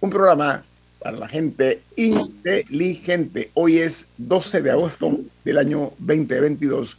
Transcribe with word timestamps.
un 0.00 0.10
programa 0.10 0.64
para 0.98 1.16
la 1.16 1.28
gente 1.28 1.82
inteligente. 1.96 3.50
Hoy 3.54 3.78
es 3.78 4.08
12 4.18 4.62
de 4.62 4.70
agosto 4.70 5.18
del 5.44 5.58
año 5.58 5.92
2022 5.98 6.96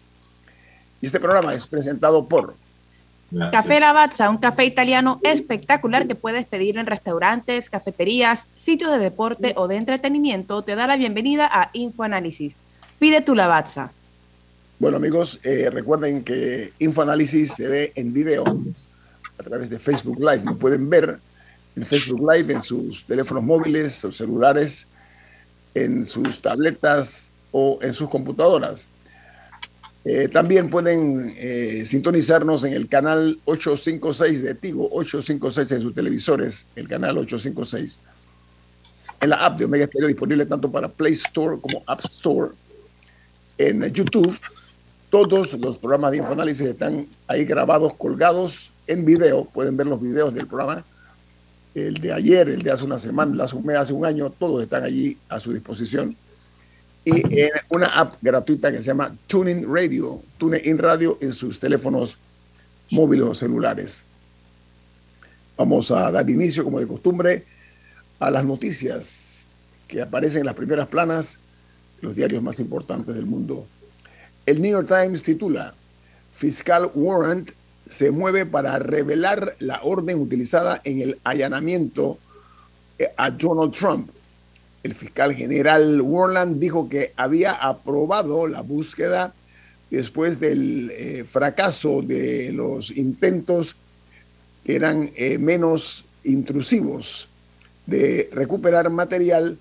y 1.01 1.05
este 1.05 1.19
programa 1.19 1.53
es 1.53 1.67
presentado 1.67 2.27
por 2.27 2.55
Café 3.51 3.79
Lavazza, 3.79 4.29
un 4.29 4.37
café 4.37 4.65
italiano 4.65 5.19
espectacular 5.23 6.07
que 6.07 6.15
puedes 6.15 6.45
pedir 6.45 6.77
en 6.77 6.85
restaurantes, 6.85 7.69
cafeterías, 7.69 8.49
sitios 8.55 8.91
de 8.91 8.99
deporte 8.99 9.53
o 9.57 9.67
de 9.67 9.75
entretenimiento, 9.77 10.61
te 10.61 10.75
da 10.75 10.87
la 10.87 10.95
bienvenida 10.95 11.49
a 11.51 11.69
Info 11.73 12.03
Análisis. 12.03 12.57
Pide 12.99 13.21
tu 13.21 13.35
Lavazza. 13.35 13.91
Bueno 14.77 14.97
amigos, 14.97 15.39
eh, 15.43 15.69
recuerden 15.71 16.23
que 16.23 16.73
Infoanálisis 16.79 17.53
se 17.53 17.67
ve 17.67 17.91
en 17.95 18.13
video 18.13 18.43
a 19.37 19.43
través 19.43 19.69
de 19.69 19.79
Facebook 19.79 20.19
Live. 20.19 20.43
Lo 20.43 20.57
pueden 20.57 20.89
ver 20.89 21.19
en 21.75 21.85
Facebook 21.85 22.21
Live 22.31 22.53
en 22.53 22.61
sus 22.61 23.03
teléfonos 23.05 23.43
móviles, 23.43 23.95
sus 23.95 24.15
celulares, 24.15 24.87
en 25.73 26.05
sus 26.05 26.41
tabletas 26.41 27.31
o 27.51 27.79
en 27.81 27.93
sus 27.93 28.09
computadoras. 28.09 28.87
Eh, 30.05 30.27
también 30.27 30.69
pueden 30.69 31.33
eh, 31.35 31.83
sintonizarnos 31.85 32.63
en 32.63 32.73
el 32.73 32.87
canal 32.87 33.39
856 33.45 34.43
de 34.43 34.55
Tigo, 34.55 34.87
856 34.91 35.71
en 35.71 35.81
sus 35.81 35.95
televisores, 35.95 36.67
el 36.75 36.87
canal 36.87 37.17
856. 37.17 37.99
En 39.21 39.29
la 39.29 39.45
app 39.45 39.57
de 39.57 39.65
Omega 39.65 39.87
Stereo 39.87 40.07
disponible 40.07 40.45
tanto 40.45 40.71
para 40.71 40.87
Play 40.87 41.13
Store 41.13 41.57
como 41.59 41.83
App 41.87 42.01
Store. 42.05 42.51
En 43.57 43.83
YouTube 43.91 44.37
todos 45.09 45.53
los 45.53 45.77
programas 45.77 46.11
de 46.11 46.17
Infoanálisis 46.17 46.67
están 46.67 47.07
ahí 47.27 47.45
grabados, 47.45 47.93
colgados 47.95 48.69
en 48.85 49.05
video. 49.05 49.45
Pueden 49.45 49.77
ver 49.77 49.87
los 49.87 50.01
videos 50.01 50.33
del 50.33 50.45
programa. 50.45 50.83
El 51.75 51.95
de 51.95 52.13
ayer, 52.13 52.47
el 52.47 52.63
de 52.63 52.71
hace 52.71 52.85
una 52.85 52.97
semana, 52.97 53.31
el 53.31 53.37
de 53.37 53.77
hace 53.77 53.93
un 53.93 54.05
año, 54.05 54.29
todos 54.31 54.63
están 54.63 54.83
allí 54.83 55.17
a 55.27 55.41
su 55.41 55.51
disposición. 55.51 56.15
Y 57.03 57.39
en 57.39 57.51
una 57.69 57.87
app 57.87 58.15
gratuita 58.21 58.71
que 58.71 58.77
se 58.77 58.85
llama 58.85 59.13
TuneIn 59.27 59.65
Radio, 59.71 60.23
TuneIn 60.37 60.77
Radio 60.77 61.17
en 61.21 61.33
sus 61.33 61.59
teléfonos 61.59 62.17
móviles 62.89 63.25
o 63.25 63.33
celulares. 63.33 64.05
Vamos 65.57 65.91
a 65.91 66.09
dar 66.11 66.29
inicio, 66.29 66.63
como 66.63 66.79
de 66.79 66.87
costumbre, 66.87 67.45
a 68.19 68.31
las 68.31 68.45
noticias 68.45 69.45
que 69.87 70.01
aparecen 70.01 70.39
en 70.39 70.45
las 70.45 70.55
primeras 70.55 70.87
planas, 70.87 71.39
los 72.01 72.15
diarios 72.15 72.41
más 72.41 72.59
importantes 72.59 73.13
del 73.13 73.25
mundo. 73.25 73.67
El 74.45 74.61
New 74.61 74.71
York 74.71 74.87
Times 74.87 75.23
titula, 75.23 75.73
Fiscal 76.35 76.89
Warrant 76.95 77.51
se 77.89 78.11
mueve 78.11 78.45
para 78.45 78.79
revelar 78.79 79.55
la 79.59 79.81
orden 79.83 80.19
utilizada 80.19 80.81
en 80.83 81.01
el 81.01 81.19
allanamiento 81.23 82.17
eh, 82.97 83.09
a 83.17 83.29
Donald 83.29 83.73
Trump. 83.73 84.09
El 84.83 84.93
fiscal 84.93 85.33
general 85.33 86.01
Warland 86.01 86.59
dijo 86.59 86.89
que 86.89 87.13
había 87.15 87.53
aprobado 87.53 88.47
la 88.47 88.61
búsqueda 88.61 89.33
después 89.89 90.39
del 90.39 90.91
eh, 90.91 91.25
fracaso 91.29 92.01
de 92.01 92.51
los 92.51 92.91
intentos 92.91 93.75
que 94.63 94.75
eran 94.75 95.11
eh, 95.15 95.37
menos 95.37 96.05
intrusivos 96.23 97.27
de 97.85 98.29
recuperar 98.31 98.89
material 98.89 99.57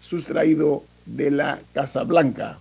sustraído 0.00 0.84
de 1.04 1.30
la 1.30 1.60
Casa 1.74 2.04
Blanca. 2.04 2.58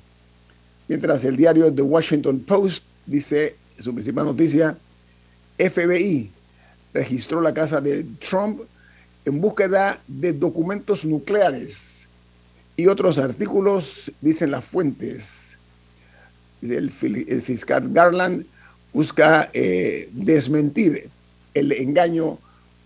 Mientras 0.87 1.23
el 1.25 1.37
diario 1.37 1.73
The 1.73 1.81
Washington 1.81 2.41
Post 2.41 2.83
dice, 3.05 3.55
su 3.79 3.93
principal 3.93 4.25
noticia, 4.25 4.77
FBI 5.57 6.31
registró 6.93 7.41
la 7.41 7.53
casa 7.53 7.81
de 7.81 8.03
Trump 8.19 8.61
en 9.25 9.41
búsqueda 9.41 9.99
de 10.07 10.33
documentos 10.33 11.03
nucleares 11.03 12.07
y 12.77 12.87
otros 12.87 13.19
artículos, 13.19 14.11
dicen 14.21 14.51
las 14.51 14.65
fuentes. 14.65 15.57
El, 16.61 16.89
fiscal 16.89 17.89
Garland 17.91 18.45
busca 18.93 19.49
eh, 19.53 20.09
desmentir 20.13 21.09
el 21.53 21.71
engaño 21.71 22.39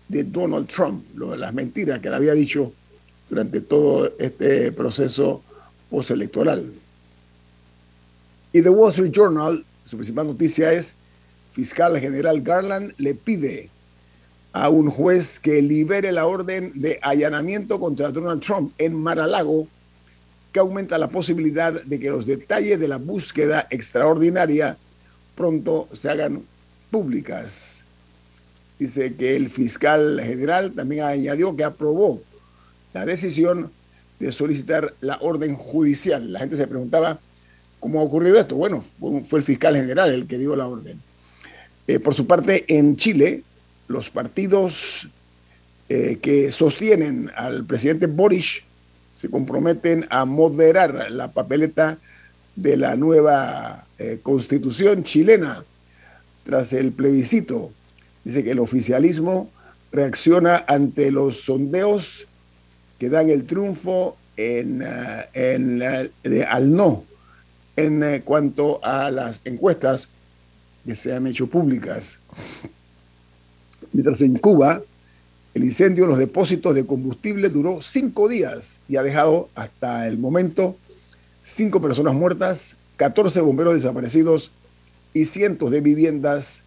de 0.08 0.24
Donald 0.24 0.66
Trump, 0.66 1.04
lo 1.14 1.30
de 1.30 1.38
las 1.38 1.54
mentiras 1.54 2.00
que 2.00 2.10
le 2.10 2.16
había 2.16 2.34
dicho 2.34 2.72
durante 3.28 3.60
todo 3.60 4.12
este 4.18 4.72
proceso 4.72 5.42
postelectoral. 5.88 6.72
Y 8.52 8.62
The 8.62 8.70
Wall 8.70 8.90
Street 8.90 9.12
Journal, 9.12 9.64
su 9.84 9.96
principal 9.96 10.26
noticia 10.26 10.72
es, 10.72 10.94
fiscal 11.52 11.98
general 11.98 12.40
Garland 12.42 12.92
le 12.98 13.14
pide 13.14 13.70
a 14.52 14.68
un 14.68 14.90
juez 14.90 15.38
que 15.38 15.62
libere 15.62 16.12
la 16.12 16.26
orden 16.26 16.72
de 16.74 16.98
allanamiento 17.02 17.78
contra 17.78 18.10
Donald 18.10 18.42
Trump 18.42 18.72
en 18.78 18.94
Mar-a-Lago, 18.94 19.68
que 20.52 20.60
aumenta 20.60 20.98
la 20.98 21.08
posibilidad 21.08 21.72
de 21.72 22.00
que 22.00 22.10
los 22.10 22.26
detalles 22.26 22.80
de 22.80 22.88
la 22.88 22.96
búsqueda 22.96 23.66
extraordinaria 23.70 24.76
pronto 25.36 25.88
se 25.92 26.10
hagan 26.10 26.42
públicas. 26.90 27.84
Dice 28.78 29.14
que 29.14 29.36
el 29.36 29.50
fiscal 29.50 30.20
general 30.22 30.72
también 30.72 31.04
añadió 31.04 31.54
que 31.54 31.64
aprobó 31.64 32.20
la 32.92 33.06
decisión 33.06 33.70
de 34.18 34.32
solicitar 34.32 34.94
la 35.00 35.18
orden 35.20 35.54
judicial. 35.54 36.32
La 36.32 36.40
gente 36.40 36.56
se 36.56 36.66
preguntaba, 36.66 37.20
¿Cómo 37.80 38.00
ha 38.00 38.02
ocurrido 38.04 38.38
esto? 38.38 38.56
Bueno, 38.56 38.84
fue 39.26 39.38
el 39.38 39.44
fiscal 39.44 39.74
general 39.74 40.10
el 40.10 40.26
que 40.26 40.36
dio 40.36 40.54
la 40.54 40.68
orden. 40.68 41.00
Eh, 41.86 41.98
por 41.98 42.14
su 42.14 42.26
parte, 42.26 42.64
en 42.68 42.96
Chile, 42.96 43.42
los 43.88 44.10
partidos 44.10 45.08
eh, 45.88 46.18
que 46.22 46.52
sostienen 46.52 47.30
al 47.34 47.64
presidente 47.64 48.06
Boris 48.06 48.62
se 49.12 49.28
comprometen 49.28 50.06
a 50.08 50.24
moderar 50.24 51.10
la 51.10 51.32
papeleta 51.32 51.98
de 52.54 52.76
la 52.76 52.96
nueva 52.96 53.86
eh, 53.98 54.20
constitución 54.22 55.04
chilena 55.04 55.64
tras 56.44 56.72
el 56.72 56.92
plebiscito. 56.92 57.72
Dice 58.24 58.44
que 58.44 58.52
el 58.52 58.60
oficialismo 58.60 59.50
reacciona 59.92 60.64
ante 60.68 61.10
los 61.10 61.42
sondeos 61.42 62.26
que 62.98 63.08
dan 63.08 63.28
el 63.30 63.44
triunfo 63.44 64.16
en, 64.36 64.84
en, 65.34 65.82
al 66.48 66.76
no 66.76 67.04
en 67.76 68.20
cuanto 68.22 68.84
a 68.84 69.10
las 69.10 69.40
encuestas 69.44 70.08
que 70.84 70.96
se 70.96 71.14
han 71.14 71.26
hecho 71.26 71.46
públicas. 71.46 72.18
Mientras 73.92 74.20
en 74.22 74.38
Cuba, 74.38 74.82
el 75.54 75.64
incendio 75.64 76.04
en 76.04 76.10
los 76.10 76.18
depósitos 76.18 76.74
de 76.74 76.86
combustible 76.86 77.48
duró 77.48 77.80
cinco 77.80 78.28
días 78.28 78.80
y 78.88 78.96
ha 78.96 79.02
dejado 79.02 79.48
hasta 79.54 80.06
el 80.06 80.18
momento 80.18 80.76
cinco 81.44 81.80
personas 81.80 82.14
muertas, 82.14 82.76
14 82.96 83.40
bomberos 83.40 83.74
desaparecidos 83.74 84.50
y 85.12 85.24
cientos 85.24 85.70
de 85.70 85.80
viviendas 85.80 86.62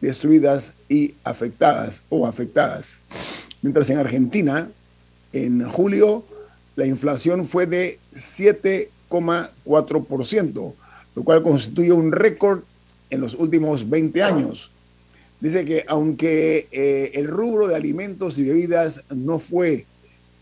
destruidas 0.00 0.74
y 0.88 1.14
afectadas 1.22 2.02
o 2.08 2.26
afectadas. 2.26 2.98
Mientras 3.62 3.88
en 3.90 3.98
Argentina, 3.98 4.68
en 5.32 5.62
julio, 5.68 6.24
la 6.76 6.86
inflación 6.86 7.46
fue 7.46 7.66
de 7.66 7.98
7 8.16 8.90
4%, 9.20 10.74
lo 11.14 11.22
cual 11.22 11.42
constituye 11.42 11.92
un 11.92 12.12
récord 12.12 12.62
en 13.10 13.20
los 13.20 13.34
últimos 13.34 13.88
20 13.88 14.22
años. 14.22 14.70
Dice 15.40 15.64
que 15.64 15.84
aunque 15.88 16.68
eh, 16.72 17.12
el 17.14 17.26
rubro 17.26 17.68
de 17.68 17.76
alimentos 17.76 18.38
y 18.38 18.44
bebidas 18.44 19.02
no 19.14 19.38
fue 19.38 19.86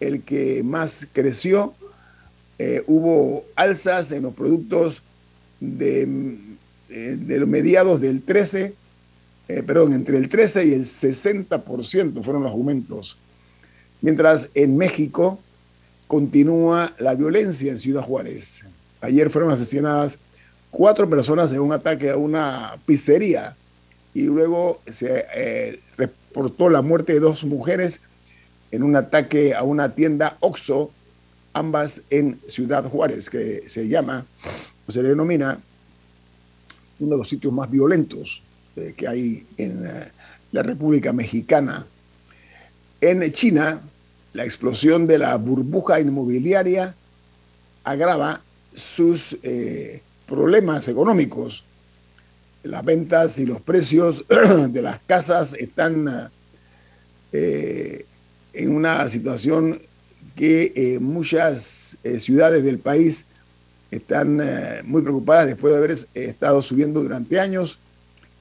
el 0.00 0.22
que 0.22 0.62
más 0.62 1.06
creció, 1.12 1.74
eh, 2.58 2.82
hubo 2.86 3.44
alzas 3.56 4.12
en 4.12 4.22
los 4.22 4.34
productos 4.34 5.02
de, 5.60 6.02
eh, 6.90 7.16
de 7.18 7.38
los 7.38 7.48
mediados 7.48 8.00
del 8.00 8.22
13, 8.22 8.74
eh, 9.48 9.62
perdón, 9.62 9.92
entre 9.92 10.18
el 10.18 10.28
13 10.28 10.66
y 10.66 10.72
el 10.72 10.84
60% 10.84 12.22
fueron 12.22 12.42
los 12.42 12.52
aumentos. 12.52 13.16
Mientras 14.00 14.48
en 14.54 14.76
México 14.76 15.40
continúa 16.06 16.94
la 16.98 17.14
violencia 17.14 17.72
en 17.72 17.78
Ciudad 17.78 18.02
Juárez. 18.02 18.64
Ayer 19.00 19.30
fueron 19.30 19.50
asesinadas 19.50 20.18
cuatro 20.72 21.08
personas 21.08 21.52
en 21.52 21.60
un 21.60 21.72
ataque 21.72 22.10
a 22.10 22.16
una 22.16 22.76
pizzería 22.86 23.54
y 24.14 24.22
luego 24.22 24.80
se 24.90 25.26
eh, 25.34 25.80
reportó 25.96 26.68
la 26.68 26.82
muerte 26.82 27.12
de 27.12 27.20
dos 27.20 27.44
mujeres 27.44 28.00
en 28.72 28.82
un 28.82 28.96
ataque 28.96 29.54
a 29.54 29.62
una 29.62 29.94
tienda 29.94 30.38
Oxxo, 30.40 30.90
ambas 31.52 32.02
en 32.08 32.40
Ciudad 32.48 32.84
Juárez, 32.84 33.28
que 33.28 33.68
se 33.68 33.86
llama, 33.86 34.24
o 34.86 34.92
se 34.92 35.02
le 35.02 35.10
denomina 35.10 35.60
uno 36.98 37.10
de 37.12 37.18
los 37.18 37.28
sitios 37.28 37.52
más 37.52 37.70
violentos 37.70 38.42
eh, 38.76 38.94
que 38.96 39.06
hay 39.06 39.46
en 39.58 39.86
eh, 39.86 40.08
la 40.52 40.62
República 40.62 41.12
Mexicana. 41.12 41.86
En 43.02 43.30
China, 43.32 43.82
la 44.32 44.44
explosión 44.44 45.06
de 45.06 45.18
la 45.18 45.36
burbuja 45.36 46.00
inmobiliaria 46.00 46.94
agrava 47.84 48.40
sus 48.74 49.36
problemas 50.26 50.88
económicos. 50.88 51.64
Las 52.62 52.84
ventas 52.84 53.38
y 53.38 53.46
los 53.46 53.60
precios 53.60 54.24
de 54.68 54.82
las 54.82 55.00
casas 55.00 55.54
están 55.54 56.30
eh, 57.32 58.06
en 58.52 58.76
una 58.76 59.08
situación 59.08 59.80
que 60.36 60.72
eh, 60.74 60.98
muchas 60.98 61.98
eh, 62.04 62.20
ciudades 62.20 62.62
del 62.64 62.78
país 62.78 63.24
están 63.90 64.40
muy 64.84 65.02
preocupadas 65.02 65.46
después 65.46 65.72
de 65.72 65.78
haber 65.78 65.98
estado 66.14 66.62
subiendo 66.62 67.02
durante 67.02 67.38
años 67.38 67.78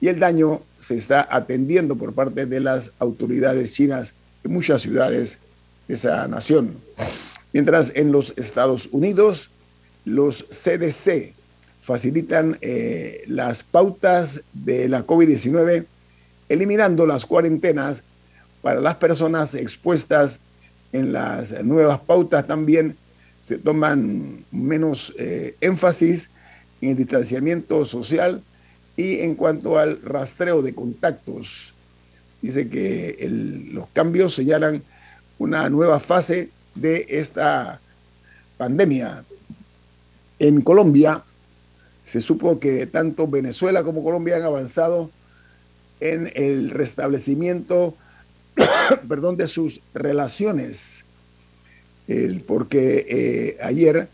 y 0.00 0.08
el 0.08 0.18
daño 0.18 0.62
se 0.80 0.96
está 0.96 1.28
atendiendo 1.30 1.94
por 1.94 2.14
parte 2.14 2.46
de 2.46 2.58
las 2.58 2.92
autoridades 2.98 3.72
chinas 3.72 4.14
en 4.44 4.52
muchas 4.52 4.82
ciudades 4.82 5.38
de 5.86 5.94
esa 5.94 6.26
nación. 6.26 6.74
Mientras 7.52 7.92
en 7.94 8.12
los 8.12 8.32
Estados 8.36 8.88
Unidos, 8.92 9.50
los 10.04 10.44
CDC, 10.44 11.34
facilitan 11.82 12.58
eh, 12.60 13.24
las 13.26 13.62
pautas 13.62 14.42
de 14.52 14.88
la 14.88 15.06
COVID-19, 15.06 15.84
eliminando 16.48 17.06
las 17.06 17.26
cuarentenas 17.26 18.02
para 18.62 18.80
las 18.80 18.94
personas 18.96 19.54
expuestas 19.54 20.38
en 20.92 21.12
las 21.12 21.64
nuevas 21.64 22.00
pautas 22.00 22.46
también 22.46 22.96
se 23.40 23.58
toman 23.58 24.44
menos 24.52 25.12
eh, 25.18 25.56
énfasis 25.60 26.30
en 26.80 26.90
el 26.90 26.96
distanciamiento 26.96 27.84
social 27.86 28.42
y 28.96 29.20
en 29.20 29.34
cuanto 29.34 29.78
al 29.78 30.00
rastreo 30.02 30.62
de 30.62 30.74
contactos. 30.74 31.72
Dice 32.40 32.68
que 32.68 33.16
los 33.72 33.88
cambios 33.88 34.34
señalan 34.34 34.82
una 35.38 35.68
nueva 35.70 35.98
fase 35.98 36.50
de 36.74 37.06
esta 37.08 37.80
pandemia. 38.58 39.24
En 40.38 40.60
Colombia, 40.60 41.22
se 42.04 42.20
supo 42.20 42.58
que 42.58 42.86
tanto 42.86 43.28
Venezuela 43.28 43.84
como 43.84 44.02
Colombia 44.02 44.36
han 44.36 44.42
avanzado 44.42 45.10
en 46.00 46.32
el 46.34 46.70
restablecimiento 46.70 47.94
perdón, 49.08 49.36
de 49.36 49.46
sus 49.46 49.80
relaciones, 49.94 51.04
porque 52.46 53.06
eh, 53.08 53.58
ayer 53.62 54.08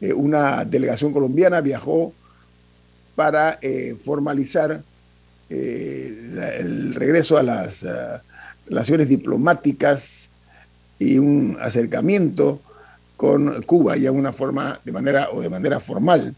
eh, 0.00 0.12
una 0.12 0.64
delegación 0.64 1.12
colombiana 1.12 1.60
viajó 1.60 2.12
para 3.14 3.58
eh, 3.62 3.96
formalizar 4.04 4.82
el 5.50 6.94
regreso 6.94 7.38
a 7.38 7.42
las 7.42 7.82
relaciones 8.66 9.08
diplomáticas 9.08 10.28
y 10.98 11.16
un 11.16 11.56
acercamiento 11.58 12.60
con 13.16 13.62
Cuba 13.62 13.96
ya 13.96 14.12
una 14.12 14.34
forma 14.34 14.78
de 14.84 14.92
manera 14.92 15.30
o 15.32 15.40
de 15.40 15.48
manera 15.48 15.80
formal 15.80 16.34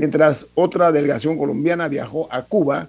mientras 0.00 0.46
otra 0.54 0.92
delegación 0.92 1.36
colombiana 1.36 1.86
viajó 1.86 2.26
a 2.32 2.42
Cuba 2.46 2.88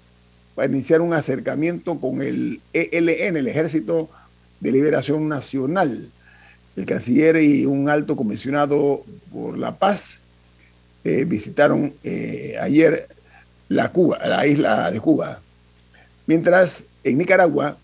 para 0.56 0.72
iniciar 0.72 1.02
un 1.02 1.14
acercamiento 1.14 2.00
con 2.00 2.22
el 2.22 2.62
ELN, 2.72 3.36
el 3.36 3.50
Ejército 3.50 4.10
de 4.62 4.72
Liberación 4.72 5.28
Nacional. 5.28 6.08
El 6.78 6.86
canciller 6.86 7.36
y 7.36 7.66
un 7.66 7.90
alto 7.90 8.16
comisionado 8.16 9.04
por 9.30 9.58
la 9.58 9.76
paz 9.76 10.20
eh, 11.04 11.26
visitaron 11.26 11.94
eh, 12.02 12.56
ayer 12.62 13.10
la, 13.68 13.92
Cuba, 13.92 14.18
la 14.26 14.48
isla 14.48 14.90
de 14.90 15.02
Cuba. 15.02 15.42
Mientras 16.28 16.86
en 17.04 17.18
Nicaragua, 17.18 17.78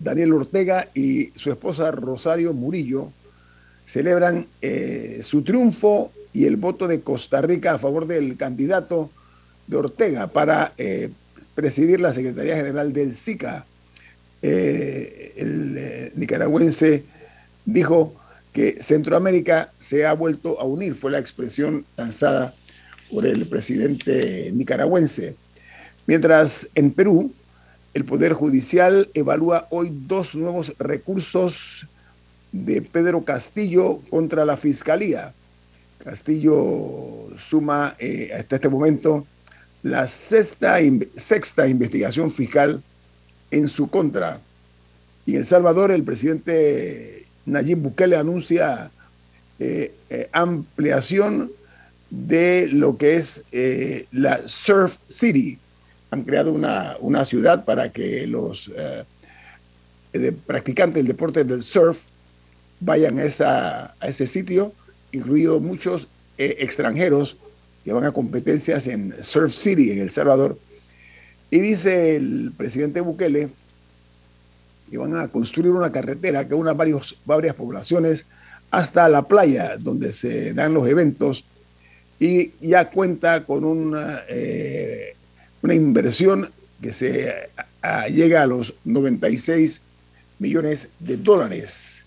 Daniel 0.00 0.32
Ortega 0.32 0.88
y 0.94 1.26
su 1.36 1.52
esposa 1.52 1.92
Rosario 1.92 2.54
Murillo 2.54 3.12
celebran 3.86 4.48
eh, 4.60 5.20
su 5.22 5.44
triunfo 5.44 6.10
y 6.34 6.46
el 6.46 6.56
voto 6.56 6.88
de 6.88 7.00
Costa 7.00 7.40
Rica 7.40 7.74
a 7.74 7.78
favor 7.78 8.06
del 8.06 8.36
candidato 8.36 9.08
de 9.68 9.76
Ortega 9.76 10.26
para 10.26 10.74
eh, 10.76 11.10
presidir 11.54 12.00
la 12.00 12.12
Secretaría 12.12 12.56
General 12.56 12.92
del 12.92 13.14
SICA. 13.14 13.64
Eh, 14.42 15.32
el 15.36 15.74
eh, 15.78 16.12
nicaragüense 16.16 17.04
dijo 17.64 18.14
que 18.52 18.82
Centroamérica 18.82 19.72
se 19.78 20.04
ha 20.04 20.12
vuelto 20.12 20.60
a 20.60 20.64
unir, 20.64 20.94
fue 20.94 21.12
la 21.12 21.20
expresión 21.20 21.86
lanzada 21.96 22.52
por 23.10 23.26
el 23.26 23.46
presidente 23.46 24.50
nicaragüense. 24.52 25.36
Mientras 26.06 26.68
en 26.74 26.90
Perú, 26.90 27.32
el 27.94 28.04
Poder 28.04 28.32
Judicial 28.32 29.08
evalúa 29.14 29.68
hoy 29.70 29.90
dos 29.92 30.34
nuevos 30.34 30.74
recursos 30.78 31.86
de 32.50 32.82
Pedro 32.82 33.24
Castillo 33.24 34.00
contra 34.10 34.44
la 34.44 34.56
Fiscalía. 34.56 35.32
Castillo 36.04 37.30
suma 37.38 37.96
eh, 37.98 38.30
hasta 38.38 38.56
este 38.56 38.68
momento 38.68 39.26
la 39.82 40.06
sexta, 40.06 40.76
sexta 41.16 41.66
investigación 41.66 42.30
fiscal 42.30 42.82
en 43.50 43.68
su 43.68 43.88
contra. 43.88 44.40
Y 45.26 45.32
en 45.32 45.40
El 45.40 45.46
Salvador 45.46 45.90
el 45.90 46.04
presidente 46.04 47.26
Nayib 47.46 47.78
Bukele 47.78 48.16
anuncia 48.16 48.90
eh, 49.58 49.94
eh, 50.10 50.28
ampliación 50.32 51.50
de 52.10 52.68
lo 52.70 52.96
que 52.98 53.16
es 53.16 53.42
la 54.12 54.42
Surf 54.46 54.96
City. 55.08 55.58
Han 56.10 56.22
creado 56.22 56.52
una, 56.52 56.96
una 57.00 57.24
ciudad 57.24 57.64
para 57.64 57.90
que 57.90 58.26
los 58.26 58.70
practicantes 60.46 60.96
del 60.96 61.08
deporte 61.08 61.42
del 61.42 61.62
surf 61.62 61.98
vayan 62.78 63.18
esa, 63.18 63.94
a 63.98 64.08
ese 64.08 64.28
sitio 64.28 64.72
incluidos 65.14 65.62
muchos 65.62 66.08
eh, 66.36 66.56
extranjeros 66.58 67.36
que 67.84 67.92
van 67.92 68.04
a 68.04 68.12
competencias 68.12 68.86
en 68.88 69.14
Surf 69.22 69.54
City, 69.54 69.92
en 69.92 70.00
El 70.00 70.10
Salvador. 70.10 70.58
Y 71.50 71.60
dice 71.60 72.16
el 72.16 72.52
presidente 72.56 73.00
Bukele 73.00 73.48
que 74.90 74.98
van 74.98 75.16
a 75.16 75.28
construir 75.28 75.70
una 75.70 75.92
carretera 75.92 76.46
que 76.46 76.54
una 76.54 76.72
varios, 76.72 77.16
varias 77.24 77.54
poblaciones 77.54 78.26
hasta 78.70 79.08
la 79.08 79.22
playa 79.22 79.76
donde 79.78 80.12
se 80.12 80.52
dan 80.52 80.74
los 80.74 80.88
eventos 80.88 81.44
y 82.18 82.52
ya 82.60 82.90
cuenta 82.90 83.44
con 83.44 83.64
una, 83.64 84.22
eh, 84.28 85.14
una 85.62 85.74
inversión 85.74 86.50
que 86.82 86.92
se 86.92 87.32
llega 88.10 88.42
a 88.42 88.46
los 88.46 88.74
96 88.84 89.80
millones 90.38 90.88
de 90.98 91.16
dólares. 91.16 92.02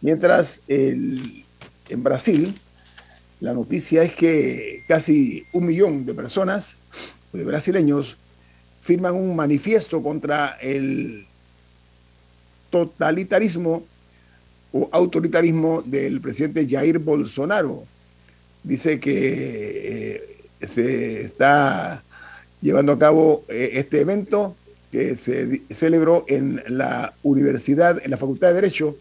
Mientras 0.00 0.62
el, 0.68 1.45
en 1.88 2.02
Brasil, 2.02 2.54
la 3.40 3.52
noticia 3.52 4.02
es 4.02 4.14
que 4.14 4.84
casi 4.88 5.44
un 5.52 5.66
millón 5.66 6.06
de 6.06 6.14
personas, 6.14 6.76
de 7.32 7.44
brasileños, 7.44 8.16
firman 8.80 9.14
un 9.14 9.36
manifiesto 9.36 10.02
contra 10.02 10.56
el 10.60 11.26
totalitarismo 12.70 13.84
o 14.72 14.88
autoritarismo 14.92 15.82
del 15.82 16.20
presidente 16.20 16.66
Jair 16.68 16.98
Bolsonaro. 16.98 17.84
Dice 18.62 18.98
que 18.98 20.16
eh, 20.60 20.66
se 20.66 21.20
está 21.20 22.02
llevando 22.60 22.92
a 22.92 22.98
cabo 22.98 23.44
eh, 23.48 23.70
este 23.74 24.00
evento 24.00 24.56
que 24.90 25.14
se 25.16 25.62
celebró 25.68 26.24
en 26.28 26.62
la 26.68 27.12
universidad, 27.22 28.00
en 28.02 28.10
la 28.10 28.16
Facultad 28.16 28.48
de 28.48 28.54
Derecho 28.54 28.96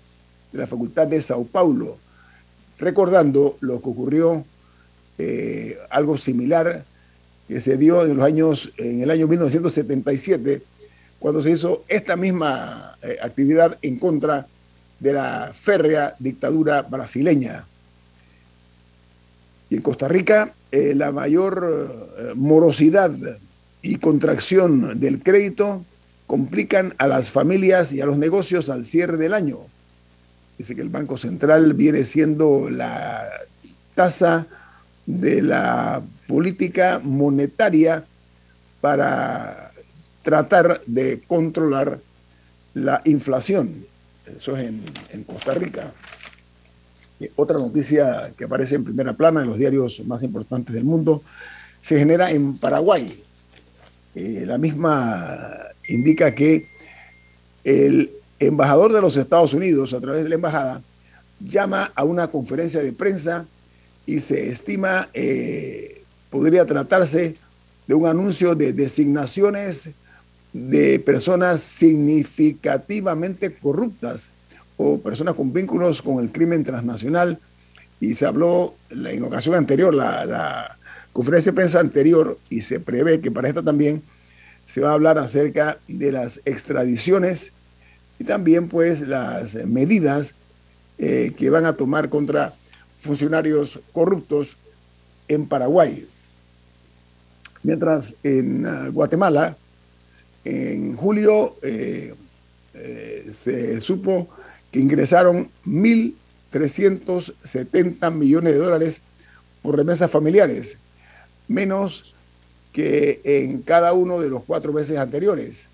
de 0.52 0.60
la 0.60 0.68
Facultad 0.68 1.08
de 1.08 1.22
Sao 1.22 1.46
Paulo 1.46 1.98
recordando 2.78 3.58
lo 3.62 3.82
que 3.82 3.90
ocurrió, 3.90 4.44
eh, 5.18 5.78
algo 5.90 6.18
similar 6.18 6.84
que 7.48 7.62
se 7.62 7.78
dio 7.78 8.04
en 8.04 8.18
los 8.18 8.26
años, 8.26 8.72
en 8.78 9.02
el 9.02 9.12
año 9.12 9.28
1977, 9.28 10.62
cuando 11.20 11.42
se 11.42 11.52
hizo 11.52 11.84
esta 11.88 12.16
misma 12.16 12.98
eh, 13.02 13.18
actividad 13.22 13.78
en 13.82 13.98
contra 13.98 14.48
de 15.00 15.14
la 15.14 15.54
férrea 15.54 16.16
dictadura 16.20 16.82
brasileña. 16.82 17.66
Y 19.70 19.76
en 19.76 19.82
Costa 19.82 20.08
Rica, 20.08 20.54
eh, 20.72 20.94
la 20.96 21.12
mayor 21.12 22.34
morosidad 22.36 23.12
y 23.82 23.96
contracción 23.98 25.00
del 25.00 25.22
crédito 25.22 25.84
complican 26.28 26.94
a 26.98 27.08
las 27.08 27.32
familias 27.32 27.94
y 27.94 28.02
a 28.02 28.06
los 28.06 28.18
negocios 28.18 28.70
al 28.70 28.84
cierre 28.84 29.18
del 29.18 29.34
año. 29.34 29.60
Dice 30.58 30.76
que 30.76 30.82
el 30.82 30.90
Banco 30.90 31.18
Central 31.18 31.74
viene 31.74 32.06
siendo 32.06 32.70
la 32.70 33.28
tasa 33.94 34.48
de 35.06 35.42
la 35.42 36.02
política 36.28 37.00
monetaria 37.04 38.04
para 38.82 39.72
tratar 40.24 40.82
de 40.86 41.22
controlar 41.28 42.00
la 42.74 43.02
inflación. 43.06 43.86
Eso 44.26 44.58
es 44.58 44.72
en, 45.12 45.24
Costa 45.24 45.54
Rica. 45.54 45.92
otra 47.36 47.58
noticia 47.58 48.32
que 48.38 48.46
aparece 48.46 48.76
en 48.76 48.84
primera 48.84 49.14
plana 49.14 49.42
en 49.42 49.48
los 49.48 49.58
diarios 49.58 50.02
más 50.06 50.24
importantes 50.24 50.74
del 50.74 50.84
mundo 50.84 51.24
se 51.82 52.00
genera 52.00 52.32
en 52.32 52.58
Paraguay. 52.58 53.24
Eh, 54.16 54.44
la 54.48 54.58
misma 54.58 55.68
indica 55.88 56.34
que 56.34 56.68
el 57.64 58.10
embajador 58.40 58.94
de 58.94 59.02
los 59.02 59.18
Estados 59.18 59.54
Unidos, 59.54 59.94
a 59.94 60.02
través 60.02 60.24
de 60.24 60.30
la 60.30 60.36
embajada, 60.36 60.82
llama 61.40 61.92
a 61.96 62.04
una 62.04 62.28
conferencia 62.28 62.82
de 62.82 62.94
prensa 62.94 63.46
y 64.06 64.20
se 64.20 64.50
estima 64.50 65.10
eh, 65.14 66.04
podría 66.30 66.66
tratarse 66.66 67.36
de 67.88 67.94
un 67.94 68.08
anuncio 68.08 68.56
de 68.56 68.74
designaciones 68.74 69.90
de 70.54 71.00
personas 71.00 71.62
significativamente 71.62 73.54
corruptas 73.54 74.30
o 74.78 75.00
personas 75.00 75.36
con 75.36 75.52
vínculos 75.54 76.02
con 76.02 76.24
el 76.24 76.32
crimen 76.32 76.64
transnacional. 76.64 77.40
Y 78.00 78.16
se 78.16 78.26
habló 78.26 78.76
en 78.90 79.24
ocasión 79.24 79.56
anterior, 79.56 79.94
la, 79.94 80.26
la 80.26 80.78
conferencia 81.14 81.52
de 81.52 81.56
prensa 81.56 81.80
anterior, 81.80 82.38
y 82.50 82.62
se 82.62 82.80
prevé 82.80 83.22
que 83.22 83.32
para 83.32 83.48
esta 83.48 83.64
también 83.64 84.02
se 84.66 84.82
va 84.82 84.92
a 84.92 84.94
hablar 84.94 85.18
acerca 85.18 85.78
de 85.88 86.12
las 86.12 86.42
extradiciones 86.46 87.54
y 88.20 88.24
también 88.24 88.70
pues 88.70 89.02
las 89.02 89.56
medidas 89.66 90.36
eh, 90.98 91.34
que 91.38 91.50
van 91.50 91.66
a 91.66 91.76
tomar 91.76 92.08
contra 92.10 92.54
funcionarios 93.02 93.80
corruptos 93.92 94.56
en 95.28 95.46
Paraguay. 95.48 96.08
Mientras 97.64 98.16
en 98.24 98.66
ah, 98.66 98.88
Guatemala, 98.92 99.58
en 100.46 100.96
julio 100.96 101.58
eh, 101.62 102.16
eh, 102.76 103.30
se 103.32 103.82
supo 103.82 104.30
que 104.72 104.80
ingresaron 104.80 105.50
1.370 105.66 108.14
millones 108.14 108.54
de 108.54 108.60
dólares 108.60 109.02
por 109.62 109.76
remesas 109.76 110.10
familiares, 110.12 110.78
menos 111.48 112.14
que 112.72 113.20
en 113.24 113.64
cada 113.64 113.94
uno 113.94 114.20
de 114.20 114.30
los 114.30 114.44
cuatro 114.44 114.72
meses 114.72 114.98
anteriores. 114.98 115.68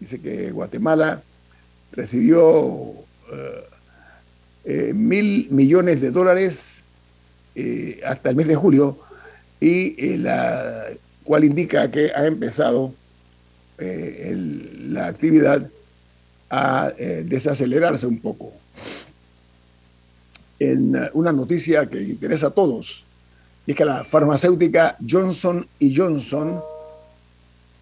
Dice 0.00 0.20
que 0.20 0.50
Guatemala 0.50 1.22
recibió 1.92 2.92
eh, 3.32 3.64
eh, 4.64 4.92
mil 4.94 5.48
millones 5.50 6.00
de 6.00 6.10
dólares 6.10 6.84
eh, 7.54 8.00
hasta 8.06 8.30
el 8.30 8.36
mes 8.36 8.46
de 8.46 8.54
julio 8.54 8.98
y 9.60 10.16
la 10.18 10.86
cual 11.24 11.44
indica 11.44 11.90
que 11.90 12.12
ha 12.14 12.26
empezado 12.26 12.94
la 13.78 15.06
actividad 15.06 15.68
a 16.50 16.92
desacelerarse 17.24 18.06
un 18.06 18.20
poco. 18.20 18.52
En 20.58 20.96
una 21.12 21.32
noticia 21.32 21.86
que 21.86 22.00
interesa 22.02 22.48
a 22.48 22.50
todos, 22.50 23.04
y 23.66 23.72
es 23.72 23.76
que 23.76 23.84
la 23.84 24.04
farmacéutica 24.04 24.96
Johnson 25.08 25.66
Johnson 25.94 26.60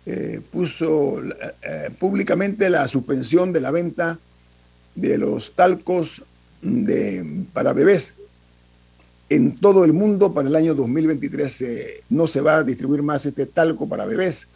eh, 0.06 0.40
puso 0.52 1.20
eh, 1.20 1.90
públicamente 1.98 2.70
la 2.70 2.86
suspensión 2.88 3.52
de 3.52 3.60
la 3.60 3.70
venta 3.70 4.18
de 4.94 5.18
los 5.18 5.54
talcos 5.54 6.22
de, 6.62 7.44
para 7.52 7.72
bebés 7.72 8.14
en 9.28 9.56
todo 9.56 9.84
el 9.84 9.92
mundo 9.92 10.32
para 10.32 10.48
el 10.48 10.56
año 10.56 10.75
2023. 10.75 11.64
no 12.10 12.28
se 12.28 12.40
va 12.40 12.58
a 12.58 12.62
distribuir 12.62 13.02
más 13.02 13.26
este 13.26 13.46
talco 13.46 13.88
para 13.88 14.06
bebés. 14.06 14.46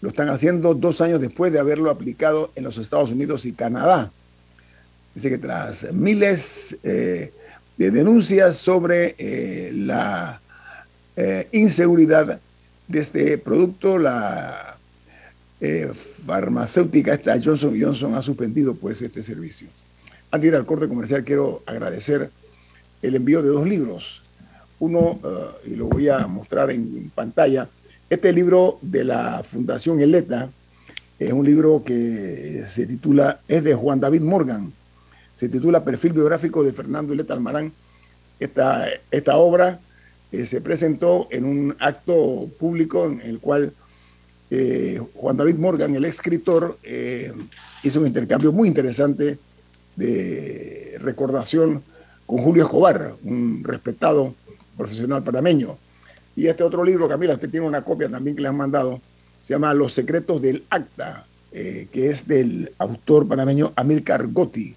Lo 0.00 0.08
están 0.08 0.30
haciendo 0.30 0.74
dos 0.74 1.02
años 1.02 1.20
después 1.20 1.52
de 1.52 1.58
haberlo 1.58 1.90
aplicado 1.90 2.50
en 2.54 2.64
los 2.64 2.78
Estados 2.78 3.10
Unidos 3.10 3.44
y 3.44 3.52
Canadá. 3.52 4.10
Dice 5.14 5.28
que 5.28 5.38
tras 5.38 5.92
miles 5.92 6.78
eh, 6.82 7.32
de 7.76 7.90
denuncias 7.90 8.56
sobre 8.56 9.14
la 9.74 10.40
eh, 11.22 11.48
inseguridad 11.52 12.40
de 12.88 12.98
este 12.98 13.36
producto. 13.36 13.98
La 13.98 14.69
eh, 15.60 15.92
farmacéutica 16.26 17.14
esta 17.14 17.38
Johnson 17.42 17.78
Johnson 17.80 18.14
ha 18.14 18.22
suspendido 18.22 18.74
pues 18.74 19.02
este 19.02 19.22
servicio. 19.22 19.68
Antes 20.30 20.42
de 20.42 20.48
ir 20.48 20.54
al 20.56 20.66
corte 20.66 20.88
comercial 20.88 21.24
quiero 21.24 21.62
agradecer 21.66 22.30
el 23.02 23.14
envío 23.14 23.42
de 23.42 23.48
dos 23.48 23.66
libros. 23.66 24.22
Uno, 24.78 25.20
eh, 25.22 25.72
y 25.72 25.76
lo 25.76 25.86
voy 25.86 26.08
a 26.08 26.26
mostrar 26.26 26.70
en 26.70 27.10
pantalla, 27.14 27.68
este 28.08 28.32
libro 28.32 28.78
de 28.80 29.04
la 29.04 29.42
Fundación 29.44 30.00
Eleta 30.00 30.50
es 31.18 31.32
un 31.32 31.44
libro 31.44 31.82
que 31.84 32.64
se 32.68 32.86
titula, 32.86 33.40
es 33.46 33.62
de 33.62 33.74
Juan 33.74 34.00
David 34.00 34.22
Morgan, 34.22 34.72
se 35.34 35.48
titula 35.48 35.84
Perfil 35.84 36.14
biográfico 36.14 36.64
de 36.64 36.72
Fernando 36.72 37.12
Eleta 37.12 37.34
Almarán. 37.34 37.72
Esta, 38.38 38.88
esta 39.10 39.36
obra 39.36 39.80
eh, 40.32 40.46
se 40.46 40.62
presentó 40.62 41.28
en 41.30 41.44
un 41.44 41.76
acto 41.78 42.48
público 42.58 43.04
en 43.06 43.20
el 43.20 43.38
cual 43.38 43.74
eh, 44.50 45.00
Juan 45.14 45.36
David 45.36 45.56
Morgan, 45.56 45.94
el 45.94 46.04
escritor, 46.04 46.78
eh, 46.82 47.32
hizo 47.82 48.00
un 48.00 48.06
intercambio 48.06 48.52
muy 48.52 48.68
interesante 48.68 49.38
de 49.96 50.98
recordación 51.00 51.82
con 52.26 52.38
Julio 52.38 52.64
Escobar, 52.64 53.14
un 53.22 53.62
respetado 53.64 54.34
profesional 54.76 55.22
panameño. 55.22 55.78
Y 56.36 56.46
este 56.46 56.62
otro 56.62 56.84
libro, 56.84 57.08
Camila, 57.08 57.34
usted 57.34 57.50
tiene 57.50 57.66
una 57.66 57.82
copia 57.82 58.08
también 58.08 58.36
que 58.36 58.42
le 58.42 58.48
han 58.48 58.56
mandado, 58.56 59.00
se 59.42 59.54
llama 59.54 59.74
Los 59.74 59.92
secretos 59.92 60.40
del 60.40 60.64
acta, 60.70 61.26
que 61.50 61.88
es 61.92 62.28
del 62.28 62.72
autor 62.78 63.26
panameño 63.26 63.72
Amilcar 63.74 64.28
Gotti. 64.28 64.74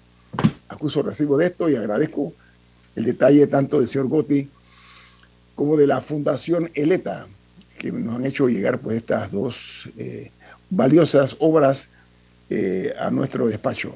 Acuso 0.68 1.02
recibo 1.02 1.38
de 1.38 1.46
esto 1.46 1.68
y 1.68 1.76
agradezco 1.76 2.32
el 2.96 3.04
detalle 3.04 3.46
tanto 3.46 3.78
del 3.78 3.88
señor 3.88 4.08
Gotti 4.08 4.48
como 5.54 5.76
de 5.76 5.86
la 5.86 6.00
Fundación 6.00 6.70
Eleta, 6.74 7.26
que 7.84 7.92
nos 7.92 8.16
han 8.16 8.24
hecho 8.24 8.48
llegar 8.48 8.78
pues 8.78 8.96
estas 8.96 9.30
dos 9.30 9.90
eh, 9.98 10.30
valiosas 10.70 11.36
obras 11.38 11.88
eh, 12.48 12.94
a 12.98 13.10
nuestro 13.10 13.46
despacho. 13.46 13.94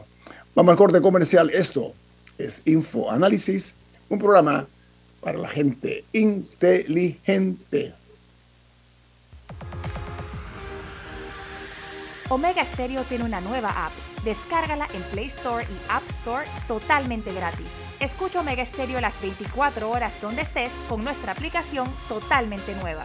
Vamos 0.54 0.72
al 0.72 0.76
corte 0.76 1.00
comercial. 1.00 1.48
Esto 1.48 1.94
es 2.36 2.60
Info 2.66 3.10
Análisis, 3.10 3.74
un 4.10 4.18
programa 4.18 4.66
para 5.22 5.38
la 5.38 5.48
gente 5.48 6.04
inteligente. 6.12 7.94
Omega 12.28 12.62
Stereo 12.66 13.04
tiene 13.04 13.24
una 13.24 13.40
nueva 13.40 13.86
app. 13.86 13.92
Descárgala 14.22 14.86
en 14.92 15.02
Play 15.04 15.28
Store 15.28 15.64
y 15.64 15.90
App 15.90 16.02
Store 16.20 16.44
totalmente 16.66 17.32
gratis. 17.32 17.66
Escucha 18.00 18.40
Omega 18.40 18.66
Stereo 18.66 19.00
las 19.00 19.18
24 19.22 19.90
horas 19.90 20.12
donde 20.20 20.42
estés 20.42 20.70
con 20.90 21.02
nuestra 21.02 21.32
aplicación 21.32 21.88
totalmente 22.06 22.74
nueva. 22.82 23.04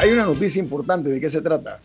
Hay 0.00 0.10
una 0.10 0.24
noticia 0.24 0.60
importante. 0.60 1.10
¿De 1.10 1.20
qué 1.20 1.28
se 1.28 1.42
trata? 1.42 1.78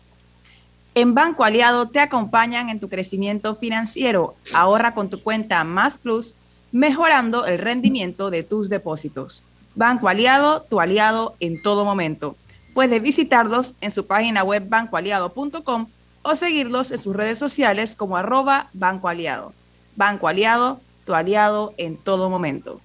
En 0.94 1.14
Banco 1.14 1.44
Aliado 1.44 1.88
te 1.88 2.00
acompañan 2.00 2.70
en 2.70 2.80
tu 2.80 2.88
crecimiento 2.88 3.54
financiero. 3.54 4.34
Ahorra 4.52 4.94
con 4.94 5.10
tu 5.10 5.22
cuenta 5.22 5.62
Más 5.64 5.98
Plus, 5.98 6.34
mejorando 6.72 7.46
el 7.46 7.58
rendimiento 7.58 8.30
de 8.30 8.42
tus 8.42 8.68
depósitos. 8.68 9.42
Banco 9.74 10.08
Aliado, 10.08 10.62
tu 10.62 10.80
aliado 10.80 11.36
en 11.40 11.62
todo 11.62 11.84
momento. 11.84 12.36
Puedes 12.74 13.02
visitarlos 13.02 13.74
en 13.80 13.90
su 13.90 14.06
página 14.06 14.42
web 14.42 14.68
bancoaliado.com 14.68 15.86
o 16.22 16.34
seguirlos 16.34 16.90
en 16.92 16.98
sus 16.98 17.14
redes 17.14 17.38
sociales 17.38 17.96
como 17.96 18.16
arroba 18.16 18.68
Banco 18.72 19.08
Aliado. 19.08 19.52
Banco 19.96 20.26
Aliado, 20.28 20.80
tu 21.04 21.14
aliado 21.14 21.72
en 21.76 21.96
todo 21.96 22.30
momento. 22.30 22.80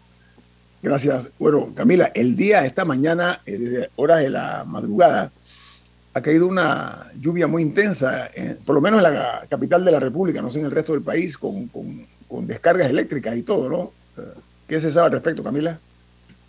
Gracias. 0.85 1.31
Bueno, 1.39 1.71
Camila, 1.73 2.11
el 2.13 2.35
día, 2.35 2.63
esta 2.63 2.85
mañana, 2.85 3.41
eh, 3.47 3.57
desde 3.57 3.89
horas 3.95 4.19
de 4.19 4.29
la 4.29 4.63
madrugada, 4.67 5.31
ha 6.13 6.21
caído 6.21 6.45
una 6.45 7.07
lluvia 7.19 7.47
muy 7.47 7.63
intensa, 7.63 8.27
eh, 8.35 8.55
por 8.63 8.75
lo 8.75 8.81
menos 8.81 8.99
en 8.99 9.11
la 9.11 9.47
capital 9.49 9.83
de 9.83 9.91
la 9.91 9.99
República, 9.99 10.43
no 10.43 10.51
sé 10.51 10.59
en 10.59 10.65
el 10.65 10.71
resto 10.71 10.93
del 10.93 11.01
país, 11.01 11.39
con, 11.39 11.71
descargas 12.45 12.91
eléctricas 12.91 13.35
y 13.35 13.41
todo, 13.41 13.67
¿no? 13.67 13.91
Eh, 14.15 14.39
¿Qué 14.67 14.79
se 14.79 14.91
sabe 14.91 15.07
al 15.07 15.13
respecto, 15.13 15.43
Camila? 15.43 15.79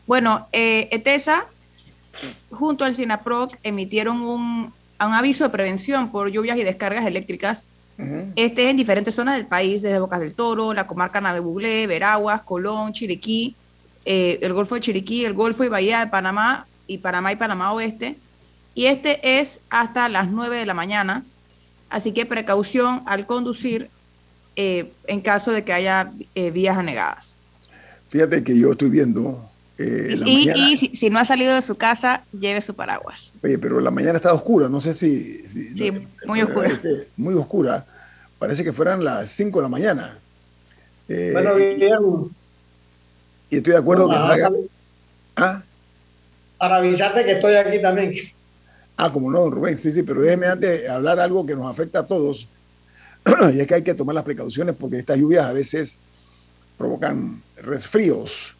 Bueno, 0.07 0.49
ETESA 0.53 1.47
junto 2.51 2.85
al 2.85 2.95
SINAPROC 2.95 3.57
emitieron 3.63 4.21
un, 4.21 4.71
aviso 4.99 5.45
de 5.45 5.51
prevención 5.51 6.13
por 6.13 6.29
lluvias 6.29 6.59
y 6.59 6.63
descargas 6.63 7.07
eléctricas. 7.07 7.65
Este 8.37 8.65
es 8.65 8.71
en 8.71 8.77
diferentes 8.77 9.15
zonas 9.15 9.37
del 9.37 9.47
país, 9.47 9.81
desde 9.81 9.99
Bocas 9.99 10.21
del 10.21 10.35
Toro, 10.35 10.75
la 10.75 10.87
comarca 10.87 11.23
Nave 11.23 11.41
Buglé, 11.41 11.87
Veraguas, 11.87 12.43
Colón, 12.43 12.93
Chiriquí, 12.93 13.57
eh, 14.07 14.39
el 14.41 14.53
Golfo 14.55 14.75
de 14.77 14.81
Chiriquí, 14.81 15.25
el 15.25 15.35
Golfo 15.35 15.65
y 15.65 15.69
Bahía 15.69 16.01
de 16.01 16.07
Panamá 16.07 16.67
y 16.87 16.99
Panamá 16.99 17.33
y 17.33 17.37
Panamá 17.37 17.73
Oeste. 17.73 18.17
Y 18.75 18.87
este 18.87 19.41
es 19.41 19.61
hasta 19.69 20.09
las 20.09 20.31
9 20.31 20.57
de 20.57 20.67
la 20.67 20.75
mañana. 20.75 21.25
Así 21.91 22.13
que 22.13 22.25
precaución 22.25 23.03
al 23.07 23.27
conducir 23.27 23.91
eh, 24.57 24.91
en 25.07 25.21
caso 25.21 25.51
de 25.51 25.65
que 25.65 25.73
haya 25.73 26.11
eh, 26.35 26.51
vías 26.51 26.79
anegadas. 26.79 27.35
Fíjate 28.09 28.43
que 28.43 28.59
yo 28.59 28.73
estoy 28.73 28.89
viendo 28.89 29.51
eh, 29.79 30.17
y, 30.25 30.97
si, 30.97 31.11
no 31.11 31.19
ha 31.19 31.25
salido 31.25 31.55
de 31.55 31.61
su 31.61 31.77
casa, 31.77 32.23
lleve 32.33 32.63
su 32.63 32.75
paraguas. 32.75 33.33
Oye, 33.43 33.59
pero 33.59 33.81
la 33.81 33.91
mañana 33.91 34.17
está 34.17 34.33
oscura, 34.33 34.69
no 34.69 34.81
sé 34.81 34.95
si... 34.95 35.43
sí, 35.43 35.93
muy 36.27 36.41
oscura. 36.41 36.69
Este, 36.69 37.09
muy 37.17 37.35
oscura. 37.35 37.85
Parece 38.39 38.65
que 38.65 38.73
fueran 38.73 39.05
las 39.05 39.31
5 39.33 39.59
de 39.59 39.63
la 39.63 39.69
mañana. 39.69 40.19
Eh, 41.09 41.31
bueno, 41.33 41.55
bien. 41.55 41.79
Y 43.51 43.59
estoy 43.59 43.73
de 43.73 43.79
acuerdo 43.79 44.09
que... 44.09 44.17
¿Ah? 45.37 45.63
Para 46.59 46.77
avisarte 46.77 47.25
que 47.25 47.33
estoy 47.33 47.55
aquí 47.55 47.81
también. 47.83 48.15
Ah, 48.97 49.13
como 49.13 49.31
no, 49.31 49.51
Rubén, 49.51 49.77
sí, 49.79 49.93
sí, 49.93 50.03
pero 50.03 50.23
déjeme 50.23 50.47
antes 50.47 50.89
hablar 50.89 51.21
algo 51.21 51.45
que 51.45 51.55
nos 51.55 51.71
afecta 51.71 52.01
a 52.01 52.07
todos. 52.07 52.49
y 53.55 53.61
es 53.61 53.67
que 53.67 53.75
hay 53.75 53.83
que 53.83 53.95
tomar 53.95 54.15
las 54.15 54.25
precauciones 54.25 54.75
porque 54.79 54.99
estas 54.99 55.19
lluvias 55.19 55.45
a 55.45 55.53
veces 55.53 55.99
provocan 56.79 57.43
resfríos 57.57 58.57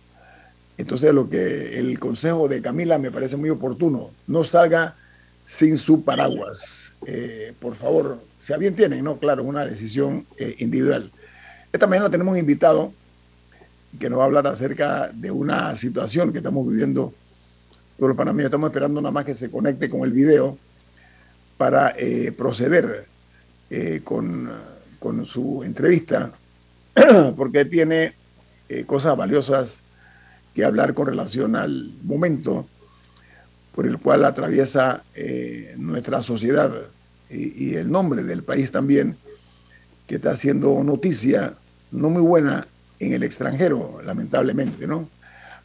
entonces 0.79 1.13
lo 1.15 1.29
que 1.29 1.79
el 1.79 1.99
consejo 1.99 2.49
de 2.49 2.61
Camila 2.61 2.99
me 2.99 3.11
parece 3.11 3.37
muy 3.37 3.51
oportuno, 3.51 4.11
no 4.27 4.45
salga 4.45 4.95
sin 5.47 5.79
su 5.79 6.05
paraguas. 6.05 6.93
Eh, 7.07 7.55
por 7.61 7.77
favor, 7.77 8.19
si 8.41 8.55
bien 8.59 8.75
tienen, 8.75 9.05
¿no? 9.05 9.17
Claro, 9.17 9.45
una 9.45 9.65
decisión 9.65 10.27
eh, 10.39 10.57
individual. 10.59 11.11
Esta 11.73 11.87
mañana 11.87 12.11
tenemos 12.11 12.33
un 12.33 12.39
invitado 12.39 12.93
que 13.99 14.11
nos 14.11 14.19
va 14.19 14.25
a 14.25 14.27
hablar 14.27 14.47
acerca 14.47 15.11
de 15.13 15.31
una 15.31 15.77
situación 15.77 16.33
que 16.33 16.39
estamos 16.39 16.67
viviendo 16.69 17.13
todos 17.97 18.09
los 18.09 18.17
panameños. 18.17 18.49
Estamos 18.49 18.69
esperando 18.69 19.01
nada 19.01 19.13
más 19.13 19.25
que 19.25 19.35
se 19.35 19.51
conecte 19.51 19.89
con 19.89 20.03
el 20.03 20.13
video 20.13 20.59
para 21.57 21.95
eh, 21.97 22.33
proceder 22.37 23.07
con, 24.05 24.49
con, 25.01 25.27
su 25.27 25.65
entrevista, 25.65 26.31
porque 27.37 27.65
tiene 27.65 28.13
cosas 28.87 29.17
valiosas 29.17 29.81
que 30.55 30.65
hablar 30.65 30.95
con 30.95 31.07
relación 31.07 31.57
al 31.57 31.93
momento 32.03 32.67
por 33.77 33.87
el 33.87 33.99
cual 33.99 34.25
atraviesa 34.25 35.05
eh, 35.15 35.75
nuestra 35.77 36.23
sociedad 36.23 36.73
y, 37.29 37.75
el 37.75 37.91
nombre 37.91 38.23
del 38.23 38.43
país 38.43 38.73
también, 38.73 39.19
que 40.07 40.15
está 40.15 40.31
haciendo 40.31 40.83
noticia 40.83 41.53
no 41.93 42.09
muy 42.09 42.23
buena 42.23 42.67
en 42.99 43.13
el 43.13 43.23
extranjero, 43.23 44.01
lamentablemente, 44.05 44.87
¿no? 44.87 45.09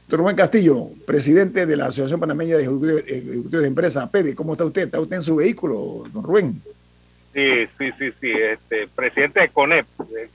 Doctor 0.02 0.20
Rubén 0.20 0.36
Castillo, 0.36 0.90
presidente 1.06 1.66
de 1.66 1.78
la 1.78 1.86
Asociación 1.86 2.20
Panameña 2.20 2.58
de 2.58 2.64
Ejecutivos 2.64 3.62
de 3.62 3.68
Empresas, 3.68 4.04
APEDE, 4.04 4.36
¿cómo 4.36 4.54
está 4.54 4.66
usted? 4.66 4.84
¿Está 4.84 5.00
usted 5.00 5.16
en 5.16 5.24
su 5.24 5.38
vehículo, 5.38 6.04
don 6.12 6.24
Rubén? 6.24 6.62
Sí, 7.34 7.66
sí, 7.78 7.92
sí, 7.98 8.12
sí, 8.20 8.32
este, 8.32 8.88
presidente 8.90 9.40
de 9.40 9.50
CONEP. 9.50 9.86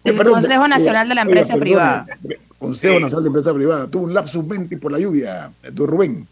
El 0.03 0.17
Consejo 0.17 0.67
Nacional 0.67 1.09
de 1.11 1.15
la 1.15 1.23
Empresa 1.23 1.57
Privada. 1.57 2.07
Consejo 2.59 2.99
Nacional 3.01 3.25
de 3.25 3.29
Empresa 3.29 3.53
Privada. 3.53 3.87
Tuvo 3.87 4.05
un 4.05 4.15
lapsus 4.15 4.49
20 4.49 4.79
por 4.79 4.93
la 4.93 4.99
lluvia, 4.99 5.51
don 5.73 5.89
Rubén. 5.89 6.27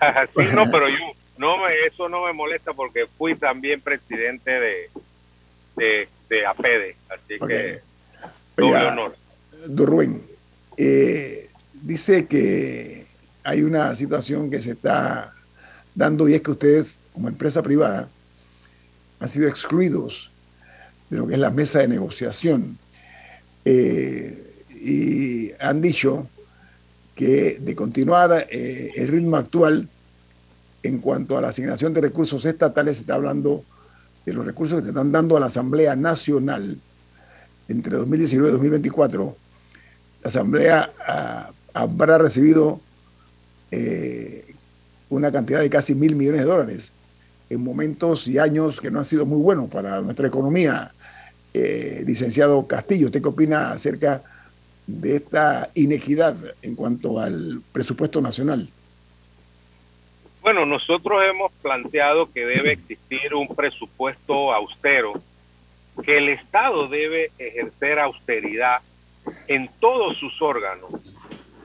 sí, 0.36 0.44
no, 0.52 0.64
pero 0.70 0.90
yo, 0.90 0.98
no 1.38 1.56
me, 1.56 1.86
eso 1.86 2.08
no 2.10 2.26
me 2.26 2.34
molesta 2.34 2.72
porque 2.74 3.06
fui 3.16 3.34
también 3.36 3.80
presidente 3.80 4.50
de, 4.50 4.90
de, 5.76 6.08
de 6.28 6.46
APEDE, 6.46 6.96
así 7.08 7.38
que 7.46 7.80
doble 8.56 8.86
honor. 8.86 9.14
Don 9.68 9.86
Rubén, 9.86 10.22
eh, 10.76 11.50
dice 11.82 12.26
que 12.26 13.06
hay 13.44 13.62
una 13.62 13.94
situación 13.94 14.50
que 14.50 14.62
se 14.62 14.72
está 14.72 15.32
dando 15.94 16.28
y 16.28 16.34
es 16.34 16.42
que 16.42 16.50
ustedes, 16.50 16.98
como 17.12 17.28
empresa 17.28 17.62
privada, 17.62 18.08
han 19.18 19.28
sido 19.28 19.48
excluidos 19.48 20.30
de 21.10 21.18
lo 21.18 21.26
que 21.26 21.34
es 21.34 21.40
la 21.40 21.50
mesa 21.50 21.78
de 21.78 21.88
negociación. 21.88 22.78
Eh, 23.64 24.64
y 24.70 25.52
han 25.58 25.80
dicho 25.80 26.28
que 27.14 27.58
de 27.60 27.74
continuar 27.74 28.46
eh, 28.50 28.92
el 28.94 29.08
ritmo 29.08 29.36
actual 29.36 29.88
en 30.82 30.98
cuanto 30.98 31.36
a 31.36 31.40
la 31.40 31.48
asignación 31.48 31.94
de 31.94 32.00
recursos 32.02 32.44
estatales, 32.44 32.98
se 32.98 33.02
está 33.02 33.14
hablando 33.14 33.64
de 34.24 34.32
los 34.32 34.44
recursos 34.44 34.78
que 34.78 34.84
se 34.84 34.90
están 34.90 35.10
dando 35.12 35.36
a 35.36 35.40
la 35.40 35.46
Asamblea 35.46 35.96
Nacional 35.96 36.78
entre 37.68 37.96
2019 37.96 38.48
y 38.48 38.52
2024. 38.52 39.36
Asamblea 40.28 40.90
habrá 41.74 42.18
recibido 42.18 42.80
eh, 43.70 44.54
una 45.08 45.30
cantidad 45.30 45.60
de 45.60 45.70
casi 45.70 45.94
mil 45.94 46.16
millones 46.16 46.40
de 46.40 46.46
dólares 46.46 46.92
en 47.50 47.62
momentos 47.62 48.26
y 48.26 48.38
años 48.38 48.80
que 48.80 48.90
no 48.90 48.98
han 48.98 49.04
sido 49.04 49.26
muy 49.26 49.38
buenos 49.38 49.70
para 49.70 50.00
nuestra 50.00 50.26
economía. 50.26 50.90
Eh, 51.54 52.02
licenciado 52.06 52.66
Castillo, 52.66 53.06
¿usted 53.06 53.22
qué 53.22 53.28
opina 53.28 53.70
acerca 53.70 54.22
de 54.86 55.16
esta 55.16 55.70
inequidad 55.74 56.36
en 56.62 56.74
cuanto 56.74 57.18
al 57.20 57.62
presupuesto 57.72 58.20
nacional? 58.20 58.68
Bueno, 60.42 60.64
nosotros 60.64 61.22
hemos 61.28 61.52
planteado 61.62 62.30
que 62.30 62.46
debe 62.46 62.72
existir 62.72 63.34
un 63.34 63.48
presupuesto 63.48 64.52
austero, 64.52 65.14
que 66.04 66.18
el 66.18 66.28
Estado 66.28 66.88
debe 66.88 67.30
ejercer 67.38 67.98
austeridad 67.98 68.78
en 69.48 69.68
todos 69.80 70.16
sus 70.18 70.40
órganos, 70.42 70.90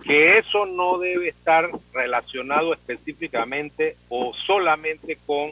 que 0.04 0.38
eso 0.38 0.66
no 0.66 0.98
debe 0.98 1.30
estar 1.30 1.70
relacionado 1.94 2.74
específicamente 2.74 3.96
o 4.10 4.34
solamente 4.34 5.18
con 5.26 5.52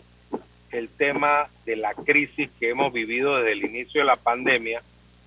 el 0.71 0.89
tema 0.89 1.49
de 1.65 1.75
la 1.75 1.93
crisis 1.93 2.49
que 2.59 2.69
hemos 2.69 2.93
vivido 2.93 3.37
desde 3.37 3.53
el 3.53 3.65
inicio 3.65 4.01
de 4.01 4.07
la 4.07 4.15
pandemia, 4.15 4.81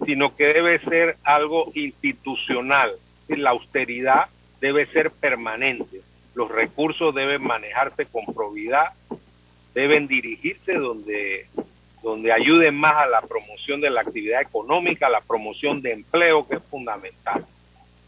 sino 0.05 0.35
que 0.35 0.47
debe 0.47 0.79
ser 0.81 1.17
algo 1.25 1.71
institucional. 1.75 2.93
La 3.29 3.51
austeridad 3.51 4.27
debe 4.61 4.87
ser 4.87 5.11
permanente. 5.11 6.01
Los 6.35 6.51
recursos 6.51 7.15
deben 7.15 7.43
manejarse 7.43 8.07
con 8.07 8.25
probidad, 8.35 8.93
deben 9.75 10.07
dirigirse 10.07 10.75
donde, 10.75 11.47
donde 12.03 12.33
ayuden 12.33 12.75
más 12.75 12.97
a 12.97 13.07
la 13.07 13.21
promoción 13.23 13.81
de 13.81 13.91
la 13.91 14.01
actividad 14.01 14.43
económica, 14.43 15.09
la 15.09 15.21
promoción 15.21 15.81
de 15.81 15.93
empleo, 15.93 16.47
que 16.47 16.57
es 16.57 16.63
fundamental. 16.65 17.45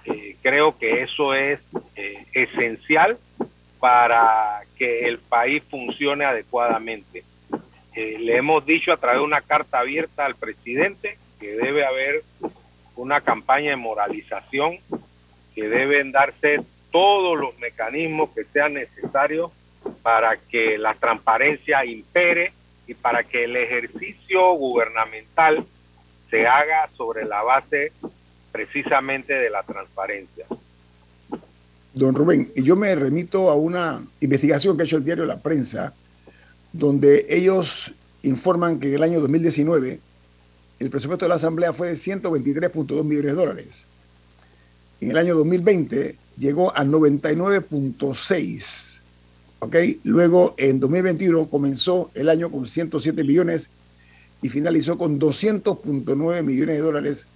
Eh, 0.05 0.37
creo 0.43 0.77
que 0.77 1.03
eso 1.03 1.35
es 1.35 1.61
eh, 1.97 2.27
esencial 2.33 3.17
para 3.79 4.63
que 4.77 5.07
el 5.07 5.19
país 5.19 5.63
funcione 5.71 6.25
adecuadamente. 6.25 7.25
Eh, 7.95 8.19
le 8.19 8.37
hemos 8.37 8.67
dicho 8.67 8.93
a 8.93 8.97
través 8.97 9.21
de 9.21 9.25
una 9.25 9.41
carta 9.41 9.79
abierta 9.79 10.27
al 10.27 10.35
presidente 10.35 11.17
que 11.39 11.55
debe 11.55 11.85
haber 11.85 12.23
una 12.97 13.21
campaña 13.21 13.71
de 13.71 13.77
moralización, 13.77 14.79
que 15.55 15.69
deben 15.69 16.11
darse 16.11 16.61
todos 16.91 17.39
los 17.39 17.57
mecanismos 17.59 18.31
que 18.31 18.45
sean 18.45 18.75
necesarios 18.75 19.53
para 20.03 20.37
que 20.37 20.79
la 20.79 20.95
transparencia 20.95 21.85
impere 21.85 22.53
y 22.87 22.95
para 22.95 23.25
que 23.25 23.45
el 23.45 23.57
ejercicio 23.57 24.53
gubernamental 24.55 25.65
se 26.31 26.47
haga 26.47 26.89
sobre 26.97 27.25
la 27.25 27.43
base 27.43 27.93
precisamente 28.53 29.35
de 29.35 29.51
la 29.51 29.63
transparencia. 29.63 30.47
Don 31.93 32.15
Rubén, 32.15 32.51
yo 32.57 32.77
me 32.77 32.95
remito 32.95 33.51
a 33.51 33.55
una 33.55 34.05
investigación 34.21 34.77
que 34.77 34.83
ha 34.83 34.87
hecho 34.87 34.97
el 34.97 35.05
diario 35.05 35.27
La 35.27 35.41
Prensa 35.41 35.95
donde 36.75 37.25
ellos 37.29 37.93
informan 38.23 38.79
que 38.81 38.89
en 38.89 38.95
el 38.95 39.05
año 39.05 39.21
2019 39.21 40.01
el 40.81 40.91
presupuesto 40.91 41.25
de 41.25 41.29
la 41.29 41.37
Asamblea 41.37 41.73
fue 41.73 41.87
de 41.89 41.95
123.2 41.95 43.05
millones 43.05 43.31
de 43.31 43.37
dólares. 43.37 43.85
En 45.01 45.13
el 45.13 45.19
año 45.19 45.37
2020 45.37 46.17
llegó 46.37 46.77
a 46.77 46.85
99.6. 46.85 48.94
¿ok? 49.65 49.77
Luego 50.05 50.55
en 50.59 50.79
2021 50.79 51.49
comenzó 51.49 52.11
el 52.15 52.29
año 52.29 52.51
con 52.51 52.67
107 52.67 53.25
millones 53.25 53.71
y 54.43 54.51
finalizó 54.51 54.99
con 54.99 55.19
200.9 55.19 56.43
millones 56.43 56.77
de 56.77 56.83
dólares 56.83 57.27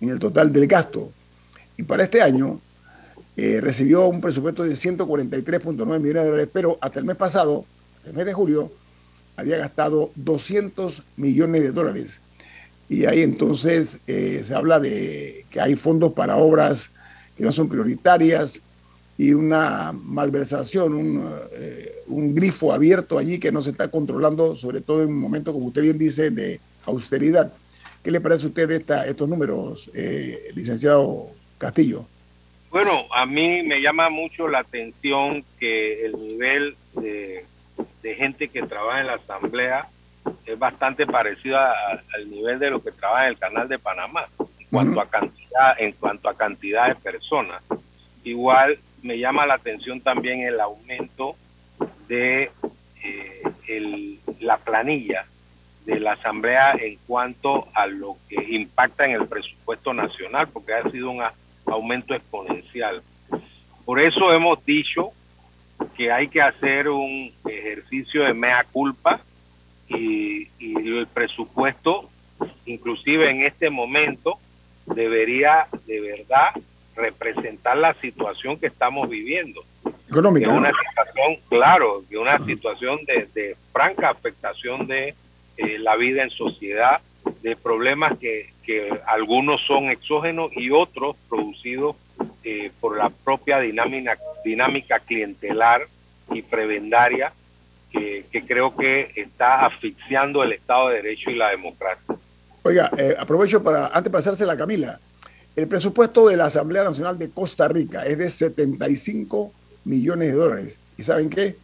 en 0.00 0.10
el 0.10 0.20
total 0.20 0.52
del 0.52 0.68
gasto. 0.68 1.10
Y 1.76 1.82
para 1.82 2.04
este 2.04 2.22
año 2.22 2.60
eh, 3.36 3.60
recibió 3.60 4.06
un 4.06 4.20
presupuesto 4.20 4.62
de 4.62 4.74
143.9 4.74 5.74
millones 5.74 6.22
de 6.22 6.30
dólares, 6.30 6.48
pero 6.52 6.78
hasta 6.80 7.00
el 7.00 7.04
mes 7.04 7.16
pasado, 7.16 7.64
el 8.06 8.12
mes 8.12 8.26
de 8.26 8.32
julio, 8.32 8.70
había 9.36 9.56
gastado 9.56 10.12
200 10.14 11.02
millones 11.16 11.62
de 11.62 11.72
dólares. 11.72 12.20
Y 12.88 13.06
ahí 13.06 13.22
entonces 13.22 13.98
eh, 14.06 14.44
se 14.46 14.54
habla 14.54 14.78
de 14.78 15.46
que 15.50 15.60
hay 15.60 15.74
fondos 15.74 16.12
para 16.12 16.36
obras 16.36 16.92
que 17.36 17.42
no 17.42 17.50
son 17.50 17.68
prioritarias 17.68 18.60
y 19.22 19.34
una 19.34 19.92
malversación, 19.92 20.94
un, 20.94 21.32
eh, 21.52 22.02
un 22.08 22.34
grifo 22.34 22.72
abierto 22.72 23.18
allí 23.18 23.38
que 23.38 23.52
no 23.52 23.62
se 23.62 23.70
está 23.70 23.86
controlando, 23.86 24.56
sobre 24.56 24.80
todo 24.80 25.04
en 25.04 25.10
un 25.10 25.20
momento, 25.20 25.52
como 25.52 25.66
usted 25.66 25.82
bien 25.82 25.96
dice, 25.96 26.30
de 26.30 26.58
austeridad. 26.86 27.52
¿Qué 28.02 28.10
le 28.10 28.20
parece 28.20 28.46
a 28.46 28.48
usted 28.48 28.68
esta, 28.72 29.06
estos 29.06 29.28
números, 29.28 29.88
eh, 29.94 30.50
licenciado 30.56 31.28
Castillo? 31.56 32.04
Bueno, 32.72 33.04
a 33.14 33.24
mí 33.24 33.62
me 33.62 33.80
llama 33.80 34.10
mucho 34.10 34.48
la 34.48 34.58
atención 34.58 35.44
que 35.60 36.04
el 36.04 36.14
nivel 36.14 36.74
de, 36.94 37.44
de 38.02 38.14
gente 38.16 38.48
que 38.48 38.62
trabaja 38.62 39.02
en 39.02 39.06
la 39.06 39.14
Asamblea 39.14 39.86
es 40.46 40.58
bastante 40.58 41.06
parecido 41.06 41.58
al 41.58 42.28
nivel 42.28 42.58
de 42.58 42.70
lo 42.70 42.82
que 42.82 42.90
trabaja 42.90 43.26
en 43.26 43.34
el 43.34 43.38
Canal 43.38 43.68
de 43.68 43.78
Panamá 43.78 44.26
en 44.58 44.66
cuanto 44.68 45.00
a 45.00 45.06
cantidad, 45.06 45.78
en 45.78 45.92
cuanto 45.92 46.28
a 46.28 46.34
cantidad 46.34 46.88
de 46.88 46.96
personas. 46.96 47.62
Igual 48.24 48.78
me 49.02 49.18
llama 49.18 49.46
la 49.46 49.54
atención 49.54 50.00
también 50.00 50.40
el 50.40 50.60
aumento 50.60 51.36
de 52.08 52.50
eh, 53.02 53.42
el, 53.68 54.20
la 54.40 54.58
planilla 54.58 55.26
de 55.84 55.98
la 55.98 56.12
Asamblea 56.12 56.72
en 56.78 56.96
cuanto 57.06 57.68
a 57.74 57.86
lo 57.86 58.16
que 58.28 58.36
impacta 58.54 59.04
en 59.04 59.12
el 59.12 59.26
presupuesto 59.26 59.92
nacional, 59.92 60.48
porque 60.48 60.74
ha 60.74 60.88
sido 60.90 61.10
un 61.10 61.22
aumento 61.66 62.14
exponencial. 62.14 63.02
Por 63.84 63.98
eso 63.98 64.32
hemos 64.32 64.64
dicho 64.64 65.10
que 65.96 66.12
hay 66.12 66.28
que 66.28 66.40
hacer 66.40 66.88
un 66.88 67.32
ejercicio 67.44 68.24
de 68.24 68.34
mea 68.34 68.64
culpa 68.70 69.20
y, 69.88 70.48
y 70.60 70.96
el 70.96 71.08
presupuesto, 71.08 72.08
inclusive 72.64 73.28
en 73.28 73.42
este 73.42 73.68
momento, 73.70 74.38
debería 74.86 75.66
de 75.86 76.00
verdad 76.00 76.50
representar 76.96 77.76
la 77.76 77.94
situación 77.94 78.58
que 78.58 78.66
estamos 78.66 79.08
viviendo. 79.08 79.62
Económica. 80.08 80.50
una 80.50 80.70
situación, 80.70 81.36
claro, 81.48 82.02
de 82.08 82.18
una 82.18 82.44
situación 82.44 82.98
de, 83.06 83.28
de 83.34 83.56
franca 83.72 84.10
afectación 84.10 84.86
de 84.86 85.14
eh, 85.56 85.78
la 85.78 85.96
vida 85.96 86.22
en 86.22 86.30
sociedad, 86.30 87.00
de 87.42 87.56
problemas 87.56 88.18
que, 88.18 88.52
que 88.64 88.90
algunos 89.06 89.60
son 89.66 89.90
exógenos 89.90 90.50
y 90.54 90.70
otros 90.70 91.16
producidos 91.28 91.96
eh, 92.44 92.70
por 92.80 92.96
la 92.96 93.10
propia 93.10 93.60
dinámica, 93.60 94.16
dinámica 94.44 94.98
clientelar 95.00 95.82
y 96.30 96.42
prebendaria 96.42 97.32
que, 97.90 98.24
que, 98.30 98.44
creo 98.44 98.74
que 98.74 99.12
está 99.16 99.66
asfixiando 99.66 100.42
el 100.42 100.52
Estado 100.52 100.88
de 100.88 100.96
Derecho 100.96 101.30
y 101.30 101.34
la 101.34 101.50
democracia. 101.50 102.16
Oiga, 102.62 102.90
eh, 102.96 103.14
aprovecho 103.18 103.62
para, 103.62 103.86
antes 103.86 104.04
de 104.04 104.10
pasársela 104.10 104.54
a 104.54 104.56
Camila, 104.56 104.98
el 105.54 105.68
presupuesto 105.68 106.28
de 106.28 106.36
la 106.36 106.46
Asamblea 106.46 106.84
Nacional 106.84 107.18
de 107.18 107.30
Costa 107.30 107.68
Rica 107.68 108.06
es 108.06 108.18
de 108.18 108.30
75 108.30 109.52
millones 109.84 110.28
de 110.28 110.34
dólares. 110.34 110.78
¿Y 110.96 111.02
saben 111.02 111.28
qué? 111.28 111.56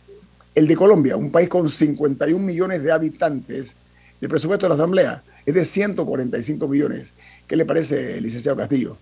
El 0.54 0.66
de 0.66 0.76
Colombia, 0.76 1.16
un 1.16 1.30
país 1.30 1.48
con 1.48 1.68
51 1.70 2.44
millones 2.44 2.82
de 2.82 2.92
habitantes, 2.92 3.76
el 4.20 4.28
presupuesto 4.28 4.66
de 4.66 4.70
la 4.70 4.74
Asamblea 4.74 5.22
es 5.46 5.54
de 5.54 5.64
145 5.64 6.68
millones. 6.68 7.14
¿Qué 7.46 7.56
le 7.56 7.64
parece, 7.64 8.20
licenciado 8.20 8.58
Castillo? 8.58 8.98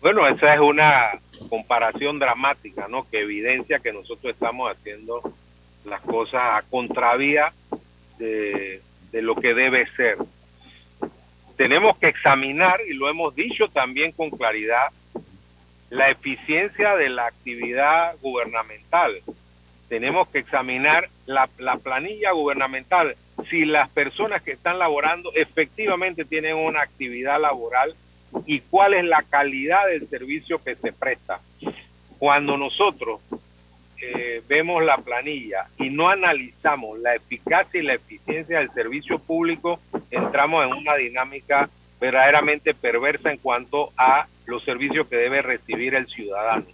Bueno, 0.00 0.26
esa 0.26 0.54
es 0.54 0.60
una 0.60 1.10
comparación 1.48 2.18
dramática, 2.18 2.86
¿no? 2.88 3.06
Que 3.08 3.20
evidencia 3.20 3.78
que 3.80 3.92
nosotros 3.92 4.32
estamos 4.32 4.70
haciendo 4.70 5.20
las 5.84 6.00
cosas 6.00 6.40
a 6.42 6.62
contravía 6.70 7.52
de, 8.18 8.80
de 9.10 9.22
lo 9.22 9.34
que 9.34 9.54
debe 9.54 9.86
ser. 9.96 10.16
Tenemos 11.56 11.98
que 11.98 12.08
examinar, 12.08 12.80
y 12.88 12.94
lo 12.94 13.08
hemos 13.08 13.34
dicho 13.34 13.68
también 13.68 14.12
con 14.12 14.30
claridad, 14.30 14.88
la 15.90 16.10
eficiencia 16.10 16.96
de 16.96 17.10
la 17.10 17.26
actividad 17.26 18.16
gubernamental. 18.22 19.20
Tenemos 19.88 20.28
que 20.28 20.38
examinar 20.38 21.08
la, 21.26 21.48
la, 21.58 21.76
planilla 21.76 22.32
gubernamental, 22.32 23.14
si 23.50 23.66
las 23.66 23.90
personas 23.90 24.42
que 24.42 24.52
están 24.52 24.78
laborando 24.78 25.30
efectivamente 25.34 26.24
tienen 26.24 26.56
una 26.56 26.80
actividad 26.80 27.40
laboral 27.40 27.94
y 28.46 28.60
cuál 28.60 28.94
es 28.94 29.04
la 29.04 29.22
calidad 29.22 29.86
del 29.86 30.08
servicio 30.08 30.62
que 30.62 30.74
se 30.74 30.92
presta. 30.92 31.40
Cuando 32.18 32.56
nosotros 32.56 33.20
eh, 34.00 34.42
vemos 34.48 34.82
la 34.84 34.96
planilla 34.96 35.66
y 35.78 35.88
no 35.88 36.08
analizamos 36.08 36.98
la 36.98 37.14
eficacia 37.14 37.80
y 37.80 37.84
la 37.84 37.94
eficiencia 37.94 38.58
del 38.58 38.70
servicio 38.70 39.20
público, 39.20 39.78
entramos 40.12 40.64
en 40.64 40.74
una 40.74 40.94
dinámica 40.94 41.68
verdaderamente 42.00 42.74
perversa 42.74 43.32
en 43.32 43.38
cuanto 43.38 43.92
a 43.96 44.26
los 44.46 44.64
servicios 44.64 45.08
que 45.08 45.16
debe 45.16 45.42
recibir 45.42 45.94
el 45.94 46.06
ciudadano. 46.06 46.66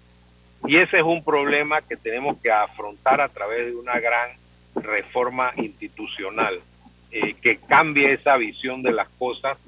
Y 0.67 0.77
ese 0.77 0.99
es 0.99 1.05
un 1.05 1.23
problema 1.23 1.81
que 1.83 1.97
tenemos 1.97 2.37
que 2.39 2.51
afrontar 2.51 3.21
a 3.21 3.29
través 3.29 3.67
de 3.67 3.77
una 3.77 4.01
gran 4.01 4.31
reforma 4.75 5.53
institucional, 5.57 6.61
eh, 7.11 7.35
que 7.41 7.59
cambie 7.59 8.13
esa 8.13 8.37
visión 8.37 8.83
de 8.83 8.93
las 8.93 9.09
cosas, 9.11 9.59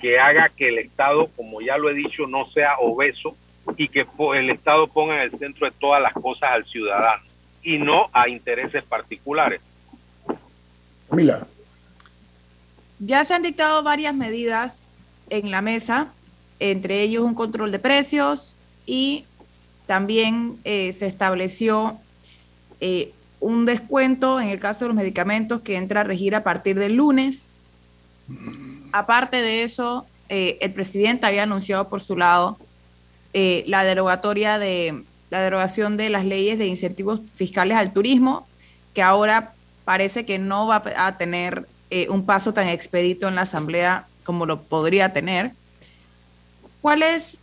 que 0.00 0.18
haga 0.18 0.50
que 0.50 0.68
el 0.68 0.78
Estado, 0.78 1.28
como 1.36 1.60
ya 1.62 1.78
lo 1.78 1.88
he 1.90 1.94
dicho, 1.94 2.26
no 2.26 2.46
sea 2.50 2.76
obeso 2.78 3.36
y 3.76 3.88
que 3.88 4.06
el 4.34 4.50
Estado 4.50 4.86
ponga 4.86 5.14
en 5.14 5.20
el 5.22 5.38
centro 5.38 5.66
de 5.66 5.76
todas 5.78 6.02
las 6.02 6.12
cosas 6.12 6.50
al 6.50 6.64
ciudadano 6.64 7.22
y 7.62 7.78
no 7.78 8.10
a 8.12 8.28
intereses 8.28 8.84
particulares. 8.84 9.62
Mila. 11.10 11.46
Ya 12.98 13.24
se 13.24 13.34
han 13.34 13.42
dictado 13.42 13.82
varias 13.82 14.14
medidas 14.14 14.88
en 15.30 15.50
la 15.50 15.60
mesa, 15.62 16.08
entre 16.60 17.02
ellos 17.02 17.24
un 17.24 17.34
control 17.34 17.72
de 17.72 17.78
precios 17.78 18.56
y 18.86 19.24
también 19.86 20.58
eh, 20.64 20.92
se 20.92 21.06
estableció 21.06 21.98
eh, 22.80 23.12
un 23.40 23.66
descuento 23.66 24.40
en 24.40 24.48
el 24.48 24.60
caso 24.60 24.84
de 24.84 24.88
los 24.88 24.96
medicamentos 24.96 25.60
que 25.60 25.76
entra 25.76 26.02
a 26.02 26.04
regir 26.04 26.34
a 26.34 26.42
partir 26.42 26.78
del 26.78 26.94
lunes. 26.96 27.52
Aparte 28.92 29.42
de 29.42 29.64
eso, 29.64 30.06
eh, 30.28 30.58
el 30.60 30.72
presidente 30.72 31.26
había 31.26 31.42
anunciado 31.42 31.88
por 31.88 32.00
su 32.00 32.16
lado 32.16 32.58
la 33.66 33.82
derogatoria 33.82 34.60
de 34.60 35.02
la 35.28 35.42
derogación 35.42 35.96
de 35.96 36.08
las 36.08 36.24
leyes 36.24 36.56
de 36.56 36.68
incentivos 36.68 37.20
fiscales 37.34 37.76
al 37.76 37.92
turismo, 37.92 38.46
que 38.94 39.02
ahora 39.02 39.52
parece 39.84 40.24
que 40.24 40.38
no 40.38 40.68
va 40.68 40.84
a 40.96 41.16
tener 41.18 41.66
eh, 41.90 42.08
un 42.08 42.26
paso 42.26 42.52
tan 42.52 42.68
expedito 42.68 43.28
en 43.28 43.34
la 43.34 43.42
Asamblea 43.42 44.06
como 44.24 44.46
lo 44.46 44.62
podría 44.62 45.12
tener. 45.12 45.52
¿Cuál 46.80 47.02
es? 47.02 47.38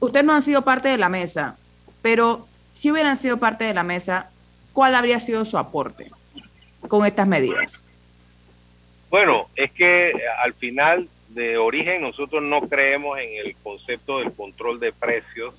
O 0.00 0.06
ustedes 0.06 0.24
no 0.24 0.34
han 0.34 0.42
sido 0.42 0.62
parte 0.62 0.88
de 0.88 0.98
la 0.98 1.08
mesa, 1.08 1.56
pero 2.02 2.46
si 2.72 2.90
hubieran 2.90 3.16
sido 3.16 3.38
parte 3.38 3.64
de 3.64 3.74
la 3.74 3.82
mesa, 3.82 4.30
¿cuál 4.72 4.94
habría 4.94 5.20
sido 5.20 5.44
su 5.44 5.56
aporte 5.56 6.10
con 6.88 7.06
estas 7.06 7.26
medidas? 7.26 7.82
Bueno, 9.10 9.48
es 9.54 9.70
que 9.72 10.12
al 10.42 10.54
final 10.54 11.08
de 11.28 11.56
origen 11.56 12.02
nosotros 12.02 12.42
no 12.42 12.60
creemos 12.62 13.18
en 13.18 13.46
el 13.46 13.56
concepto 13.62 14.18
del 14.18 14.32
control 14.32 14.80
de 14.80 14.92
precios, 14.92 15.54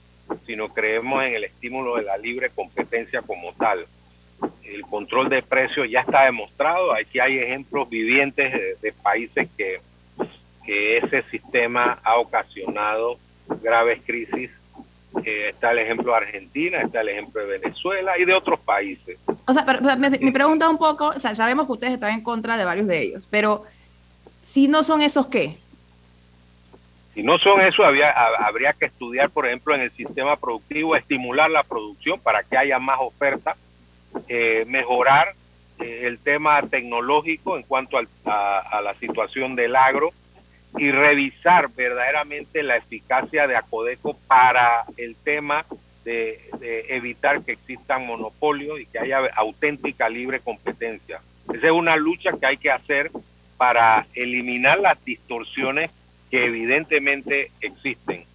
sino 0.46 0.70
creemos 0.70 1.24
en 1.24 1.36
el 1.36 1.44
estímulo 1.44 1.96
de 1.96 2.04
la 2.04 2.18
libre 2.18 2.50
competencia 2.50 3.22
como 3.22 3.54
tal. 3.54 3.86
El 4.66 4.82
control 4.82 5.30
de 5.30 5.42
precios 5.42 5.90
ya 5.90 6.02
está 6.02 6.26
demostrado, 6.26 6.94
aquí 6.94 7.20
hay 7.20 7.38
ejemplos 7.38 7.90
vivientes 7.90 8.52
de, 8.52 8.76
de 8.82 8.92
países 8.94 9.48
que, 9.58 9.80
que, 10.66 10.98
ese 10.98 11.22
sistema 11.24 12.00
ha 12.04 12.18
ocasionado 12.18 13.18
graves 13.62 14.02
crisis. 14.06 14.52
Eh, 15.24 15.50
está 15.50 15.72
el 15.72 15.80
ejemplo 15.80 16.12
de 16.12 16.18
Argentina, 16.18 16.82
está 16.82 17.02
el 17.02 17.10
ejemplo 17.10 17.42
de 17.42 17.60
Venezuela 17.60 18.18
y 18.18 18.26
de 18.26 18.34
otros 18.34 18.60
países. 18.60 19.18
O 19.48 19.54
sea, 19.54 19.64
pero, 19.66 19.80
pero 19.82 19.98
mi, 19.98 20.10
mi, 20.10 20.32
pregunta 20.32 20.68
un 20.68 20.78
poco, 20.78 21.10
o 21.16 21.20
sea, 21.20 21.36
sabemos 21.36 21.68
que 21.68 21.72
ustedes 21.72 21.94
están 21.94 22.12
en 22.12 22.22
contra 22.22 22.58
de 22.58 22.66
varios 22.66 22.88
de 22.88 23.02
ellos, 23.02 23.28
pero 23.32 23.64
si 24.42 24.68
no 24.68 24.84
son 24.84 25.02
esos, 25.02 25.28
¿qué? 25.28 25.58
Si 27.16 27.24
no 27.24 27.38
son 27.40 27.62
eso, 27.62 27.86
había, 27.86 28.12
habría 28.12 28.74
que 28.74 28.86
estudiar, 28.86 29.30
por 29.30 29.46
ejemplo, 29.46 29.74
en 29.74 29.82
el 29.82 29.92
sistema 29.92 30.36
productivo, 30.36 30.98
estimular 30.98 31.50
la 31.50 31.64
producción 31.64 32.20
para 32.20 32.44
que 32.44 32.58
haya 32.58 32.78
más 32.78 32.98
oferta, 33.00 33.56
eh, 34.28 34.66
mejorar 34.68 35.34
eh, 35.80 36.02
el 36.04 36.20
tema 36.20 36.62
tecnológico 36.64 37.58
en 37.58 37.64
cuanto 37.64 37.98
a, 37.98 38.82
la 38.82 38.94
situación 38.96 39.56
del 39.56 39.76
agro 39.76 40.12
y 40.78 40.92
revisar 40.92 41.70
verdaderamente 41.70 42.64
la 42.64 42.78
eficacia 42.78 43.48
de 43.48 43.56
Acodeco 43.56 44.18
para 44.28 44.84
el 44.98 45.16
tema 45.16 45.66
de, 46.04 46.40
evitar 46.90 47.44
que 47.44 47.54
existan 47.54 48.06
monopolios 48.06 48.80
y 48.80 48.86
que 48.86 49.00
haya 49.00 49.20
auténtica 49.36 50.10
libre 50.10 50.40
competencia. 50.40 51.22
Esa 51.54 51.68
es 51.68 51.72
una 51.72 51.96
lucha 51.96 52.32
que 52.40 52.46
hay 52.46 52.58
que 52.58 52.72
hacer 52.72 53.12
para 53.58 54.06
eliminar 54.14 54.80
las 54.80 55.04
distorsiones 55.04 55.92
que 56.30 56.46
evidentemente 56.46 57.52
existen. 57.62 58.26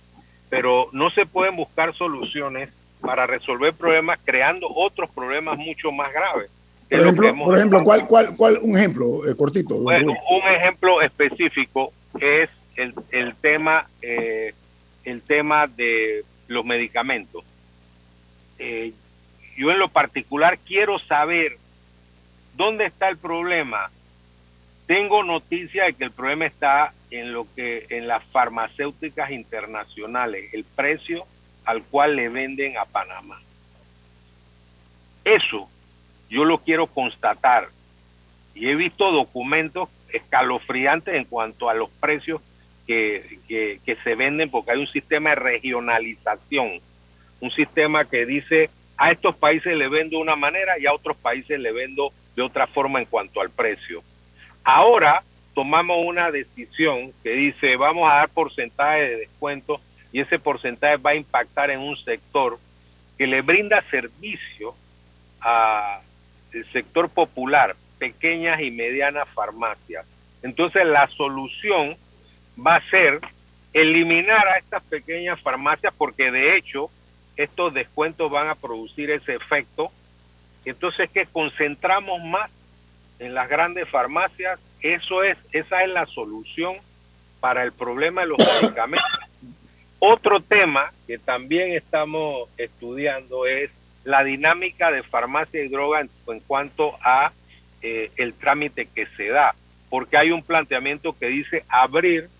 Pero 0.49 0.89
no 0.93 1.11
se 1.11 1.27
pueden 1.27 1.57
buscar 1.57 1.95
soluciones 1.95 2.71
para 3.01 3.27
resolver 3.27 3.73
problemas 3.75 4.19
creando 4.25 4.69
otros 4.69 5.11
problemas 5.11 5.59
mucho 5.59 5.91
más 5.91 6.13
graves. 6.13 6.51
Por 6.89 7.01
ejemplo, 7.01 7.35
por 7.45 7.57
ejemplo 7.57 7.85
¿cuál, 7.85 8.07
cuál, 8.07 8.37
cuál, 8.37 8.59
un 8.63 8.77
ejemplo 8.77 9.29
eh, 9.29 9.37
cortito? 9.37 9.77
Bueno, 9.77 10.13
un 10.31 10.49
ejemplo 10.49 11.01
específico 11.03 11.93
es 12.19 12.51
el, 12.77 12.95
el 13.13 13.37
tema 13.37 13.87
eh, 14.03 14.55
el 15.05 15.23
tema 15.23 15.67
de 15.67 16.25
los 16.49 16.65
medicamentos. 16.65 17.45
Eh, 18.59 18.93
yo 19.57 19.71
en 19.71 19.79
lo 19.79 19.89
particular 19.89 20.59
quiero 20.59 20.99
saber 20.99 21.57
dónde 22.57 22.87
está 22.87 23.09
el 23.09 23.17
problema. 23.17 23.91
Tengo 24.87 25.23
noticia 25.23 25.85
de 25.85 25.95
que 25.95 26.05
el 26.05 26.11
problema 26.11 26.47
está 26.47 26.93
en 27.11 27.33
lo 27.33 27.47
que 27.55 27.87
en 27.91 28.09
las 28.09 28.25
farmacéuticas 28.25 29.31
internacionales, 29.31 30.53
el 30.53 30.65
precio 30.65 31.25
al 31.65 31.83
cual 31.83 32.17
le 32.17 32.29
venden 32.29 32.77
a 32.77 32.85
Panamá. 32.85 33.41
Eso 35.25 35.69
yo 36.29 36.45
lo 36.45 36.59
quiero 36.59 36.87
constatar 36.87 37.69
y 38.55 38.69
he 38.69 38.75
visto 38.75 39.11
documentos 39.11 39.89
escalofriantes 40.13 41.15
en 41.15 41.25
cuanto 41.25 41.69
a 41.69 41.75
los 41.75 41.91
precios 41.91 42.41
que, 42.87 43.39
que, 43.49 43.97
se 44.03 44.15
venden 44.15 44.51
porque 44.51 44.73
hay 44.73 44.79
un 44.79 44.87
sistema 44.87 45.31
de 45.31 45.37
regionalización, 45.37 46.81
un 47.41 47.51
sistema 47.53 48.05
que 48.05 48.27
dice 48.27 48.71
a 48.97 49.13
estos 49.13 49.37
países 49.37 49.77
le 49.77 49.89
vendo 49.89 50.17
de 50.17 50.23
una 50.23 50.37
manera 50.37 50.79
y 50.79 50.87
a 50.87 50.93
otros 50.93 51.17
países 51.17 51.61
le 51.61 51.73
vendo 51.73 52.13
de 52.35 52.43
otra 52.43 52.67
forma 52.67 52.99
en 52.99 53.07
cuanto 53.07 53.41
al 53.41 53.51
precio. 53.51 54.03
Ahora 54.65 55.23
tomamos 55.55 55.99
una 56.05 56.31
decisión 56.31 57.13
que 57.23 57.31
dice 57.31 57.77
vamos 57.77 58.11
a 58.11 58.17
dar 58.17 58.29
porcentaje 58.29 59.03
de 59.03 59.17
descuento 59.19 59.81
y 60.13 60.21
ese 60.21 60.39
porcentaje 60.39 60.97
va 60.97 61.11
a 61.11 61.15
impactar 61.15 61.71
en 61.71 61.81
un 61.81 61.97
sector 61.97 62.59
que 63.17 63.27
le 63.27 63.43
brinda 63.43 63.83
servicio 63.91 64.75
al 65.41 66.01
sector 66.73 67.09
popular, 67.09 67.77
pequeñas 67.99 68.61
y 68.61 68.71
medianas 68.71 69.29
farmacias. 69.29 70.07
Entonces 70.43 70.87
la 70.87 71.07
solución 71.09 71.97
va 72.59 72.77
a 72.77 72.91
ser 72.91 73.21
eliminar 73.73 74.49
a 74.49 74.59
estas 74.59 74.83
pequeñas 74.85 75.41
farmacias 75.41 75.95
porque 75.97 76.31
de 76.31 76.57
hecho 76.57 76.91
estos 77.37 77.73
descuentos 77.73 78.31
van 78.31 78.49
a 78.49 78.55
producir 78.55 79.11
ese 79.11 79.35
efecto. 79.35 79.91
Entonces 80.65 81.11
que 81.11 81.27
concentramos 81.27 82.23
más 82.25 82.51
en 83.19 83.35
las 83.35 83.49
grandes 83.49 83.89
farmacias, 83.89 84.59
eso 84.81 85.23
es 85.23 85.39
esa 85.53 85.85
es 85.85 85.91
la 85.91 86.07
solución 86.07 86.77
para 87.39 87.63
el 87.63 87.73
problema 87.73 88.23
de 88.23 88.29
los 88.29 88.39
medicamentos. 88.63 89.30
Otro 90.03 90.41
tema 90.41 90.91
que 91.07 91.19
también 91.19 91.73
estamos 91.73 92.49
estudiando 92.57 93.47
es 93.47 93.71
la 94.03 94.25
dinámica 94.25 94.91
de 94.91 95.03
farmacia 95.03 95.63
y 95.63 95.69
droga 95.69 96.01
en, 96.01 96.41
cuanto 96.41 96.97
a 97.03 97.33
eh, 97.83 98.11
el 98.17 98.33
trámite 98.33 98.87
que 98.87 99.05
se 99.07 99.29
da, 99.29 99.55
porque 99.91 100.17
hay 100.17 100.31
un 100.31 100.43
planteamiento 100.43 101.13
que 101.13 101.27
dice 101.27 101.65
abrir 101.69 102.31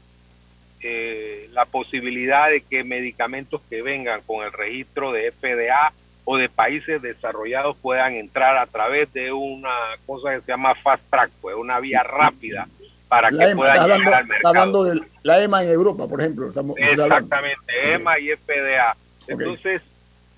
eh, 0.81 1.51
la 1.53 1.67
posibilidad 1.67 2.49
de 2.49 2.63
que 2.63 2.83
medicamentos 2.83 3.61
que 3.69 3.83
vengan 3.83 4.23
con 4.23 4.43
el 4.43 4.53
registro 4.55 5.13
de 5.13 5.31
FDA 5.31 5.93
o 6.25 6.39
de 6.39 6.49
países 6.49 7.03
desarrollados 7.03 7.77
puedan 7.77 8.15
entrar 8.15 8.57
a 8.57 8.67
través 8.67 9.13
de 9.13 9.33
una 9.33 9.75
cosa 10.07 10.35
que 10.35 10.41
se 10.41 10.53
llama 10.53 10.75
fast 10.77 11.05
track, 11.11 11.31
pues 11.43 11.57
una 11.57 11.79
vía 11.79 12.03
rápida 12.03 12.67
para 13.11 13.29
que 13.29 13.57
pueda 13.57 13.73
llegar 13.73 13.91
al 13.91 13.99
mercado. 14.03 14.35
Está 14.35 14.49
hablando 14.49 14.85
de 14.85 15.01
la 15.25 15.43
EMA 15.43 15.65
en 15.65 15.71
Europa, 15.71 16.07
por 16.07 16.21
ejemplo. 16.21 16.49
Estamos, 16.49 16.77
Exactamente, 16.79 17.93
EMA 17.93 18.19
y 18.21 18.31
FDA. 18.37 18.97
Entonces, 19.27 19.83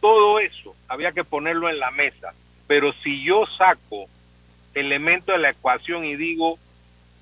todo 0.01 0.41
eso 0.41 0.75
había 0.89 1.13
que 1.13 1.23
ponerlo 1.23 1.69
en 1.69 1.79
la 1.79 1.91
mesa. 1.91 2.33
Pero 2.67 2.95
si 2.95 3.23
yo 3.23 3.45
saco 3.47 4.07
elementos 4.73 5.35
de 5.35 5.43
la 5.43 5.51
ecuación 5.51 6.07
y 6.07 6.17
digo, 6.17 6.59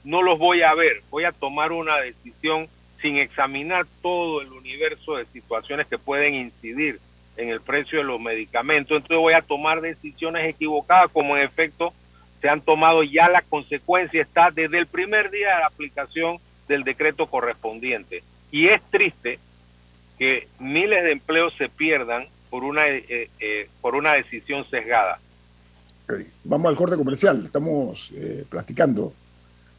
no 0.05 0.23
los 0.23 0.39
voy 0.39 0.63
a 0.63 0.73
ver, 0.75 1.03
voy 1.11 1.25
a 1.25 1.33
tomar 1.33 1.73
una 1.73 1.97
decisión 1.97 2.69
sin 3.03 3.17
examinar 3.17 3.87
todo 4.03 4.43
el 4.43 4.53
universo 4.53 5.17
de 5.17 5.27
situaciones 5.27 5.89
que 5.89 5.99
pueden 5.99 6.37
incidir 6.37 7.01
en 7.37 7.49
el 7.49 7.61
precio 7.61 7.99
de 7.99 8.05
los 8.05 8.21
medicamentos, 8.21 8.97
entonces 8.97 9.19
voy 9.19 9.33
a 9.33 9.43
tomar 9.43 9.81
decisiones 9.81 10.49
equivocadas 10.49 11.11
como 11.11 11.37
en 11.37 11.43
efecto 11.43 11.93
se 12.41 12.49
han 12.49 12.61
tomado 12.61 13.03
ya 13.03 13.29
la 13.29 13.43
consecuencia 13.43 14.23
está 14.23 14.51
desde 14.51 14.79
el 14.79 14.87
primer 14.87 15.31
día 15.31 15.55
de 15.55 15.61
la 15.61 15.67
aplicación 15.67 16.39
del 16.69 16.85
decreto 16.85 17.27
correspondiente. 17.27 18.23
Y 18.51 18.69
es 18.69 18.81
triste 18.91 19.39
que 20.19 20.49
miles 20.59 21.05
de 21.05 21.13
empleos 21.13 21.55
se 21.57 21.69
pierdan 21.69 22.27
por 22.49 22.65
una, 22.65 22.89
eh, 22.89 23.31
eh, 23.39 23.69
por 23.81 23.95
una 23.95 24.15
decisión 24.15 24.65
sesgada. 24.69 25.19
Vamos 26.45 26.71
al 26.71 26.77
corte 26.77 26.97
comercial. 26.97 27.45
Estamos 27.45 28.11
eh, 28.15 28.45
platicando 28.49 29.13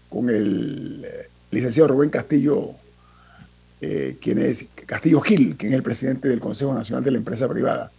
con 0.09 0.29
el 0.29 1.05
licenciado 1.51 1.89
Rubén 1.89 2.09
Castillo, 2.09 2.71
quien 3.79 4.37
es 4.37 4.65
Castillo 4.85 5.19
Gil, 5.21 5.57
quien 5.57 5.71
es 5.71 5.77
el 5.77 5.83
presidente 5.83 6.29
del 6.29 6.39
Consejo 6.39 6.73
Nacional 6.73 7.03
de 7.03 7.11
la 7.11 7.17
Empresa 7.17 7.49
Privada. 7.49 7.91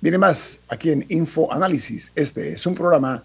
Viene 0.00 0.18
más 0.18 0.60
aquí 0.68 0.90
en 0.90 1.04
Info 1.08 1.52
Análisis. 1.52 2.12
Este 2.14 2.52
es 2.52 2.64
un 2.66 2.74
programa 2.74 3.24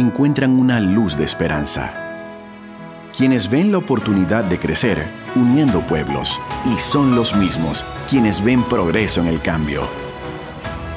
encuentran 0.00 0.58
una 0.58 0.80
luz 0.80 1.16
de 1.16 1.24
esperanza. 1.24 1.92
Quienes 3.16 3.48
ven 3.48 3.72
la 3.72 3.78
oportunidad 3.78 4.44
de 4.44 4.58
crecer 4.58 5.06
uniendo 5.34 5.80
pueblos 5.86 6.38
y 6.66 6.76
son 6.76 7.16
los 7.16 7.34
mismos 7.34 7.84
quienes 8.08 8.44
ven 8.44 8.62
progreso 8.62 9.20
en 9.20 9.28
el 9.28 9.40
cambio. 9.40 9.88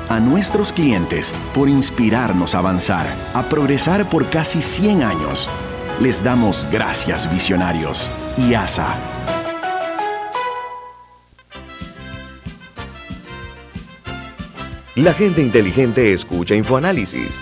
A 0.09 0.19
nuestros 0.19 0.73
clientes 0.73 1.33
por 1.53 1.69
inspirarnos 1.69 2.55
a 2.55 2.59
avanzar, 2.59 3.07
a 3.33 3.43
progresar 3.43 4.09
por 4.09 4.29
casi 4.29 4.61
100 4.61 5.03
años. 5.03 5.49
Les 6.01 6.23
damos 6.23 6.67
gracias 6.71 7.31
visionarios 7.31 8.09
y 8.37 8.53
ASA. 8.53 8.95
La 14.95 15.13
gente 15.13 15.41
inteligente 15.41 16.11
escucha 16.11 16.55
InfoAnálisis 16.55 17.41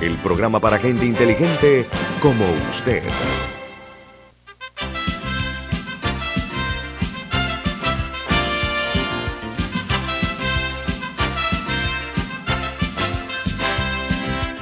el 0.00 0.16
programa 0.18 0.60
para 0.60 0.78
gente 0.78 1.04
inteligente 1.04 1.84
como 2.22 2.44
usted. 2.70 3.02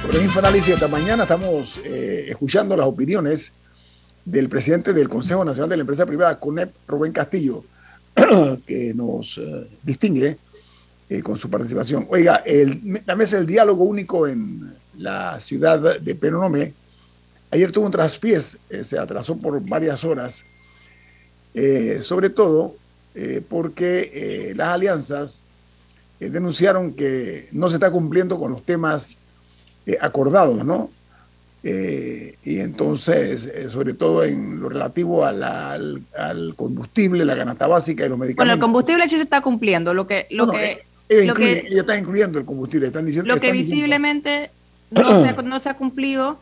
Sobre 0.01 0.23
InfoAnálisis 0.23 0.73
esta 0.73 0.87
mañana 0.87 1.23
estamos 1.23 1.79
eh, 1.83 2.25
escuchando 2.29 2.75
las 2.75 2.87
opiniones 2.87 3.51
del 4.25 4.49
presidente 4.49 4.91
del 4.91 5.07
Consejo 5.07 5.45
Nacional 5.45 5.69
de 5.69 5.77
la 5.77 5.81
Empresa 5.81 6.05
Privada, 6.05 6.39
CONEP, 6.39 6.73
Rubén 6.87 7.11
Castillo, 7.11 7.63
que 8.65 8.93
nos 8.95 9.37
eh, 9.37 9.67
distingue 9.83 10.37
eh, 11.09 11.21
con 11.21 11.37
su 11.37 11.49
participación. 11.49 12.07
Oiga, 12.09 12.37
el, 12.37 13.01
la 13.05 13.15
mesa 13.15 13.37
del 13.37 13.45
diálogo 13.45 13.83
único 13.83 14.27
en 14.27 14.73
la 14.97 15.39
ciudad 15.39 15.99
de 15.99 16.15
Peronomé, 16.15 16.73
ayer 17.51 17.71
tuvo 17.71 17.85
un 17.85 17.91
traspiés, 17.91 18.57
eh, 18.69 18.83
se 18.83 18.97
atrasó 18.97 19.37
por 19.37 19.59
varias 19.61 20.03
horas, 20.03 20.45
sobre 22.01 22.29
todo 22.29 22.75
porque 23.49 24.53
las 24.55 24.67
alianzas 24.67 25.41
denunciaron 26.19 26.93
que 26.93 27.47
no 27.51 27.67
se 27.67 27.77
está 27.77 27.89
cumpliendo 27.89 28.37
con 28.37 28.51
los 28.51 28.63
temas 28.63 29.17
acordados, 29.99 30.63
¿no? 30.63 30.91
Eh, 31.63 32.35
y 32.43 32.59
entonces, 32.59 33.45
eh, 33.45 33.69
sobre 33.69 33.93
todo 33.93 34.23
en 34.23 34.61
lo 34.61 34.69
relativo 34.69 35.25
al, 35.25 35.43
al, 35.43 36.53
combustible, 36.55 37.25
la 37.25 37.35
canasta 37.35 37.67
básica 37.67 38.05
y 38.05 38.09
los 38.09 38.17
medicamentos. 38.17 38.45
Bueno, 38.45 38.53
el 38.53 38.59
combustible 38.59 39.07
sí 39.07 39.17
se 39.17 39.23
está 39.23 39.41
cumpliendo. 39.41 39.93
Lo 39.93 40.05
que, 40.05 40.27
lo 40.29 40.47
que, 40.49 40.85
ellos, 41.09 41.37
están 41.71 41.99
incluyendo 41.99 42.37
el 42.39 42.45
combustible, 42.45 42.87
están 42.87 43.05
diciendo. 43.05 43.33
Lo 43.33 43.41
que 43.41 43.51
visiblemente 43.51 44.51
no, 44.91 45.23
se, 45.23 45.33
no 45.43 45.59
se 45.59 45.69
ha 45.69 45.73
cumplido 45.75 46.39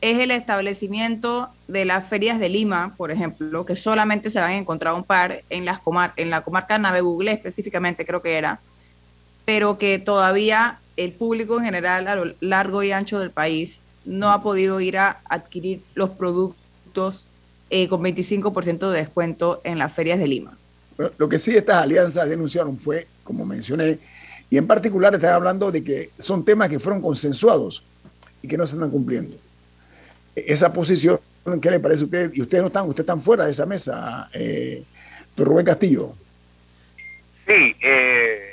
es 0.00 0.18
el 0.18 0.30
establecimiento 0.30 1.48
de 1.66 1.84
las 1.84 2.06
ferias 2.08 2.38
de 2.38 2.48
Lima, 2.48 2.94
por 2.96 3.10
ejemplo, 3.10 3.66
que 3.66 3.74
solamente 3.74 4.30
se 4.30 4.40
van 4.40 4.52
a 4.52 4.56
encontrar 4.56 4.94
un 4.94 5.04
par 5.04 5.42
en, 5.50 5.64
las 5.64 5.80
comar 5.80 6.12
en 6.16 6.30
la 6.30 6.42
comarca 6.42 6.78
Nave 6.78 7.00
Buglé 7.00 7.32
específicamente, 7.32 8.06
creo 8.06 8.22
que 8.22 8.38
era, 8.38 8.60
pero 9.44 9.76
que 9.76 9.98
todavía 9.98 10.78
el 10.96 11.12
público 11.12 11.58
en 11.58 11.64
general 11.64 12.06
a 12.06 12.14
lo 12.14 12.32
largo 12.40 12.82
y 12.82 12.92
ancho 12.92 13.18
del 13.18 13.30
país 13.30 13.82
no 14.04 14.30
ha 14.30 14.42
podido 14.42 14.80
ir 14.80 14.98
a 14.98 15.20
adquirir 15.28 15.82
los 15.94 16.10
productos 16.10 17.26
eh, 17.70 17.88
con 17.88 18.02
25% 18.02 18.90
de 18.90 18.98
descuento 18.98 19.60
en 19.64 19.78
las 19.78 19.92
ferias 19.92 20.18
de 20.18 20.28
Lima. 20.28 20.56
lo 21.18 21.28
que 21.28 21.38
sí 21.38 21.56
estas 21.56 21.82
alianzas 21.82 22.28
denunciaron 22.28 22.78
fue, 22.78 23.06
como 23.24 23.44
mencioné, 23.44 23.98
y 24.50 24.56
en 24.56 24.66
particular 24.66 25.14
están 25.14 25.34
hablando 25.34 25.70
de 25.70 25.84
que 25.84 26.10
son 26.18 26.44
temas 26.44 26.68
que 26.68 26.78
fueron 26.78 27.02
consensuados 27.02 27.82
y 28.42 28.48
que 28.48 28.56
no 28.56 28.66
se 28.66 28.74
están 28.74 28.90
cumpliendo. 28.90 29.36
E, 30.34 30.44
esa 30.48 30.72
posición, 30.72 31.20
¿qué 31.60 31.70
le 31.70 31.80
parece 31.80 32.02
a 32.02 32.04
usted? 32.04 32.30
Y 32.34 32.42
ustedes 32.42 32.62
no 32.62 32.68
están, 32.68 32.84
ustedes 32.86 33.04
están 33.04 33.22
fuera 33.22 33.46
de 33.46 33.52
esa 33.52 33.66
mesa, 33.66 34.28
eh, 34.32 34.82
Rubén 35.36 35.66
Castillo. 35.66 36.14
Sí, 37.46 37.74
eh, 37.82 38.48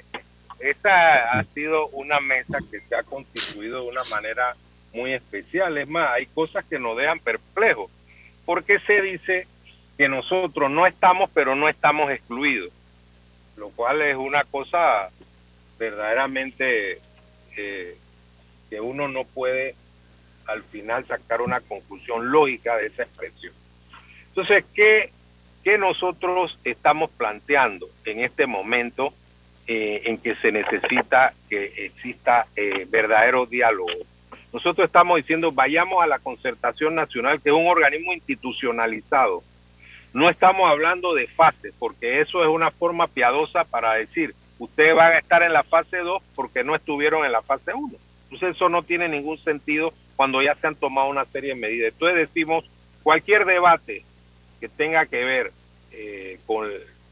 ha 0.84 1.43
sido 1.53 1.88
una 1.89 2.19
mesa 2.19 2.60
que 2.69 2.79
se 2.79 2.95
ha 2.95 3.03
constituido 3.03 3.81
de 3.84 3.89
una 3.89 4.03
manera 4.05 4.55
muy 4.93 5.13
especial. 5.13 5.77
Es 5.77 5.88
más, 5.88 6.12
hay 6.12 6.25
cosas 6.27 6.65
que 6.65 6.79
nos 6.79 6.97
dejan 6.97 7.19
perplejos. 7.19 7.91
Porque 8.45 8.79
se 8.79 9.01
dice 9.01 9.47
que 9.97 10.08
nosotros 10.08 10.69
no 10.69 10.86
estamos, 10.86 11.29
pero 11.34 11.55
no 11.55 11.69
estamos 11.69 12.12
excluidos? 12.12 12.71
Lo 13.58 13.69
cual 13.69 14.01
es 14.01 14.15
una 14.15 14.43
cosa 14.43 15.10
verdaderamente 15.77 16.99
eh, 17.57 17.97
que 18.69 18.81
uno 18.81 19.07
no 19.07 19.23
puede 19.23 19.75
al 20.47 20.63
final 20.63 21.05
sacar 21.05 21.41
una 21.41 21.59
conclusión 21.61 22.31
lógica 22.31 22.77
de 22.77 22.88
esa 22.88 23.03
expresión. 23.03 23.53
Entonces, 24.27 24.65
¿qué, 24.73 25.11
qué 25.63 25.77
nosotros 25.77 26.59
estamos 26.63 27.09
planteando 27.11 27.88
en 28.05 28.19
este 28.19 28.45
momento 28.45 29.13
eh, 29.67 30.01
en 30.05 30.17
que 30.17 30.35
se 30.35 30.51
necesita 30.51 31.33
que 31.49 31.85
exista 31.85 32.45
eh, 32.55 32.85
verdadero 32.89 33.45
diálogo 33.45 33.88
nosotros 34.55 34.85
estamos 34.85 35.17
diciendo, 35.17 35.51
vayamos 35.51 36.01
a 36.01 36.07
la 36.07 36.17
concertación 36.17 36.95
nacional, 36.95 37.41
que 37.41 37.49
es 37.49 37.55
un 37.55 37.67
organismo 37.67 38.13
institucionalizado. 38.13 39.43
No 40.13 40.29
estamos 40.29 40.71
hablando 40.71 41.13
de 41.13 41.27
fases, 41.27 41.73
porque 41.77 42.21
eso 42.21 42.41
es 42.41 42.47
una 42.47 42.71
forma 42.71 43.07
piadosa 43.07 43.65
para 43.65 43.95
decir, 43.95 44.33
ustedes 44.60 44.96
van 44.96 45.13
a 45.13 45.20
estar 45.20 45.44
en 45.44 45.54
la 45.54 45.63
fase 45.63 45.98
2 45.98 46.22
porque 46.36 46.63
no 46.63 46.76
estuvieron 46.76 47.26
en 47.26 47.32
la 47.32 47.41
fase 47.41 47.74
1. 47.74 47.94
Entonces 48.24 48.56
eso 48.56 48.70
no 48.70 48.84
tiene 48.84 49.08
ningún 49.08 49.38
sentido 49.38 49.94
cuando 50.15 50.41
ya 50.41 50.56
se 50.56 50.68
han 50.68 50.76
tomado 50.76 51.10
una 51.10 51.26
serie 51.26 51.54
de 51.54 51.60
medidas. 51.60 51.94
Entonces 51.94 52.18
decimos, 52.28 52.65
cualquier 53.04 53.46
debate 53.46 54.04
que 54.60 54.70
tenga 54.70 55.06
que 55.06 55.24
ver 55.24 55.52
eh, 55.91 56.39
con 56.46 56.70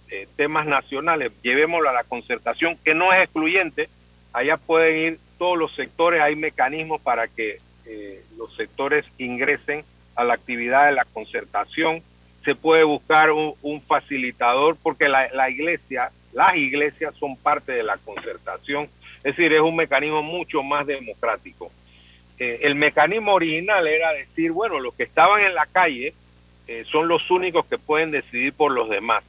eh, 0.10 0.28
temas 0.36 0.66
nacionales, 0.66 1.32
llevémoslo 1.42 1.90
a 1.90 1.94
la 1.94 2.04
concertación, 2.04 2.78
que 2.84 2.94
no 2.94 3.14
es 3.14 3.24
excluyente, 3.24 3.90
allá 4.34 4.58
pueden 4.58 4.98
ir 4.98 5.20
todos 5.38 5.58
los 5.58 5.74
sectores, 5.76 6.22
hay 6.22 6.36
mecanismos 6.36 7.02
para 7.02 7.28
que 7.28 7.60
eh, 7.86 8.24
los 8.38 8.56
sectores 8.56 9.06
ingresen 9.18 9.84
a 10.16 10.24
la 10.24 10.34
actividad 10.34 10.86
de 10.86 10.94
la 10.94 11.06
concertación. 11.06 12.02
Se 12.44 12.56
puede 12.56 12.84
buscar 12.84 13.32
un, 13.32 13.82
facilitador 13.82 14.78
porque 14.82 15.08
la, 15.08 15.50
iglesia, 15.50 16.12
las 16.34 16.56
iglesias 16.56 17.16
son 17.16 17.38
parte 17.38 17.72
de 17.72 17.84
la 17.84 17.98
concertación, 17.98 18.90
es 19.18 19.36
decir, 19.36 19.54
es 19.54 19.62
un 19.62 19.76
mecanismo 19.76 20.22
mucho 20.22 20.64
más 20.64 20.86
democrático. 20.86 21.72
Eh, 22.40 22.60
el 22.64 22.76
mecanismo 22.76 23.34
original 23.34 23.88
era 23.88 24.12
decir, 24.12 24.52
bueno, 24.52 24.80
los 24.80 24.94
que 24.96 25.04
estaban 25.04 25.42
en 25.42 25.54
la 25.54 25.66
calle 25.66 26.14
eh, 26.68 26.84
son 26.92 27.08
los 27.08 27.30
únicos 27.30 27.66
que 27.66 27.78
pueden 27.78 28.12
decidir 28.12 28.54
por 28.54 28.72
los 28.72 28.90
demás. 28.90 29.24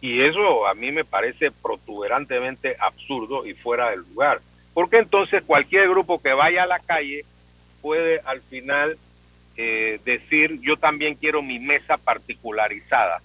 Y 0.00 0.20
eso 0.20 0.66
a 0.66 0.74
mí 0.74 0.92
me 0.92 1.04
parece 1.04 1.50
protuberantemente 1.50 2.76
absurdo 2.78 3.46
y 3.46 3.54
fuera 3.54 3.90
del 3.90 4.00
lugar. 4.00 4.40
Porque 4.74 4.98
entonces 4.98 5.42
cualquier 5.44 5.88
grupo 5.88 6.22
que 6.22 6.32
vaya 6.32 6.62
a 6.62 6.66
la 6.66 6.78
calle 6.78 7.24
puede 7.80 8.20
al 8.24 8.40
final 8.42 8.96
eh, 9.56 9.98
decir 10.04 10.60
yo 10.60 10.76
también 10.76 11.14
quiero 11.14 11.42
mi 11.42 11.58
mesa 11.58 11.96
particularizada. 11.96 13.20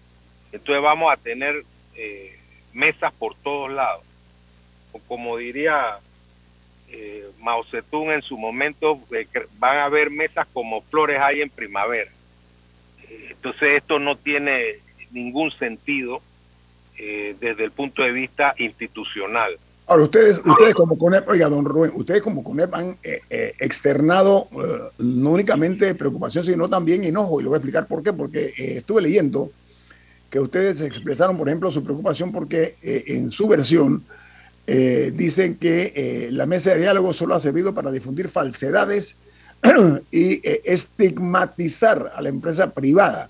Entonces 0.52 0.82
vamos 0.82 1.12
a 1.14 1.18
tener 1.18 1.64
eh, 1.96 2.40
mesas 2.74 3.14
por 3.14 3.36
todos 3.36 3.72
lados. 3.72 4.04
O 4.92 5.00
como 5.00 5.38
diría 5.38 5.98
eh, 6.90 7.28
Mao 7.40 7.64
Zedong 7.64 8.12
en 8.12 8.22
su 8.22 8.38
momento, 8.38 9.00
van 9.60 9.78
a 9.78 9.86
haber 9.86 10.10
mesas 10.10 10.48
como 10.54 10.82
flores 10.82 11.20
hay 11.20 11.42
en 11.42 11.50
primavera. 11.50 12.12
entonces 13.30 13.78
esto 13.78 14.00
no 14.00 14.16
tiene 14.16 14.80
ningún 15.12 15.52
sentido 15.52 16.22
desde 16.96 17.64
el 17.64 17.72
punto 17.72 18.04
de 18.04 18.12
vista 18.12 18.54
institucional. 18.58 19.58
Ahora, 19.86 20.04
ustedes, 20.04 20.42
ustedes 20.46 20.74
como 20.74 20.98
CONEP, 20.98 21.28
oiga, 21.28 21.50
don 21.50 21.66
Rubén, 21.66 21.92
ustedes 21.96 22.22
como 22.22 22.42
CONEP 22.42 22.74
han 22.74 22.98
eh, 23.04 23.22
eh, 23.30 23.54
externado 23.60 24.48
eh, 24.54 24.90
no 25.00 25.32
únicamente 25.32 25.94
preocupación, 25.94 26.44
sino 26.44 26.70
también 26.70 27.04
enojo, 27.04 27.42
y 27.42 27.44
lo 27.44 27.50
voy 27.50 27.58
a 27.58 27.60
explicar 27.60 27.88
por 27.88 28.02
qué, 28.02 28.14
porque 28.14 28.54
estuve 28.58 29.02
leyendo 29.02 29.52
que 30.34 30.40
ustedes 30.40 30.82
expresaron, 30.82 31.38
por 31.38 31.48
ejemplo, 31.48 31.72
su 31.72 31.84
preocupación 31.84 32.32
porque 32.32 32.76
en 32.82 33.30
su 33.30 33.48
versión 33.48 34.04
dicen 34.66 35.58
que 35.58 36.28
la 36.32 36.48
mesa 36.48 36.74
de 36.74 36.80
diálogo 36.80 37.14
solo 37.14 37.36
ha 37.36 37.40
servido 37.40 37.76
para 37.76 37.92
difundir 37.92 38.30
falsedades 38.30 39.18
y 40.12 40.42
estigmatizar 40.68 42.14
a 42.16 42.20
la 42.24 42.30
empresa 42.30 42.72
privada 42.72 43.30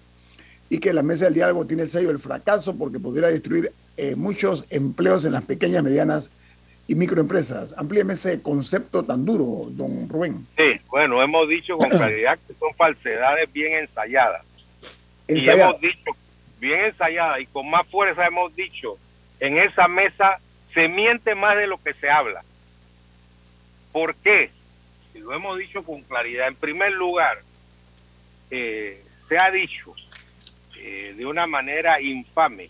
y 0.69 0.77
que 0.77 0.93
la 0.93 1.03
mesa 1.03 1.25
del 1.25 1.33
diálogo 1.33 1.65
tiene 1.65 1.83
el 1.83 1.89
sello 1.89 2.07
del 2.07 2.19
fracaso 2.19 2.73
porque 2.73 3.01
podría 3.01 3.27
destruir 3.27 3.73
muchos 4.15 4.65
empleos 4.69 5.25
en 5.25 5.33
las 5.33 5.43
pequeñas, 5.43 5.83
medianas 5.83 6.31
y 6.87 6.95
microempresas. 6.95 7.75
Amplíeme 7.77 8.13
ese 8.13 8.41
concepto 8.41 9.03
tan 9.03 9.25
duro, 9.25 9.67
don 9.71 10.07
Rubén. 10.07 10.47
Sí, 10.55 10.79
bueno, 10.87 11.21
hemos 11.21 11.49
dicho 11.49 11.77
con 11.77 11.89
claridad 11.89 12.39
que 12.47 12.53
son 12.53 12.73
falsedades 12.77 13.51
bien 13.51 13.73
ensayadas. 13.73 14.45
Y 15.27 15.49
hemos 15.49 15.81
dicho, 15.81 16.15
bien 16.63 16.85
ensayadas 16.85 17.41
y 17.41 17.45
con 17.45 17.69
más 17.69 17.85
fuerza 17.87 18.25
hemos 18.25 18.55
dicho, 18.55 18.97
en 19.41 19.57
esa 19.57 19.89
mesa 19.89 20.39
se 20.73 20.87
miente 20.87 21.35
más 21.35 21.57
de 21.57 21.67
lo 21.67 21.77
que 21.77 21.93
se 21.93 22.09
habla. 22.09 22.41
¿Por 23.91 24.15
qué? 24.15 24.49
Y 25.13 25.19
lo 25.19 25.33
hemos 25.33 25.57
dicho 25.57 25.83
con 25.83 26.01
claridad. 26.03 26.47
En 26.47 26.55
primer 26.55 26.93
lugar, 26.93 27.37
eh, 28.49 29.03
se 29.27 29.37
ha 29.37 29.51
dicho 29.51 29.93
eh, 30.77 31.13
de 31.17 31.25
una 31.25 31.45
manera 31.45 32.01
infame 32.01 32.69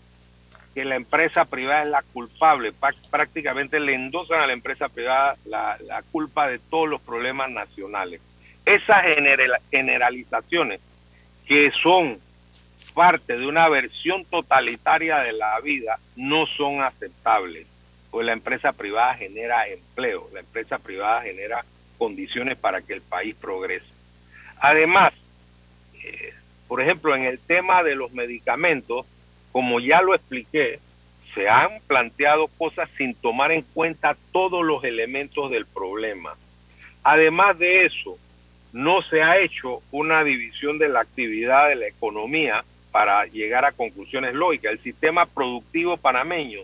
que 0.74 0.84
la 0.84 0.96
empresa 0.96 1.44
privada 1.44 1.84
es 1.84 1.88
la 1.88 2.02
culpable. 2.02 2.72
Prácticamente 3.10 3.78
le 3.78 3.94
endosan 3.94 4.40
a 4.40 4.46
la 4.48 4.52
empresa 4.54 4.88
privada 4.88 5.36
la, 5.44 6.02
culpa 6.10 6.48
de 6.48 6.58
todos 6.58 6.88
los 6.88 7.00
problemas 7.00 7.48
nacionales. 7.48 8.20
Esas 8.66 9.04
generalizaciones 9.70 10.80
que 11.46 11.70
son 11.80 12.18
parte 12.94 13.36
de 13.36 13.46
una 13.46 13.68
versión 13.68 14.24
totalitaria 14.24 15.18
de 15.18 15.32
la 15.32 15.58
vida 15.60 15.98
no 16.16 16.46
son 16.46 16.82
aceptables. 16.82 17.66
pues 18.10 18.26
la 18.26 18.32
empresa 18.32 18.72
privada 18.72 19.14
genera 19.14 19.66
empleo, 19.66 20.28
la 20.32 20.38
empresa 20.38 20.78
privada 20.78 21.22
genera 21.22 21.64
condiciones 21.98 22.56
para 22.56 22.80
que 22.80 22.92
el 22.92 23.02
país 23.02 23.34
progrese. 23.34 23.88
Además, 24.60 25.12
eh, 26.04 26.32
por 26.68 26.80
ejemplo, 26.80 27.16
en 27.16 27.24
el 27.24 27.40
tema 27.40 27.82
de 27.82 27.96
los 27.96 28.12
medicamentos, 28.12 29.04
como 29.50 29.80
ya 29.80 30.00
lo 30.00 30.14
expliqué, 30.14 30.78
se 31.34 31.48
han 31.48 31.80
planteado 31.88 32.46
cosas 32.46 32.88
sin 32.96 33.16
tomar 33.16 33.50
en 33.50 33.62
cuenta 33.62 34.16
todos 34.30 34.64
los 34.64 34.84
elementos 34.84 35.50
del 35.50 35.66
problema. 35.66 36.36
Además 37.02 37.58
de 37.58 37.84
eso, 37.84 38.16
no 38.72 39.02
se 39.02 39.22
ha 39.22 39.38
hecho 39.38 39.82
una 39.90 40.22
división 40.22 40.78
de 40.78 40.88
la 40.88 41.00
actividad 41.00 41.68
de 41.68 41.76
la 41.76 41.86
economía 41.86 42.64
para 42.94 43.26
llegar 43.26 43.64
a 43.64 43.72
conclusiones 43.72 44.34
lógicas. 44.34 44.70
El 44.70 44.78
sistema 44.78 45.26
productivo 45.26 45.96
panameño 45.96 46.60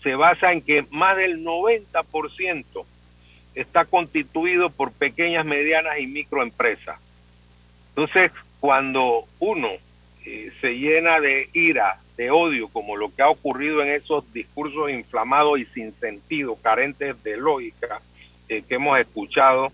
se 0.00 0.14
basa 0.14 0.52
en 0.52 0.62
que 0.62 0.86
más 0.92 1.16
del 1.16 1.44
90% 1.44 2.84
está 3.56 3.84
constituido 3.84 4.70
por 4.70 4.92
pequeñas, 4.92 5.44
medianas 5.44 5.98
y 5.98 6.06
microempresas. 6.06 7.00
Entonces, 7.88 8.30
cuando 8.60 9.24
uno 9.40 9.70
eh, 10.24 10.52
se 10.60 10.78
llena 10.78 11.18
de 11.18 11.48
ira, 11.52 11.98
de 12.16 12.30
odio, 12.30 12.68
como 12.68 12.96
lo 12.96 13.12
que 13.12 13.22
ha 13.22 13.28
ocurrido 13.28 13.82
en 13.82 13.88
esos 13.88 14.32
discursos 14.32 14.88
inflamados 14.88 15.58
y 15.58 15.64
sin 15.64 15.92
sentido, 15.94 16.54
carentes 16.62 17.20
de 17.24 17.38
lógica, 17.38 18.00
eh, 18.48 18.62
que 18.68 18.76
hemos 18.76 19.00
escuchado 19.00 19.72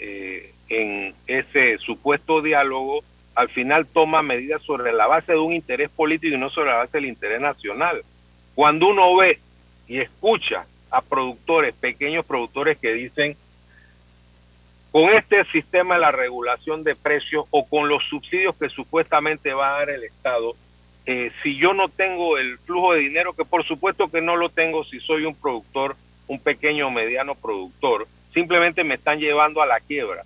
eh, 0.00 0.52
en 0.68 1.14
ese 1.26 1.78
supuesto 1.78 2.42
diálogo, 2.42 3.00
al 3.34 3.48
final 3.48 3.86
toma 3.86 4.22
medidas 4.22 4.62
sobre 4.62 4.92
la 4.92 5.06
base 5.06 5.32
de 5.32 5.38
un 5.38 5.52
interés 5.52 5.90
político 5.90 6.34
y 6.34 6.38
no 6.38 6.50
sobre 6.50 6.70
la 6.70 6.78
base 6.78 6.98
del 6.98 7.06
interés 7.06 7.40
nacional. 7.40 8.02
Cuando 8.54 8.88
uno 8.88 9.16
ve 9.16 9.38
y 9.86 9.98
escucha 9.98 10.66
a 10.90 11.00
productores, 11.02 11.74
pequeños 11.74 12.26
productores 12.26 12.78
que 12.78 12.92
dicen, 12.92 13.36
con 14.90 15.10
este 15.10 15.44
sistema 15.44 15.94
de 15.94 16.00
la 16.00 16.10
regulación 16.10 16.82
de 16.82 16.96
precios 16.96 17.44
o 17.50 17.66
con 17.66 17.88
los 17.88 18.02
subsidios 18.08 18.56
que 18.56 18.68
supuestamente 18.68 19.52
va 19.54 19.68
a 19.68 19.78
dar 19.78 19.90
el 19.90 20.02
Estado, 20.02 20.54
eh, 21.06 21.30
si 21.42 21.56
yo 21.56 21.72
no 21.74 21.88
tengo 21.88 22.38
el 22.38 22.58
flujo 22.58 22.92
de 22.92 23.00
dinero, 23.00 23.32
que 23.32 23.44
por 23.44 23.64
supuesto 23.64 24.08
que 24.08 24.20
no 24.20 24.36
lo 24.36 24.48
tengo 24.48 24.84
si 24.84 25.00
soy 25.00 25.24
un 25.24 25.34
productor, 25.34 25.96
un 26.26 26.40
pequeño 26.40 26.88
o 26.88 26.90
mediano 26.90 27.34
productor, 27.34 28.06
simplemente 28.34 28.84
me 28.84 28.94
están 28.94 29.18
llevando 29.18 29.62
a 29.62 29.66
la 29.66 29.80
quiebra. 29.80 30.24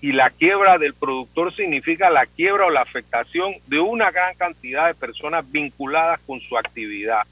Y 0.00 0.12
la 0.12 0.30
quiebra 0.30 0.78
del 0.78 0.94
productor 0.94 1.54
significa 1.54 2.10
la 2.10 2.26
quiebra 2.26 2.66
o 2.66 2.70
la 2.70 2.82
afectación 2.82 3.54
de 3.66 3.80
una 3.80 4.10
gran 4.10 4.34
cantidad 4.34 4.86
de 4.86 4.94
personas 4.94 5.50
vinculadas 5.50 6.20
con 6.26 6.40
su 6.40 6.58
actividad. 6.58 7.22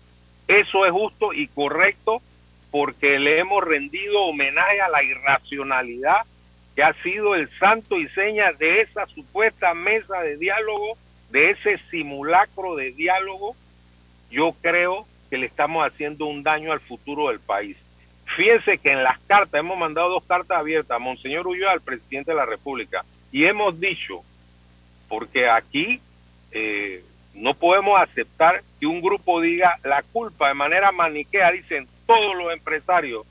Eso 0.49 0.87
es 0.87 0.93
justo 0.93 1.33
y 1.33 1.49
correcto 1.49 2.23
porque 2.71 3.19
le 3.19 3.39
hemos 3.39 3.63
rendido 3.63 4.23
homenaje 4.23 4.81
a 4.81 4.89
la 4.89 5.03
irracionalidad 5.03 6.23
que 6.75 6.83
ha 6.83 6.95
sido 7.03 7.35
el 7.35 7.51
santo 7.59 7.99
y 7.99 8.09
seña 8.09 8.53
de 8.53 8.81
esa 8.81 9.07
supuesta 9.07 9.75
mesa 9.75 10.21
de 10.23 10.39
diálogo, 10.39 10.97
de 11.31 11.51
ese 11.51 11.79
simulacro 11.91 12.77
de 12.77 12.93
diálogo. 12.93 13.55
Yo 14.31 14.55
creo 14.63 15.07
que 15.29 15.37
le 15.37 15.47
estamos 15.47 15.87
haciendo 15.87 16.27
un 16.27 16.43
daño 16.43 16.73
al 16.73 16.81
futuro 16.81 17.29
del 17.29 17.41
país. 17.41 17.77
Fíjense 18.37 18.79
que 18.79 18.93
en 18.93 19.03
las 19.03 19.19
cartas, 19.21 19.61
hemos 19.61 19.77
mandado 19.77 20.09
dos 20.09 20.25
cartas 20.25 20.59
abiertas 20.59 20.97
a 20.97 20.99
Monseñor 20.99 21.47
Ulloa, 21.47 21.73
al 21.73 21.81
presidente 21.81 22.31
de 22.31 22.37
la 22.37 22.47
República, 22.47 23.05
y 23.31 23.45
hemos 23.45 23.79
dicho, 23.79 24.23
porque 25.09 25.49
aquí 25.49 26.01
eh, 26.51 27.05
no 27.35 27.55
podemos 27.55 28.01
aceptar 28.01 28.63
que 28.81 28.87
un 28.87 29.01
grupo 29.01 29.41
diga 29.41 29.75
la 29.85 30.03
culpa 30.03 30.49
de 30.49 30.55
manera 30.55 30.93
maniquea, 30.93 31.51
dicen 31.51 31.87
todos 32.07 32.35
los 32.37 32.53
empresarios 32.53 33.27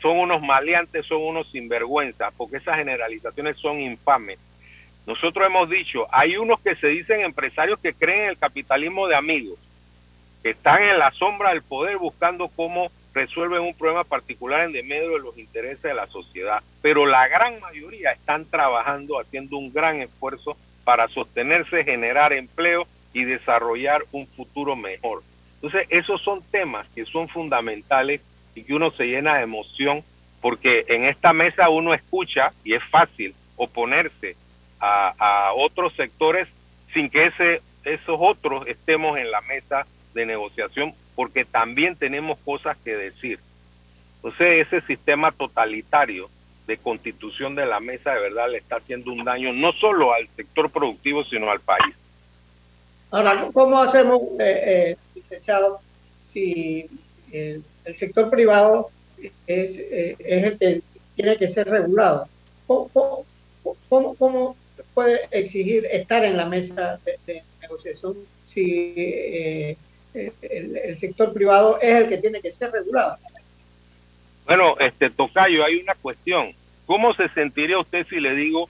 son 0.00 0.18
unos 0.18 0.42
maleantes, 0.42 1.06
son 1.06 1.22
unos 1.22 1.50
sinvergüenza, 1.50 2.30
porque 2.36 2.56
esas 2.56 2.76
generalizaciones 2.76 3.56
son 3.58 3.80
infames. 3.80 4.38
Nosotros 5.06 5.46
hemos 5.46 5.68
dicho, 5.70 6.06
hay 6.10 6.36
unos 6.36 6.60
que 6.60 6.74
se 6.74 6.88
dicen 6.88 7.20
empresarios 7.20 7.78
que 7.78 7.94
creen 7.94 8.22
en 8.22 8.28
el 8.30 8.38
capitalismo 8.38 9.06
de 9.06 9.16
amigos, 9.16 9.58
que 10.42 10.50
están 10.50 10.82
en 10.82 10.98
la 10.98 11.12
sombra 11.12 11.50
del 11.50 11.62
poder 11.62 11.98
buscando 11.98 12.48
cómo 12.48 12.90
resuelven 13.14 13.62
un 13.62 13.74
problema 13.74 14.04
particular 14.04 14.62
en 14.62 14.88
medio 14.88 15.10
de 15.12 15.18
los 15.18 15.36
intereses 15.38 15.82
de 15.82 15.94
la 15.94 16.06
sociedad, 16.06 16.62
pero 16.80 17.06
la 17.06 17.28
gran 17.28 17.60
mayoría 17.60 18.12
están 18.12 18.44
trabajando, 18.44 19.18
haciendo 19.18 19.56
un 19.56 19.72
gran 19.72 20.00
esfuerzo 20.00 20.56
para 20.84 21.08
sostenerse, 21.08 21.84
generar 21.84 22.32
empleo 22.32 22.86
y 23.12 23.24
desarrollar 23.24 24.02
un 24.12 24.26
futuro 24.26 24.76
mejor. 24.76 25.22
Entonces, 25.54 25.86
esos 25.90 26.22
son 26.22 26.42
temas 26.42 26.88
que 26.94 27.04
son 27.04 27.28
fundamentales 27.28 28.20
y 28.54 28.62
que 28.62 28.74
uno 28.74 28.90
se 28.90 29.06
llena 29.06 29.36
de 29.36 29.42
emoción 29.42 30.02
porque 30.40 30.84
en 30.88 31.04
esta 31.04 31.32
mesa 31.32 31.68
uno 31.68 31.92
escucha 31.92 32.52
y 32.64 32.74
es 32.74 32.82
fácil 32.84 33.34
oponerse 33.56 34.36
a, 34.80 35.12
a 35.18 35.52
otros 35.52 35.94
sectores 35.94 36.48
sin 36.94 37.10
que 37.10 37.26
ese, 37.26 37.60
esos 37.84 38.16
otros 38.18 38.66
estemos 38.66 39.18
en 39.18 39.30
la 39.30 39.40
mesa 39.42 39.86
de 40.14 40.26
negociación 40.26 40.94
porque 41.14 41.44
también 41.44 41.96
tenemos 41.96 42.38
cosas 42.38 42.76
que 42.78 42.96
decir. 42.96 43.38
Entonces 44.16 44.66
ese 44.66 44.80
sistema 44.86 45.32
totalitario 45.32 46.28
de 46.66 46.78
constitución 46.78 47.54
de 47.54 47.66
la 47.66 47.80
mesa 47.80 48.12
de 48.14 48.20
verdad 48.20 48.50
le 48.50 48.58
está 48.58 48.76
haciendo 48.76 49.12
un 49.12 49.24
daño 49.24 49.52
no 49.52 49.72
solo 49.72 50.12
al 50.12 50.28
sector 50.28 50.70
productivo, 50.70 51.24
sino 51.24 51.50
al 51.50 51.60
país. 51.60 51.94
Ahora, 53.10 53.48
¿cómo 53.52 53.82
hacemos, 53.82 54.22
eh, 54.38 54.62
eh, 54.66 54.96
licenciado, 55.16 55.80
si 56.22 56.86
el, 57.32 57.64
sector 57.96 58.30
privado 58.30 58.88
es, 59.46 59.76
eh, 59.76 60.16
es, 60.18 60.44
el 60.44 60.58
que 60.58 60.82
tiene 61.16 61.36
que 61.36 61.48
ser 61.48 61.68
regulado? 61.68 62.28
¿Cómo, 62.68 63.24
cómo, 63.88 64.56
puede 64.94 65.20
exigir 65.32 65.86
estar 65.86 66.24
en 66.24 66.36
la 66.36 66.46
mesa 66.46 67.00
de, 67.26 67.42
negociación 67.60 68.14
si 68.44 69.76
el, 70.14 70.98
sector 70.98 71.32
privado 71.32 71.78
es 71.80 71.96
el 71.96 72.08
que 72.08 72.18
tiene 72.18 72.40
que 72.40 72.52
ser 72.52 72.70
regulado? 72.70 73.16
Bueno, 74.46 74.76
este 74.78 75.10
Tocayo, 75.10 75.64
hay 75.64 75.76
una 75.76 75.94
cuestión. 75.94 76.52
¿Cómo 76.86 77.14
se 77.14 77.28
sentiría 77.28 77.78
usted 77.78 78.06
si 78.08 78.18
le 78.20 78.34
digo 78.34 78.68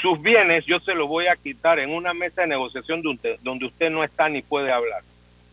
sus 0.00 0.20
bienes 0.20 0.66
yo 0.66 0.78
se 0.78 0.94
los 0.94 1.08
voy 1.08 1.26
a 1.26 1.36
quitar 1.36 1.78
en 1.78 1.90
una 1.90 2.12
mesa 2.12 2.42
de 2.42 2.48
negociación 2.48 3.02
donde 3.02 3.66
usted, 3.66 3.90
no 3.90 4.04
está 4.04 4.28
ni 4.28 4.42
puede 4.42 4.70
hablar? 4.70 5.02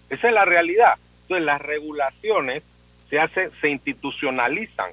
Esa 0.09 0.27
es 0.27 0.33
la 0.33 0.45
realidad. 0.45 0.93
Entonces 1.23 1.45
las 1.45 1.61
regulaciones 1.61 2.63
se 3.09 3.19
hacen, 3.19 3.49
se 3.61 3.69
institucionalizan. 3.69 4.91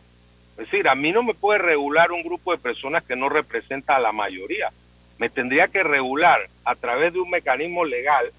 Es 0.52 0.70
decir, 0.70 0.88
a 0.88 0.94
mí 0.94 1.12
no 1.12 1.22
me 1.22 1.34
puede 1.34 1.58
regular 1.58 2.12
un 2.12 2.22
grupo 2.22 2.52
de 2.52 2.58
personas 2.58 3.04
que 3.04 3.16
no 3.16 3.28
representa 3.28 3.96
a 3.96 4.00
la 4.00 4.12
mayoría. 4.12 4.68
Me 5.18 5.28
tendría 5.28 5.68
que 5.68 5.82
regular 5.82 6.40
a 6.64 6.74
través 6.74 7.12
de 7.12 7.20
un 7.20 7.28
mecanismo 7.28 7.84
legal 7.84 8.30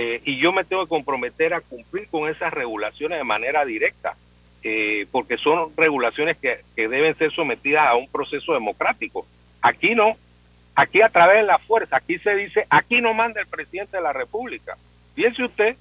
eh, 0.00 0.22
y 0.24 0.38
yo 0.38 0.52
me 0.52 0.62
tengo 0.62 0.84
que 0.84 0.90
comprometer 0.90 1.52
a 1.52 1.60
cumplir 1.60 2.06
con 2.06 2.30
esas 2.30 2.52
regulaciones 2.52 3.18
de 3.18 3.24
manera 3.24 3.64
directa. 3.64 4.14
Eh, 4.62 5.06
porque 5.10 5.36
son 5.36 5.72
regulaciones 5.76 6.36
que, 6.36 6.60
deben 6.76 7.16
ser 7.16 7.32
sometidas 7.32 7.88
a 7.88 7.96
un 7.96 8.08
proceso 8.08 8.54
democrático. 8.54 9.26
Aquí 9.60 9.96
no, 9.96 10.16
aquí 10.76 11.02
a 11.02 11.08
través 11.08 11.38
de 11.38 11.42
la 11.42 11.58
fuerza, 11.58 11.96
aquí 11.96 12.16
se 12.18 12.36
dice, 12.36 12.64
aquí 12.70 13.00
no 13.00 13.12
manda 13.12 13.40
el 13.40 13.48
presidente 13.48 13.96
de 13.96 14.02
la 14.04 14.12
República. 14.12 14.76
Fíjense 15.16 15.42
usted, 15.42 15.76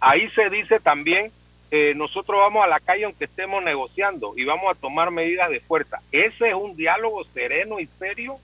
ahí 0.00 0.30
se 0.30 0.48
dice 0.48 0.80
también, 0.80 1.30
eh, 1.70 1.92
nosotros 1.96 2.38
vamos 2.38 2.64
a 2.64 2.68
la 2.68 2.80
calle 2.80 3.04
aunque 3.04 3.26
estemos 3.26 3.62
negociando 3.62 4.32
y 4.38 4.44
vamos 4.44 4.70
a 4.70 4.80
tomar 4.80 5.10
medidas 5.10 5.50
de 5.50 5.60
fuerza. 5.60 5.98
Ese 6.12 6.48
es 6.48 6.54
un 6.54 6.76
diálogo 6.76 7.24
sereno 7.24 7.78
y 7.78 7.86
serio. 7.98 8.36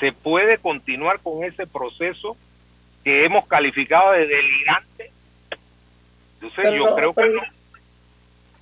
Se 0.00 0.12
puede 0.12 0.56
continuar 0.56 1.20
con 1.20 1.44
ese 1.44 1.66
proceso 1.66 2.34
que 3.02 3.24
hemos 3.24 3.46
calificado 3.46 4.12
de 4.12 4.26
delirante. 4.26 5.10
Entonces 6.40 6.74
yo 6.74 6.94
creo 6.94 7.12
que 7.12 7.28
no 7.28 7.42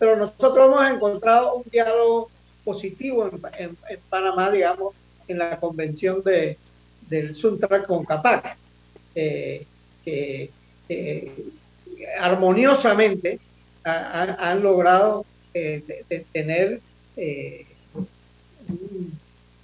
pero 0.00 0.16
nosotros 0.16 0.66
hemos 0.66 0.90
encontrado 0.90 1.56
un 1.56 1.64
diálogo 1.70 2.30
positivo 2.64 3.30
en, 3.58 3.76
Panamá, 4.08 4.50
digamos, 4.50 4.94
en 5.28 5.36
la 5.38 5.60
convención 5.60 6.22
de, 6.24 6.56
del 7.10 7.34
Suntra 7.34 7.82
con 7.82 8.06
Capac, 8.06 8.56
eh, 9.14 9.66
que 10.02 10.50
armoniosamente 12.18 13.38
han 13.84 14.62
logrado 14.62 15.26
eh, 15.52 15.82
tener 16.32 16.80
eh, 17.18 17.66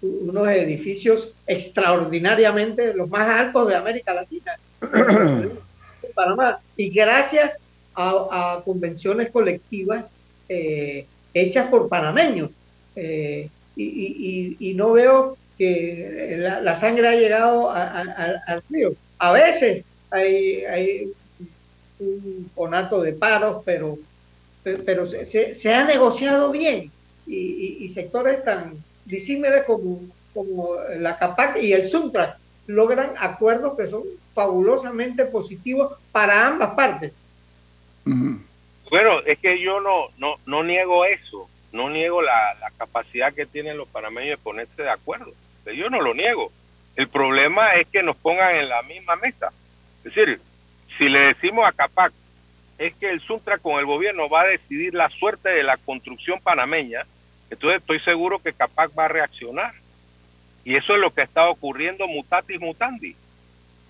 unos 0.02 0.48
edificios 0.48 1.32
extraordinariamente 1.46 2.94
los 2.94 3.08
más 3.08 3.28
altos 3.28 3.68
de 3.68 3.74
América 3.76 4.14
Latina, 4.14 4.52
Panamá, 6.14 6.58
y 6.76 6.90
gracias 6.90 7.56
a 7.94 8.60
convenciones 8.64 9.30
colectivas 9.30 10.10
eh, 10.48 11.06
hechas 11.34 11.68
por 11.68 11.88
panameños. 11.88 12.50
Eh, 12.94 13.48
y, 13.76 14.72
no 14.74 14.92
veo 14.92 15.36
que 15.58 16.36
la, 16.38 16.76
sangre 16.76 17.08
ha 17.08 17.14
llegado 17.14 17.70
al 17.70 18.62
río. 18.70 18.92
A 19.18 19.32
veces 19.32 19.84
hay, 20.10 21.12
un 21.98 22.50
conato 22.54 23.00
de 23.00 23.12
paros, 23.12 23.62
pero, 23.64 23.98
pero 24.62 25.08
se, 25.08 25.54
se, 25.54 25.74
ha 25.74 25.84
negociado 25.84 26.50
bien 26.50 26.90
y, 27.26 27.88
sectores 27.90 28.42
tan 28.42 28.74
disímiles 29.06 29.64
como, 29.64 30.00
como 30.34 30.76
la 30.98 31.18
CAPAC 31.18 31.62
y 31.62 31.72
el 31.72 31.88
Suntrack 31.88 32.36
logran 32.66 33.12
acuerdos 33.18 33.76
que 33.76 33.88
son 33.88 34.02
fabulosamente 34.34 35.24
positivos 35.24 35.94
para 36.12 36.46
ambas 36.46 36.74
partes. 36.74 37.12
Bueno, 38.90 39.20
es 39.24 39.38
que 39.38 39.60
yo 39.60 39.80
no, 39.80 40.08
no, 40.18 40.36
no 40.46 40.62
niego 40.62 41.04
eso, 41.04 41.48
no 41.72 41.90
niego 41.90 42.22
la, 42.22 42.54
la 42.60 42.70
capacidad 42.72 43.32
que 43.32 43.46
tienen 43.46 43.76
los 43.76 43.88
panameños 43.88 44.38
de 44.38 44.44
ponerse 44.44 44.82
de 44.82 44.90
acuerdo, 44.90 45.32
yo 45.64 45.90
no 45.90 46.00
lo 46.00 46.14
niego. 46.14 46.52
El 46.94 47.08
problema 47.08 47.74
es 47.74 47.88
que 47.88 48.02
nos 48.02 48.16
pongan 48.16 48.56
en 48.56 48.68
la 48.68 48.82
misma 48.82 49.16
mesa. 49.16 49.52
Es 49.98 50.14
decir, 50.14 50.40
si 50.96 51.08
le 51.08 51.20
decimos 51.20 51.66
a 51.66 51.72
CAPAC 51.72 52.12
es 52.78 52.94
que 52.94 53.10
el 53.10 53.20
Suntra 53.20 53.58
con 53.58 53.78
el 53.78 53.86
gobierno 53.86 54.28
va 54.28 54.42
a 54.42 54.46
decidir 54.46 54.94
la 54.94 55.08
suerte 55.08 55.48
de 55.48 55.62
la 55.62 55.76
construcción 55.78 56.40
panameña, 56.40 57.06
entonces 57.50 57.80
estoy 57.80 58.00
seguro 58.00 58.38
que 58.38 58.52
CAPAC 58.52 58.98
va 58.98 59.04
a 59.06 59.08
reaccionar. 59.08 59.72
Y 60.64 60.74
eso 60.74 60.94
es 60.94 61.00
lo 61.00 61.12
que 61.12 61.22
está 61.22 61.48
ocurriendo 61.48 62.08
mutatis 62.08 62.60
mutandi. 62.60 63.14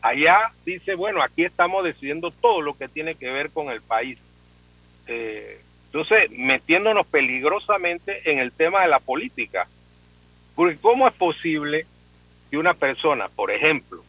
Allá 0.02 0.52
dice, 0.64 0.94
bueno, 0.94 1.22
aquí 1.22 1.44
estamos 1.44 1.82
decidiendo 1.82 2.30
todo 2.30 2.60
lo 2.60 2.76
que 2.76 2.88
tiene 2.88 3.14
que 3.14 3.30
ver 3.30 3.50
con 3.50 3.70
el 3.70 3.80
país. 3.80 4.18
Eh, 5.06 5.60
entonces, 5.86 6.30
metiéndonos 6.30 7.06
peligrosamente 7.06 8.30
en 8.30 8.38
el 8.38 8.52
tema 8.52 8.82
de 8.82 8.88
la 8.88 9.00
política. 9.00 9.66
Porque 10.54 10.76
¿cómo 10.76 11.08
es 11.08 11.14
posible 11.14 11.86
que 12.50 12.58
una 12.58 12.74
persona, 12.74 13.28
por 13.28 13.50
ejemplo, 13.50 14.02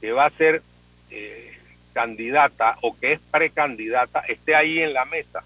que 0.00 0.12
va 0.12 0.26
a 0.26 0.30
ser 0.30 0.62
eh, 1.10 1.58
candidata 1.92 2.76
o 2.82 2.96
que 2.96 3.12
es 3.12 3.20
precandidata, 3.20 4.20
esté 4.20 4.54
ahí 4.54 4.78
en 4.80 4.92
la 4.92 5.04
mesa, 5.04 5.42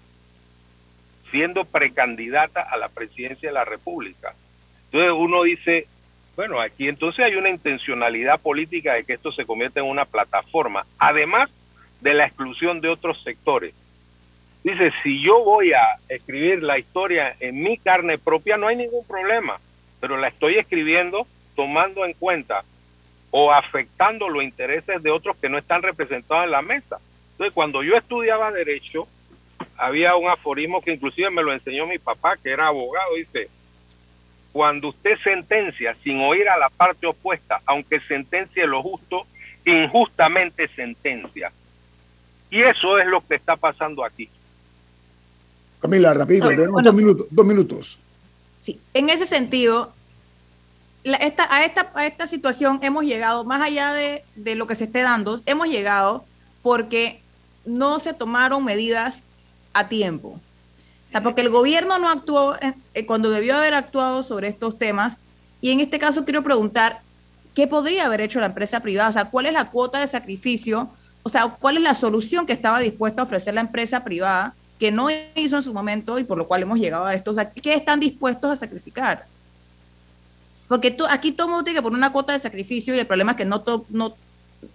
siendo 1.31 1.65
precandidata 1.65 2.61
a 2.61 2.77
la 2.77 2.89
presidencia 2.89 3.49
de 3.49 3.53
la 3.53 3.65
República? 3.65 4.33
Entonces 4.85 5.11
uno 5.15 5.43
dice, 5.43 5.87
bueno, 6.35 6.59
aquí 6.59 6.87
entonces 6.87 7.25
hay 7.25 7.35
una 7.35 7.49
intencionalidad 7.49 8.39
política 8.39 8.93
de 8.93 9.03
que 9.03 9.13
esto 9.13 9.31
se 9.31 9.45
convierta 9.45 9.79
en 9.79 9.87
una 9.87 10.05
plataforma, 10.05 10.85
además 10.97 11.49
de 12.01 12.13
la 12.13 12.25
exclusión 12.25 12.79
de 12.79 12.89
otros 12.89 13.21
sectores. 13.23 13.73
Dice, 14.63 14.91
si 15.01 15.21
yo 15.21 15.43
voy 15.43 15.73
a 15.73 15.83
escribir 16.09 16.61
la 16.61 16.77
historia 16.77 17.35
en 17.39 17.61
mi 17.61 17.77
carne 17.77 18.17
propia, 18.17 18.57
no 18.57 18.67
hay 18.67 18.75
ningún 18.75 19.05
problema, 19.05 19.59
pero 19.99 20.17
la 20.17 20.27
estoy 20.27 20.57
escribiendo 20.57 21.25
tomando 21.55 22.05
en 22.05 22.13
cuenta 22.13 22.63
o 23.31 23.51
afectando 23.51 24.29
los 24.29 24.43
intereses 24.43 25.01
de 25.01 25.11
otros 25.11 25.37
que 25.37 25.49
no 25.49 25.57
están 25.57 25.81
representados 25.81 26.45
en 26.45 26.51
la 26.51 26.61
mesa. 26.61 26.97
Entonces, 27.31 27.53
cuando 27.53 27.83
yo 27.83 27.95
estudiaba 27.97 28.51
derecho, 28.51 29.07
había 29.77 30.15
un 30.15 30.29
aforismo 30.29 30.81
que 30.81 30.93
inclusive 30.93 31.29
me 31.29 31.43
lo 31.43 31.53
enseñó 31.53 31.85
mi 31.85 31.99
papá, 31.99 32.35
que 32.37 32.49
era 32.49 32.67
abogado, 32.67 33.15
dice, 33.15 33.49
cuando 34.51 34.89
usted 34.89 35.17
sentencia 35.23 35.95
sin 36.03 36.19
oír 36.21 36.49
a 36.49 36.57
la 36.57 36.69
parte 36.69 37.05
opuesta, 37.05 37.61
aunque 37.65 37.99
sentencie 37.99 38.65
lo 38.65 38.81
justo, 38.81 39.25
injustamente 39.65 40.67
sentencia. 40.69 41.51
Y 42.49 42.61
eso 42.61 42.97
es 42.97 43.05
lo 43.07 43.21
que 43.21 43.35
está 43.35 43.55
pasando 43.55 44.03
aquí. 44.03 44.29
Camila, 45.81 46.13
rápido, 46.13 46.49
tenemos 46.49 46.83
dos 46.83 46.93
minutos. 46.93 47.27
Dos 47.29 47.45
minutos. 47.45 47.99
Sí, 48.61 48.79
en 48.93 49.09
ese 49.09 49.25
sentido, 49.25 49.93
esta, 51.03 51.53
a, 51.53 51.65
esta, 51.65 51.91
a 51.93 52.05
esta 52.05 52.25
situación 52.25 52.79
hemos 52.81 53.05
llegado, 53.05 53.43
más 53.43 53.61
allá 53.61 53.93
de, 53.93 54.23
de 54.35 54.55
lo 54.55 54.65
que 54.65 54.75
se 54.75 54.85
esté 54.85 55.01
dando, 55.01 55.39
hemos 55.45 55.67
llegado 55.67 56.25
porque 56.63 57.21
no 57.65 57.99
se 57.99 58.13
tomaron 58.13 58.65
medidas 58.65 59.23
a 59.77 59.87
tiempo. 59.87 60.39
O 61.07 61.11
sea, 61.11 61.23
porque 61.23 61.41
el 61.41 61.49
gobierno 61.49 61.97
no 61.99 62.09
actuó 62.09 62.55
eh, 62.93 63.05
cuando 63.05 63.29
debió 63.29 63.55
haber 63.55 63.73
actuado 63.73 64.23
sobre 64.23 64.47
estos 64.47 64.77
temas. 64.77 65.19
Y 65.61 65.71
en 65.71 65.79
este 65.79 65.99
caso 65.99 66.25
quiero 66.25 66.43
preguntar, 66.43 66.99
¿qué 67.53 67.67
podría 67.67 68.05
haber 68.05 68.21
hecho 68.21 68.39
la 68.39 68.47
empresa 68.47 68.79
privada? 68.79 69.09
O 69.09 69.13
sea, 69.13 69.25
¿cuál 69.25 69.45
es 69.45 69.53
la 69.53 69.69
cuota 69.69 69.99
de 69.99 70.07
sacrificio? 70.07 70.89
O 71.23 71.29
sea, 71.29 71.47
¿cuál 71.47 71.77
es 71.77 71.83
la 71.83 71.93
solución 71.93 72.45
que 72.45 72.53
estaba 72.53 72.79
dispuesta 72.79 73.21
a 73.21 73.25
ofrecer 73.25 73.53
la 73.53 73.61
empresa 73.61 74.03
privada 74.03 74.53
que 74.79 74.91
no 74.91 75.07
hizo 75.35 75.57
en 75.57 75.63
su 75.63 75.73
momento 75.73 76.19
y 76.19 76.23
por 76.23 76.37
lo 76.37 76.47
cual 76.47 76.63
hemos 76.63 76.79
llegado 76.79 77.05
a 77.05 77.13
esto? 77.13 77.31
O 77.31 77.33
sea, 77.33 77.49
¿qué 77.49 77.73
están 77.73 77.99
dispuestos 77.99 78.51
a 78.51 78.55
sacrificar? 78.55 79.25
Porque 80.67 80.91
tú, 80.91 81.05
aquí 81.05 81.31
todo 81.31 81.47
mundo 81.47 81.63
tiene 81.63 81.79
que 81.79 81.83
poner 81.83 81.97
una 81.97 82.11
cuota 82.11 82.33
de 82.33 82.39
sacrificio 82.39 82.93
y 82.93 82.99
el 82.99 83.07
problema 83.07 83.31
es 83.31 83.37
que 83.37 83.45
no, 83.45 83.63
no, 83.89 84.13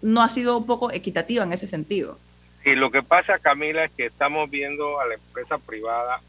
no 0.00 0.22
ha 0.22 0.28
sido 0.28 0.56
un 0.56 0.66
poco 0.66 0.90
equitativa 0.90 1.44
en 1.44 1.52
ese 1.52 1.66
sentido. 1.66 2.18
Y 2.64 2.74
lo 2.74 2.90
que 2.90 3.02
pasa, 3.02 3.38
Camila, 3.38 3.84
es 3.84 3.90
que 3.92 4.06
estamos 4.06 4.50
viendo 4.50 5.00
a 5.00 5.06
la 5.06 5.14
empresa 5.14 5.58
privada 5.58 6.20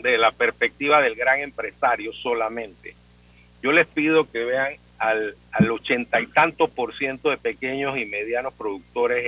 de 0.00 0.16
la 0.18 0.30
perspectiva 0.30 1.00
del 1.00 1.16
gran 1.16 1.40
empresario 1.40 2.12
solamente. 2.12 2.94
Yo 3.62 3.72
les 3.72 3.86
pido 3.86 4.30
que 4.30 4.44
vean 4.44 4.74
al, 4.98 5.34
ochenta 5.70 6.20
y 6.20 6.26
tanto 6.28 6.68
por 6.68 6.96
ciento 6.96 7.30
de 7.30 7.38
pequeños 7.38 7.98
y 7.98 8.04
medianos 8.04 8.54
productores, 8.54 9.26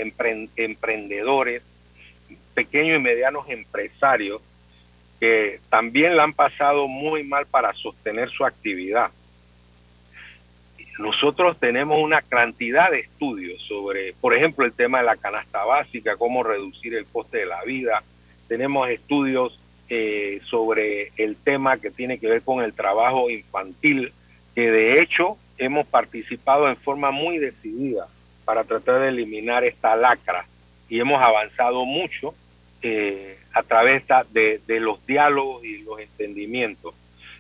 emprendedores, 0.57 1.63
pequeños 2.55 2.99
y 2.99 3.03
medianos 3.03 3.49
empresarios, 3.49 4.41
que 5.19 5.61
también 5.69 6.17
la 6.17 6.25
han 6.25 6.33
pasado 6.33 6.87
muy 6.87 7.25
mal 7.25 7.47
para 7.47 7.73
sostener 7.73 8.31
su 8.31 8.45
actividad 8.45 9.11
nosotros 10.99 11.59
tenemos 11.59 11.99
una 12.01 12.23
cantidad 12.23 12.91
de 12.91 13.01
estudios 13.01 13.61
sobre, 13.63 14.13
por 14.21 14.35
ejemplo, 14.35 14.65
el 14.65 14.73
tema 14.73 14.99
de 14.99 15.05
la 15.05 15.17
canasta 15.17 15.65
básica, 15.65 16.17
cómo 16.17 16.43
reducir 16.43 16.95
el 16.95 17.07
coste 17.07 17.39
de 17.39 17.47
la 17.47 17.63
vida. 17.65 18.03
Tenemos 18.47 18.89
estudios 18.89 19.59
eh, 19.89 20.41
sobre 20.45 21.11
el 21.17 21.37
tema 21.37 21.79
que 21.79 21.91
tiene 21.91 22.19
que 22.19 22.29
ver 22.29 22.43
con 22.43 22.63
el 22.63 22.73
trabajo 22.73 23.29
infantil, 23.29 24.13
que 24.55 24.71
de 24.71 25.01
hecho 25.03 25.37
hemos 25.59 25.87
participado 25.87 26.69
en 26.69 26.77
forma 26.77 27.11
muy 27.11 27.39
decidida 27.39 28.07
para 28.45 28.65
tratar 28.65 29.01
de 29.01 29.09
eliminar 29.09 29.65
esta 29.65 29.97
lacra 29.97 30.47
y 30.89 31.01
hemos 31.01 31.21
avanzado 31.21 31.85
mucho 31.85 32.35
eh, 32.83 33.39
a 33.53 33.63
través 33.63 34.05
de, 34.33 34.61
de 34.67 34.81
los 34.81 35.05
diálogos 35.07 35.65
y 35.65 35.79
los 35.79 35.99
entendimientos. 35.99 36.95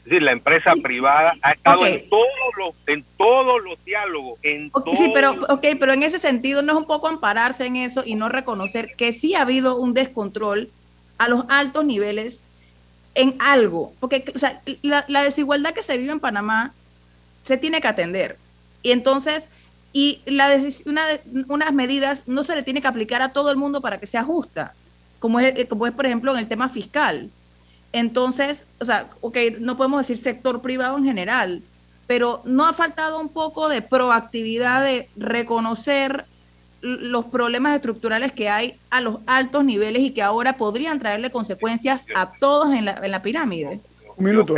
Es 0.05 0.11
decir, 0.11 0.23
la 0.23 0.33
empresa 0.33 0.75
privada 0.83 1.33
ha 1.41 1.53
estado 1.53 1.87
en 1.87 2.07
todos 2.11 2.27
los 2.59 2.75
en 2.87 3.03
todos 3.17 3.65
los 3.65 3.83
diálogos, 3.87 4.39
en 4.43 4.71
Sí, 4.99 5.11
pero 5.15 5.35
okay, 5.49 5.77
pero 5.77 5.95
en 5.95 6.03
ese 6.03 6.19
sentido 6.19 6.61
no 6.61 6.73
es 6.73 6.79
un 6.79 6.87
poco 6.87 7.09
ampararse 7.09 7.65
en 7.65 7.77
eso 7.77 8.03
y 8.05 8.15
no 8.15 8.29
reconocer 8.29 8.95
que 8.99 9.13
sí 9.13 9.35
ha 9.35 9.41
habido 9.41 9.77
un 9.77 9.95
descontrol 9.95 10.69
a 11.17 11.29
los 11.29 11.47
altos 11.49 11.87
niveles 11.87 12.43
en 13.15 13.35
algo, 13.39 13.95
porque 13.99 14.31
o 14.35 14.39
sea, 14.39 14.61
la, 14.83 15.23
desigualdad 15.23 15.73
que 15.73 15.83
se 15.83 15.97
vive 15.97 16.13
en 16.13 16.21
Panamá 16.21 16.75
se 17.47 17.57
tiene 17.57 17.81
que 17.81 17.89
atender. 17.89 18.37
Y 18.83 18.93
entonces 18.93 19.49
y 19.95 20.21
la 20.27 20.55
una, 20.85 21.07
unas 21.49 21.73
medidas 21.73 22.29
no 22.29 22.45
se 22.45 22.57
le 22.57 22.63
tiene 22.63 22.83
que 22.83 22.89
aplicar 22.89 23.23
a 23.23 23.33
todo 23.33 23.51
el 23.51 23.57
mundo 23.57 23.81
para 23.81 23.97
que 23.97 24.07
sea 24.07 24.23
justa, 24.23 24.75
como 25.19 25.41
es, 25.41 25.67
como 25.67 25.87
es 25.87 25.95
por 25.95 26.05
ejemplo 26.05 26.31
en 26.33 26.41
el 26.41 26.49
tema 26.49 26.69
fiscal. 26.69 27.31
Entonces, 27.95 28.67
o 28.81 28.85
sea, 28.85 29.09
ok, 29.21 29.37
no 29.61 29.77
podemos 29.77 30.01
decir 30.01 30.19
sector 30.19 30.61
privado 30.61 30.99
en 30.99 31.05
general, 31.05 31.63
pero 32.09 32.43
no 32.45 32.67
ha 32.67 32.73
faltado 32.73 33.21
un 33.21 33.29
poco 33.29 33.69
de 33.69 33.83
proactividad 33.83 34.83
de 34.83 35.09
reconocer 35.17 36.25
los 36.81 37.27
problemas 37.27 37.77
estructurales 37.77 38.33
que 38.33 38.49
hay 38.49 38.75
a 38.91 39.01
los 39.01 39.19
altos 39.27 39.65
niveles 39.65 40.03
y 40.03 40.11
que 40.11 40.23
ahora 40.23 40.55
podrían 40.55 40.99
traerle 40.99 41.31
consecuencias 41.31 42.09
a 42.17 42.33
todos 42.41 42.75
en 42.75 42.87
la, 42.87 42.99
en 43.01 43.13
la 43.13 43.23
pirámide. 43.23 43.79
Un 44.17 44.25
minuto, 44.25 44.57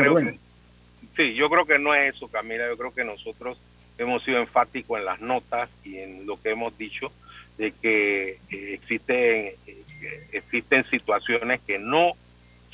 Sí, 1.15 1.35
yo 1.35 1.51
creo 1.51 1.67
que 1.67 1.79
no 1.79 1.95
es 1.95 2.15
eso, 2.15 2.29
Camila. 2.29 2.67
Yo 2.69 2.77
creo 2.79 2.95
que 2.95 3.05
nosotros 3.05 3.59
hemos 3.99 4.25
sido 4.25 4.39
enfáticos 4.39 4.99
en 4.99 5.05
las 5.05 5.21
notas 5.21 5.69
y 5.85 5.99
en 5.99 6.27
lo 6.27 6.41
que 6.41 6.51
hemos 6.51 6.77
dicho 6.79 7.13
de 7.59 7.71
que 7.73 8.39
eh, 8.51 8.75
existen, 8.75 9.53
eh, 9.67 10.29
existen 10.33 10.85
situaciones 10.89 11.61
que 11.67 11.79
no 11.79 12.13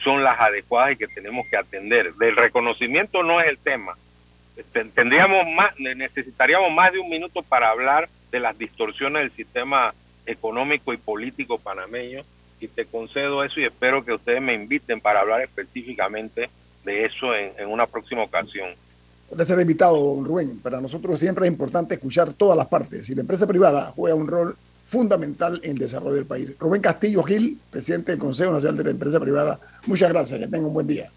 son 0.02 0.22
las 0.22 0.38
adecuadas 0.40 0.92
y 0.92 0.96
que 0.96 1.08
tenemos 1.08 1.46
que 1.48 1.56
atender. 1.56 2.14
Del 2.14 2.36
reconocimiento 2.36 3.22
no 3.22 3.40
es 3.40 3.48
el 3.48 3.58
tema. 3.58 3.96
Tendríamos 4.94 5.46
más, 5.54 5.72
necesitaríamos 5.78 6.72
más 6.72 6.92
de 6.92 6.98
un 6.98 7.08
minuto 7.08 7.42
para 7.42 7.70
hablar 7.70 8.08
de 8.30 8.40
las 8.40 8.56
distorsiones 8.58 9.22
del 9.22 9.32
sistema 9.32 9.94
económico 10.26 10.92
y 10.92 10.98
político 10.98 11.58
panameño 11.58 12.22
y 12.60 12.68
te 12.68 12.84
concedo 12.84 13.42
eso 13.42 13.60
y 13.60 13.64
espero 13.64 14.04
que 14.04 14.12
ustedes 14.12 14.40
me 14.40 14.54
inviten 14.54 15.00
para 15.00 15.20
hablar 15.20 15.40
específicamente 15.40 16.48
de 16.84 17.04
eso 17.04 17.34
en, 17.34 17.66
una 17.66 17.86
próxima 17.86 18.22
ocasión. 18.22 18.70
Ser 19.44 19.60
invitado, 19.60 20.22
Rubén. 20.22 20.60
Para 20.60 20.80
nosotros 20.80 21.18
siempre 21.18 21.46
es 21.46 21.52
importante 21.52 21.94
escuchar 21.94 22.34
todas 22.34 22.56
las 22.56 22.66
partes. 22.66 23.06
Si 23.06 23.14
la 23.14 23.22
empresa 23.22 23.46
privada 23.46 23.92
juega 23.96 24.14
un 24.14 24.28
rol 24.28 24.56
fundamental 24.92 25.58
en 25.64 25.70
el 25.70 25.78
desarrollo 25.78 26.16
del 26.16 26.26
país. 26.26 26.52
Rubén 26.58 26.82
Castillo 26.82 27.22
Gil, 27.22 27.58
presidente 27.70 28.12
del 28.12 28.20
Consejo 28.20 28.52
Nacional 28.52 28.76
de 28.76 28.84
la 28.84 28.90
Empresa 28.90 29.18
Privada, 29.18 29.58
muchas 29.86 30.10
gracias, 30.10 30.38
que 30.38 30.46
tenga 30.46 30.66
un 30.66 30.74
buen 30.74 30.86
día. 30.86 31.10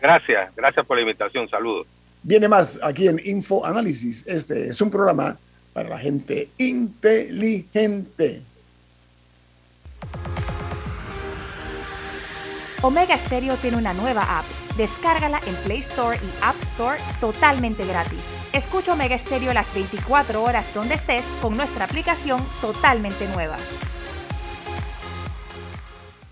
Gracias, 0.00 0.54
gracias 0.54 0.86
por 0.86 0.96
la 0.96 1.02
invitación, 1.02 1.48
saludos. 1.48 1.88
Viene 2.22 2.46
más 2.46 2.78
aquí 2.80 3.08
en 3.08 3.20
Info 3.24 3.66
Análisis. 3.66 4.24
Este 4.28 4.68
es 4.68 4.80
un 4.80 4.92
programa 4.92 5.36
para 5.72 5.88
la 5.88 5.98
gente 5.98 6.50
inteligente. 6.58 8.42
Omega 12.82 13.16
Stereo 13.16 13.56
tiene 13.56 13.76
una 13.76 13.92
nueva 13.92 14.38
app. 14.38 14.44
Descárgala 14.76 15.40
en 15.48 15.54
Play 15.64 15.80
Store 15.80 16.16
y 16.16 16.44
App 16.44 16.56
Store 16.74 16.98
totalmente 17.20 17.84
gratis. 17.84 18.39
Escucha 18.52 18.94
Omega 18.94 19.16
Stereo 19.16 19.54
las 19.54 19.72
24 19.72 20.42
horas 20.42 20.66
donde 20.74 20.94
estés 20.94 21.24
con 21.40 21.56
nuestra 21.56 21.84
aplicación 21.84 22.44
totalmente 22.60 23.28
nueva. 23.28 23.56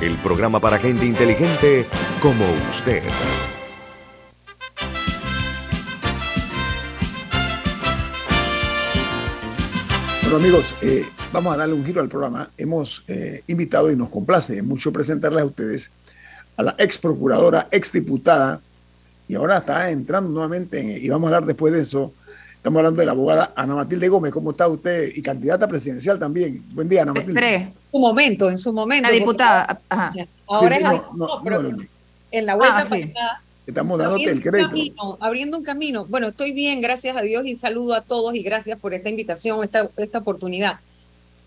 el 0.00 0.16
programa 0.18 0.60
para 0.60 0.78
gente 0.78 1.04
inteligente 1.04 1.86
como 2.22 2.44
usted. 2.70 3.02
Bueno 10.22 10.36
amigos, 10.36 10.74
eh, 10.82 11.04
vamos 11.32 11.54
a 11.54 11.56
darle 11.56 11.74
un 11.74 11.84
giro 11.84 12.00
al 12.00 12.08
programa. 12.08 12.50
Hemos 12.56 13.02
eh, 13.08 13.42
invitado 13.48 13.90
y 13.90 13.96
nos 13.96 14.08
complace 14.10 14.62
mucho 14.62 14.92
presentarles 14.92 15.42
a 15.42 15.46
ustedes 15.46 15.90
a 16.56 16.62
la 16.62 16.74
ex 16.78 16.98
procuradora, 16.98 17.68
ex 17.70 17.90
diputada, 17.92 18.60
y 19.26 19.34
ahora 19.34 19.58
está 19.58 19.90
entrando 19.90 20.30
nuevamente, 20.30 20.78
en- 20.78 21.04
y 21.04 21.08
vamos 21.08 21.26
a 21.32 21.36
hablar 21.36 21.46
después 21.46 21.72
de 21.72 21.80
eso. 21.80 22.12
Estamos 22.60 22.78
hablando 22.80 23.00
de 23.00 23.06
la 23.06 23.12
abogada 23.12 23.52
Ana 23.56 23.74
Matilde 23.74 24.08
Gómez. 24.08 24.32
¿Cómo 24.32 24.50
está 24.50 24.68
usted? 24.68 25.12
Y 25.14 25.22
candidata 25.22 25.66
presidencial 25.66 26.18
también. 26.18 26.62
Buen 26.74 26.90
día, 26.90 27.02
Ana 27.02 27.14
Matilde. 27.14 27.40
Espere, 27.40 27.72
su 27.90 27.98
momento, 27.98 28.50
en 28.50 28.58
su 28.58 28.72
momento. 28.74 29.08
la 29.08 29.14
diputada. 29.14 29.80
Ajá. 29.88 30.12
Ahora 30.46 30.76
Sí, 30.76 30.82
es 30.82 30.88
sí, 30.90 30.94
así, 30.94 31.06
no, 31.16 31.16
no, 31.16 31.26
no, 31.38 31.40
pero 31.42 31.62
no, 31.62 31.70
no. 31.70 31.84
en 32.30 32.46
la 32.46 32.54
vuelta 32.56 32.80
Ah, 32.80 32.84
para 32.86 33.04
acá, 33.06 33.42
Estamos 33.66 33.98
dándote 33.98 34.24
el 34.24 34.28
abriendo 34.30 34.48
un 34.48 34.52
crédito. 34.52 34.68
camino, 34.68 35.18
abriendo 35.20 35.56
un 35.56 35.64
camino. 35.64 36.04
Bueno, 36.04 36.28
estoy 36.28 36.52
bien, 36.52 36.82
gracias 36.82 37.16
a 37.16 37.22
Dios 37.22 37.46
y 37.46 37.56
saludo 37.56 37.94
a 37.94 38.02
todos 38.02 38.34
y 38.34 38.42
gracias 38.42 38.78
por 38.78 38.92
esta 38.92 39.08
invitación, 39.08 39.64
esta, 39.64 39.88
esta 39.96 40.18
oportunidad. 40.18 40.80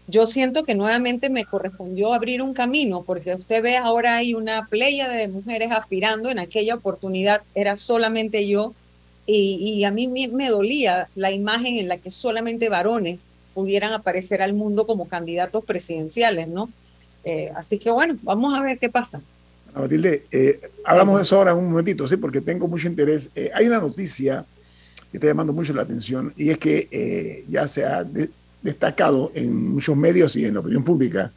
Yo 0.07 0.25
siento 0.25 0.63
que 0.63 0.73
nuevamente 0.73 1.29
me 1.29 1.45
correspondió 1.45 2.13
abrir 2.13 2.41
un 2.41 2.53
camino, 2.55 3.03
porque 3.05 3.35
usted 3.35 3.61
ve 3.61 3.77
ahora 3.77 4.15
hay 4.17 4.33
una 4.33 4.65
playa 4.67 5.07
de 5.09 5.27
mujeres 5.27 5.71
aspirando, 5.71 6.29
en 6.29 6.39
aquella 6.39 6.75
oportunidad 6.75 7.41
era 7.53 7.77
solamente 7.77 8.47
yo, 8.47 8.73
y, 9.25 9.83
a 9.85 9.91
mí 9.91 10.07
me, 10.07 10.49
dolía 10.49 11.07
la 11.15 11.31
imagen 11.31 11.77
en 11.77 11.87
la 11.87 11.97
que 11.97 12.11
solamente 12.11 12.67
varones 12.69 13.27
pudieran 13.53 13.93
aparecer 13.93 14.41
al 14.41 14.53
mundo 14.53 14.85
como 14.85 15.07
candidatos 15.07 15.63
presidenciales, 15.63 16.47
¿no? 16.47 16.69
Eh, 17.23 17.51
así 17.55 17.79
que 17.79 17.89
bueno, 17.89 18.17
vamos 18.23 18.53
a 18.57 18.61
ver 18.61 18.79
qué 18.79 18.89
pasa. 18.89 19.21
Matilde, 19.73 20.25
eh, 20.31 20.59
hablamos 20.83 21.15
de 21.17 21.21
eso 21.21 21.37
ahora 21.37 21.51
en 21.51 21.57
un 21.57 21.69
momentito, 21.69 22.07
sí, 22.07 22.17
porque 22.17 22.41
tengo 22.41 22.67
mucho 22.67 22.87
interés. 22.87 23.29
Eh, 23.35 23.49
hay 23.53 23.67
una 23.67 23.79
noticia 23.79 24.45
que 25.09 25.17
está 25.17 25.27
llamando 25.27 25.53
mucho 25.53 25.73
la 25.73 25.83
atención 25.83 26.33
y 26.35 26.49
es 26.49 26.57
que 26.57 27.45
ya 27.47 27.67
se 27.67 27.85
ha 27.85 28.03
de- 28.03 28.29
destacado 28.61 29.31
en 29.35 29.73
muchos 29.73 29.95
medios 29.95 30.35
y 30.35 30.45
en 30.45 30.55
la 30.55 30.59
opinión 30.59 30.83
pública 30.83 31.31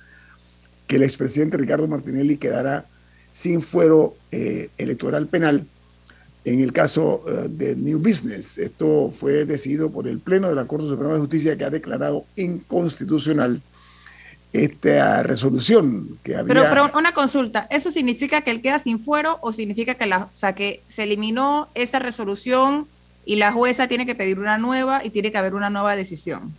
que 0.86 0.96
el 0.96 1.02
expresidente 1.02 1.56
Ricardo 1.56 1.86
Martinelli 1.86 2.36
quedará 2.36 2.86
sin 3.32 3.60
fuero 3.60 4.16
electoral 4.30 5.26
penal 5.26 5.66
en 6.46 6.60
el 6.60 6.72
caso 6.72 7.24
eh, 7.26 7.48
de 7.50 7.74
New 7.74 7.98
Business. 7.98 8.56
Esto 8.56 9.12
fue 9.18 9.44
decidido 9.44 9.90
por 9.90 10.06
el 10.06 10.20
Pleno 10.20 10.48
de 10.48 10.54
la 10.54 10.64
Corte 10.64 10.86
Suprema 10.86 11.14
de 11.14 11.18
Justicia 11.18 11.58
que 11.58 11.64
ha 11.64 11.70
declarado 11.70 12.24
inconstitucional 12.36 13.60
esta 14.52 15.24
resolución 15.24 16.18
que 16.22 16.36
había... 16.36 16.54
Pero, 16.54 16.66
pero 16.70 16.98
una 16.98 17.12
consulta, 17.12 17.66
¿eso 17.68 17.90
significa 17.90 18.42
que 18.42 18.52
él 18.52 18.62
queda 18.62 18.78
sin 18.78 19.00
fuero 19.00 19.38
o 19.42 19.52
significa 19.52 19.96
que 19.96 20.06
la, 20.06 20.30
o 20.32 20.36
sea, 20.36 20.54
que 20.54 20.82
se 20.88 21.02
eliminó 21.02 21.66
esa 21.74 21.98
resolución 21.98 22.86
y 23.24 23.36
la 23.36 23.50
jueza 23.50 23.88
tiene 23.88 24.06
que 24.06 24.14
pedir 24.14 24.38
una 24.38 24.56
nueva 24.56 25.04
y 25.04 25.10
tiene 25.10 25.32
que 25.32 25.38
haber 25.38 25.56
una 25.56 25.68
nueva 25.68 25.96
decisión? 25.96 26.54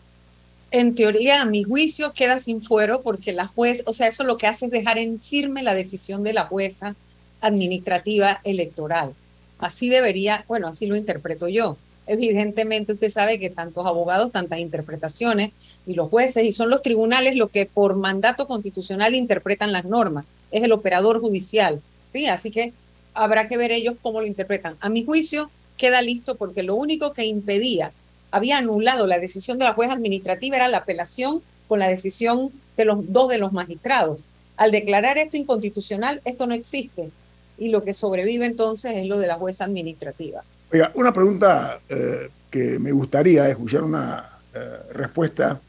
En 0.69 0.95
teoría, 0.95 1.41
a 1.41 1.45
mi 1.45 1.63
juicio, 1.63 2.11
queda 2.11 2.41
sin 2.41 2.61
fuero 2.61 3.03
porque 3.03 3.31
la 3.31 3.47
juez, 3.47 3.83
o 3.85 3.93
sea, 3.93 4.09
eso 4.09 4.25
lo 4.25 4.35
que 4.35 4.47
hace 4.47 4.65
es 4.65 4.71
dejar 4.71 4.97
en 4.97 5.17
firme 5.17 5.63
la 5.63 5.73
decisión 5.73 6.23
de 6.23 6.33
la 6.33 6.43
jueza 6.43 6.93
administrativa 7.39 8.41
electoral. 8.43 9.13
Así 9.59 9.89
debería, 9.89 10.45
bueno, 10.47 10.67
así 10.67 10.85
lo 10.85 10.95
interpreto 10.95 11.47
yo. 11.47 11.77
Evidentemente, 12.05 12.93
usted 12.93 13.09
sabe 13.09 13.39
que 13.39 13.49
tantos 13.49 13.85
abogados, 13.85 14.31
tantas 14.31 14.59
interpretaciones, 14.59 15.51
y 15.85 15.93
los 15.93 16.09
jueces, 16.09 16.43
y 16.43 16.51
son 16.51 16.69
los 16.69 16.81
tribunales 16.81 17.35
los 17.35 17.49
que 17.49 17.65
por 17.65 17.95
mandato 17.95 18.47
constitucional 18.47 19.15
interpretan 19.15 19.71
las 19.71 19.85
normas. 19.85 20.25
Es 20.51 20.63
el 20.63 20.71
operador 20.71 21.19
judicial, 21.19 21.81
¿sí? 22.07 22.27
Así 22.27 22.51
que 22.51 22.73
habrá 23.13 23.47
que 23.47 23.57
ver 23.57 23.71
ellos 23.71 23.95
cómo 24.01 24.21
lo 24.21 24.27
interpretan. 24.27 24.75
A 24.79 24.89
mi 24.89 25.03
juicio, 25.03 25.49
queda 25.77 26.01
listo 26.01 26.35
porque 26.35 26.63
lo 26.63 26.75
único 26.75 27.13
que 27.13 27.25
impedía, 27.25 27.91
había 28.31 28.57
anulado 28.57 29.07
la 29.07 29.19
decisión 29.19 29.57
de 29.57 29.65
la 29.65 29.73
jueza 29.73 29.93
administrativa, 29.93 30.57
era 30.57 30.67
la 30.67 30.79
apelación 30.79 31.41
con 31.67 31.79
la 31.79 31.87
decisión 31.87 32.51
de 32.75 32.85
los 32.85 33.11
dos 33.11 33.29
de 33.29 33.37
los 33.37 33.53
magistrados. 33.53 34.21
Al 34.57 34.71
declarar 34.71 35.17
esto 35.17 35.37
inconstitucional, 35.37 36.21
esto 36.25 36.47
no 36.47 36.53
existe. 36.53 37.09
Y 37.57 37.69
lo 37.69 37.83
que 37.83 37.93
sobrevive 37.93 38.45
entonces 38.45 38.93
es 38.95 39.07
lo 39.07 39.17
de 39.17 39.27
la 39.27 39.35
jueza 39.35 39.65
administrativa. 39.65 40.43
Oiga, 40.71 40.91
una 40.95 41.13
pregunta 41.13 41.79
eh, 41.89 42.29
que 42.51 42.77
me 42.79 42.91
gustaría 42.91 43.49
escuchar 43.49 43.83
una 43.83 44.29
eh, 44.53 44.77
respuesta, 44.93 45.59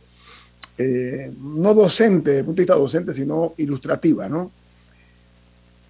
eh, 0.76 1.32
no 1.40 1.74
docente, 1.74 2.30
desde 2.30 2.40
el 2.40 2.46
punto 2.46 2.56
de 2.58 2.62
vista 2.62 2.74
docente, 2.74 3.12
sino 3.12 3.54
ilustrativa, 3.56 4.28
¿no? 4.28 4.50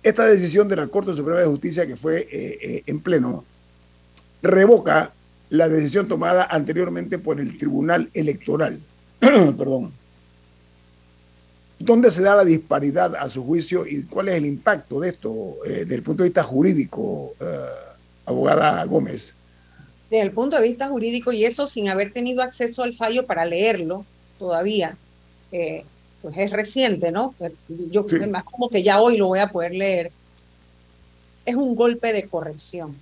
Esta 0.03 0.27
decisión 0.27 0.69
de 0.69 0.77
la 0.77 0.87
Corte 0.87 1.15
Suprema 1.15 1.41
de 1.41 1.47
Justicia 1.47 1.87
que 1.87 1.97
fue 1.97 2.83
en 2.87 3.01
pleno 3.01 3.45
revoca 4.41 5.11
la 5.51 5.69
decisión 5.69 6.07
tomada 6.07 6.45
anteriormente 6.45 7.19
por 7.19 7.41
el 7.41 7.59
Tribunal 7.59 8.09
Electoral. 8.15 8.79
Perdón. 9.21 9.93
¿Dónde 11.79 12.11
se 12.11 12.23
da 12.23 12.35
la 12.37 12.45
disparidad 12.45 13.15
a 13.15 13.29
su 13.31 13.45
juicio 13.45 13.87
y 13.87 14.03
cuál 14.03 14.29
es 14.29 14.35
el 14.35 14.47
impacto 14.47 14.99
de 15.01 15.11
esto 15.11 15.57
eh, 15.65 15.71
desde 15.81 15.95
el 15.95 16.03
punto 16.03 16.23
de 16.23 16.29
vista 16.31 16.43
jurídico, 16.43 17.35
eh, 17.41 17.45
abogada 18.27 18.85
Gómez? 18.85 19.35
Desde 20.11 20.23
el 20.23 20.33
punto 20.33 20.57
de 20.57 20.63
vista 20.69 20.89
jurídico, 20.89 21.33
y 21.33 21.45
eso 21.45 21.67
sin 21.67 21.89
haber 21.89 22.13
tenido 22.13 22.43
acceso 22.43 22.83
al 22.83 22.95
fallo 22.95 23.27
para 23.27 23.45
leerlo 23.45 24.05
todavía, 24.39 24.97
eh, 25.53 25.85
pues 26.23 26.37
es 26.37 26.51
reciente, 26.51 27.13
¿no? 27.13 27.35
Yo 27.69 28.05
Sí. 28.09 28.17
más 28.29 28.43
como 28.45 28.69
que 28.69 28.83
ya 28.83 29.01
hoy 29.01 29.17
lo 29.17 29.29
voy 29.29 29.39
a 29.39 29.49
poder 29.51 29.73
leer. 29.75 30.11
es 31.47 31.55
un 31.55 31.75
golpe 31.77 32.13
de 32.13 32.29
corrección. 32.29 32.95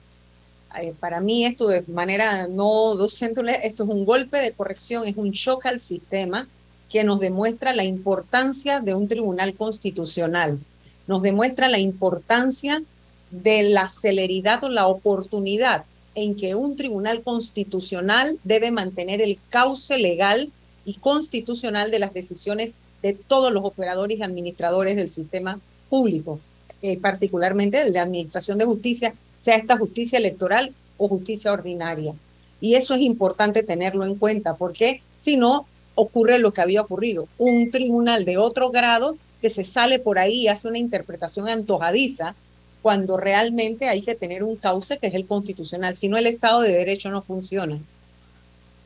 Eh, 0.80 0.94
para 1.00 1.18
mí 1.20 1.44
esto 1.44 1.66
de 1.66 1.82
manera 1.88 2.46
no 2.46 2.94
docente, 2.94 3.40
esto 3.66 3.82
es 3.82 3.88
un 3.88 4.04
golpe 4.04 4.36
de 4.38 4.52
corrección, 4.52 5.04
es 5.08 5.16
un 5.16 5.30
shock 5.32 5.66
al 5.66 5.80
sistema 5.80 6.46
que 6.90 7.04
nos 7.04 7.20
demuestra 7.20 7.74
la 7.74 7.84
importancia 7.84 8.80
de 8.80 8.94
un 8.94 9.08
tribunal 9.08 9.54
constitucional, 9.54 10.58
nos 11.06 11.22
demuestra 11.22 11.68
la 11.68 11.78
importancia 11.78 12.82
de 13.30 13.64
la 13.64 13.88
celeridad 13.88 14.62
o 14.64 14.68
la 14.68 14.86
oportunidad 14.86 15.84
en 16.14 16.34
que 16.34 16.54
un 16.54 16.76
tribunal 16.76 17.22
constitucional 17.22 18.38
debe 18.44 18.70
mantener 18.70 19.20
el 19.20 19.38
cauce 19.50 19.98
legal 19.98 20.50
y 20.84 20.94
constitucional 20.94 21.90
de 21.90 21.98
las 21.98 22.14
decisiones 22.14 22.74
de 23.02 23.12
todos 23.12 23.52
los 23.52 23.64
operadores 23.64 24.18
y 24.18 24.22
administradores 24.22 24.96
del 24.96 25.10
sistema 25.10 25.60
público, 25.90 26.40
eh, 26.82 26.98
particularmente 26.98 27.82
el 27.82 27.92
de 27.92 27.98
administración 27.98 28.58
de 28.58 28.64
justicia, 28.64 29.14
sea 29.38 29.56
esta 29.56 29.76
justicia 29.76 30.18
electoral 30.18 30.72
o 30.96 31.08
justicia 31.08 31.52
ordinaria. 31.52 32.14
Y 32.60 32.74
eso 32.74 32.94
es 32.94 33.02
importante 33.02 33.62
tenerlo 33.62 34.04
en 34.04 34.14
cuenta, 34.14 34.56
porque 34.56 35.02
si 35.18 35.36
no, 35.36 35.66
ocurre 35.96 36.38
lo 36.38 36.52
que 36.52 36.60
había 36.60 36.82
ocurrido. 36.82 37.26
Un 37.38 37.72
tribunal 37.72 38.24
de 38.24 38.38
otro 38.38 38.70
grado 38.70 39.16
que 39.40 39.50
se 39.50 39.64
sale 39.64 39.98
por 39.98 40.20
ahí 40.20 40.42
y 40.42 40.48
hace 40.48 40.68
una 40.68 40.78
interpretación 40.78 41.48
antojadiza 41.48 42.36
cuando 42.82 43.16
realmente 43.16 43.88
hay 43.88 44.02
que 44.02 44.14
tener 44.14 44.44
un 44.44 44.54
cauce 44.54 44.98
que 44.98 45.08
es 45.08 45.14
el 45.14 45.26
constitucional. 45.26 45.96
Si 45.96 46.08
no, 46.08 46.16
el 46.16 46.28
Estado 46.28 46.60
de 46.60 46.72
Derecho 46.72 47.10
no 47.10 47.20
funciona. 47.20 47.78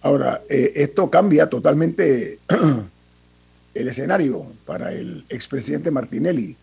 Ahora, 0.01 0.41
eh, 0.49 0.73
esto 0.77 1.11
cambia 1.11 1.51
totalmente 1.51 2.39
el 3.75 3.89
escenario 3.89 4.47
para 4.65 4.93
el 4.93 5.25
expresidente 5.29 5.91
Martinelli, 5.91 6.57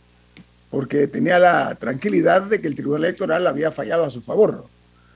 porque 0.71 1.07
tenía 1.07 1.37
la 1.37 1.75
tranquilidad 1.75 2.41
de 2.43 2.59
que 2.59 2.67
el 2.67 2.75
Tribunal 2.75 3.05
Electoral 3.05 3.45
había 3.45 3.71
fallado 3.71 4.05
a 4.05 4.09
su 4.09 4.21
favor. 4.21 4.65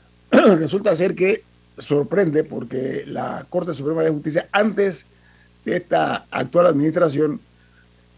Resulta 0.32 0.96
ser 0.96 1.16
que 1.16 1.44
sorprende 1.80 2.44
porque 2.44 3.04
la 3.08 3.46
Corte 3.50 3.74
Suprema 3.74 4.04
de 4.04 4.12
Justicia, 4.12 4.48
antes 4.52 5.08
de 5.66 5.78
esta 5.78 6.26
actual 6.32 6.68
administración, 6.68 7.40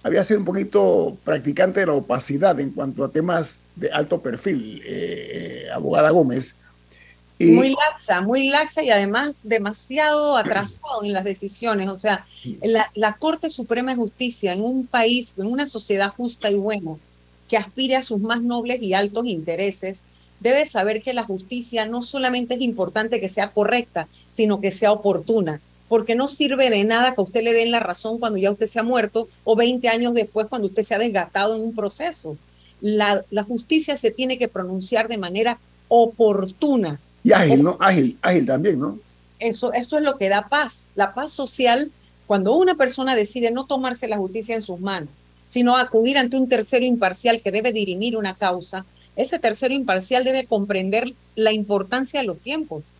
había 0.04 0.24
sido 0.26 0.40
un 0.40 0.46
poquito 0.46 1.18
practicante 1.24 1.80
de 1.80 1.86
la 1.86 1.94
opacidad 1.94 2.60
en 2.60 2.72
cuanto 2.72 3.04
a 3.04 3.10
temas 3.10 3.60
de 3.76 3.90
alto 3.90 4.20
perfil, 4.20 4.82
eh, 4.86 5.66
eh, 5.66 5.72
abogada 5.72 6.10
Gómez. 6.10 6.56
muy 7.40 7.76
laxa, 7.76 8.22
muy 8.22 8.50
laxa 8.50 8.84
y 8.84 8.90
además 8.90 9.40
demasiado 9.44 10.36
atrasado 10.36 11.04
en 11.04 11.14
las 11.14 11.24
decisiones. 11.24 11.88
O 11.88 11.96
sea, 11.96 12.26
la, 12.62 12.92
la, 12.96 13.14
Corte 13.14 13.50
Suprema 13.50 13.92
de 13.92 13.98
Justicia 13.98 14.54
en 14.54 14.64
un 14.64 14.86
país, 14.86 15.34
en 15.38 15.48
una 15.48 15.66
sociedad 15.68 16.10
justa 16.10 16.52
y 16.52 16.56
buena, 16.56 16.96
que 17.48 17.58
aspire 17.58 17.96
a 17.96 18.04
sus 18.04 18.20
más 18.20 18.42
nobles 18.42 18.82
y 18.82 18.94
altos 18.94 19.26
intereses, 19.26 20.02
debe 20.42 20.66
saber 20.66 21.02
que 21.02 21.14
la 21.14 21.24
justicia 21.24 21.86
no 21.86 22.04
solamente 22.04 22.56
es 22.56 22.62
importante 22.62 23.22
que 23.22 23.30
sea 23.30 23.52
correcta, 23.52 24.08
sino 24.32 24.60
que 24.60 24.74
sea 24.74 24.92
oportuna 24.92 25.62
porque 25.94 26.16
no 26.16 26.28
sirve 26.28 26.72
de 26.72 26.84
nada 26.86 27.14
que 27.14 27.22
usted 27.22 27.44
le 27.44 27.54
den 27.54 27.70
la 27.70 27.80
razón 27.80 28.18
cuando 28.18 28.40
ya 28.40 28.50
usted 28.50 28.66
se 28.66 28.80
ha 28.80 28.84
muerto 28.84 29.28
o 29.44 29.56
20 29.56 29.88
años 29.90 30.16
después 30.16 30.48
cuando 30.48 30.68
usted 30.68 30.82
se 30.82 30.96
ha 30.96 30.98
desgastado 30.98 31.56
en 31.56 31.62
un 31.62 31.76
proceso. 31.76 32.36
La, 32.82 33.24
la 33.30 33.44
justicia 33.44 33.96
se 33.96 34.10
tiene 34.10 34.40
que 34.40 34.48
pronunciar 34.48 35.08
de 35.08 35.20
manera 35.20 35.60
oportuna. 35.90 37.00
Y 37.24 37.32
ágil, 37.32 37.62
¿no? 37.62 37.78
Ágil, 37.80 38.18
ágil 38.24 38.44
también, 38.48 38.80
¿no? 38.80 38.98
Eso, 39.38 39.72
eso 39.72 39.98
es 40.00 40.04
lo 40.04 40.18
que 40.18 40.30
da 40.30 40.48
paz. 40.50 40.88
La 40.96 41.14
paz 41.14 41.30
social, 41.30 41.92
cuando 42.26 42.56
una 42.56 42.74
persona 42.74 43.16
decide 43.16 43.52
no 43.52 43.68
tomarse 43.68 44.08
la 44.08 44.18
justicia 44.18 44.56
en 44.56 44.64
sus 44.64 44.80
manos, 44.80 45.10
sino 45.46 45.78
acudir 45.78 46.18
ante 46.18 46.38
un 46.38 46.50
tercero 46.50 46.86
imparcial 46.86 47.40
que 47.40 47.52
debe 47.52 47.72
dirimir 47.72 48.18
una 48.18 48.34
causa, 48.34 48.84
ese 49.16 49.38
tercero 49.38 49.76
imparcial 49.76 50.24
debe 50.24 50.48
comprender 50.48 51.14
la 51.36 51.52
importancia 51.52 52.22
de 52.22 52.26
los 52.26 52.40
tiempos. 52.40 52.94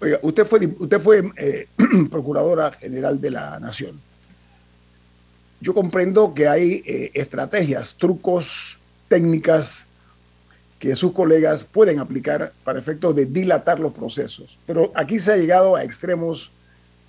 Oiga, 0.00 0.18
usted 0.22 0.44
fue, 0.44 0.74
usted 0.78 1.00
fue 1.00 1.30
eh, 1.36 1.68
procuradora 2.10 2.72
general 2.72 3.20
de 3.20 3.30
la 3.30 3.58
Nación. 3.58 4.00
Yo 5.60 5.72
comprendo 5.72 6.34
que 6.34 6.48
hay 6.48 6.82
eh, 6.84 7.10
estrategias, 7.14 7.94
trucos, 7.94 8.78
técnicas 9.08 9.86
que 10.78 10.94
sus 10.94 11.12
colegas 11.12 11.64
pueden 11.64 11.98
aplicar 11.98 12.52
para 12.62 12.78
efectos 12.78 13.16
de 13.16 13.24
dilatar 13.24 13.80
los 13.80 13.94
procesos. 13.94 14.58
Pero 14.66 14.92
aquí 14.94 15.18
se 15.18 15.32
ha 15.32 15.36
llegado 15.36 15.74
a 15.74 15.82
extremos 15.82 16.50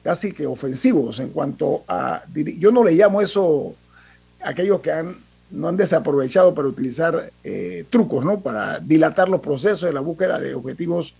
casi 0.01 0.31
que 0.31 0.47
ofensivos 0.47 1.19
en 1.19 1.29
cuanto 1.29 1.83
a... 1.89 2.23
Yo 2.33 2.71
no 2.71 2.85
le 2.85 2.93
llamo 2.93 3.21
eso 3.21 3.75
aquellos 4.41 4.79
que 4.79 4.91
han, 4.91 5.17
no 5.51 5.67
han 5.67 5.75
desaprovechado 5.75 6.55
para 6.55 6.69
utilizar 6.69 7.31
eh, 7.43 7.83
trucos, 7.89 8.23
¿no? 8.23 8.39
Para 8.39 8.79
dilatar 8.79 9.27
los 9.27 9.41
procesos 9.41 9.81
de 9.81 9.93
la 9.93 9.99
búsqueda 9.99 10.39
de 10.39 10.55
objetivos 10.55 11.13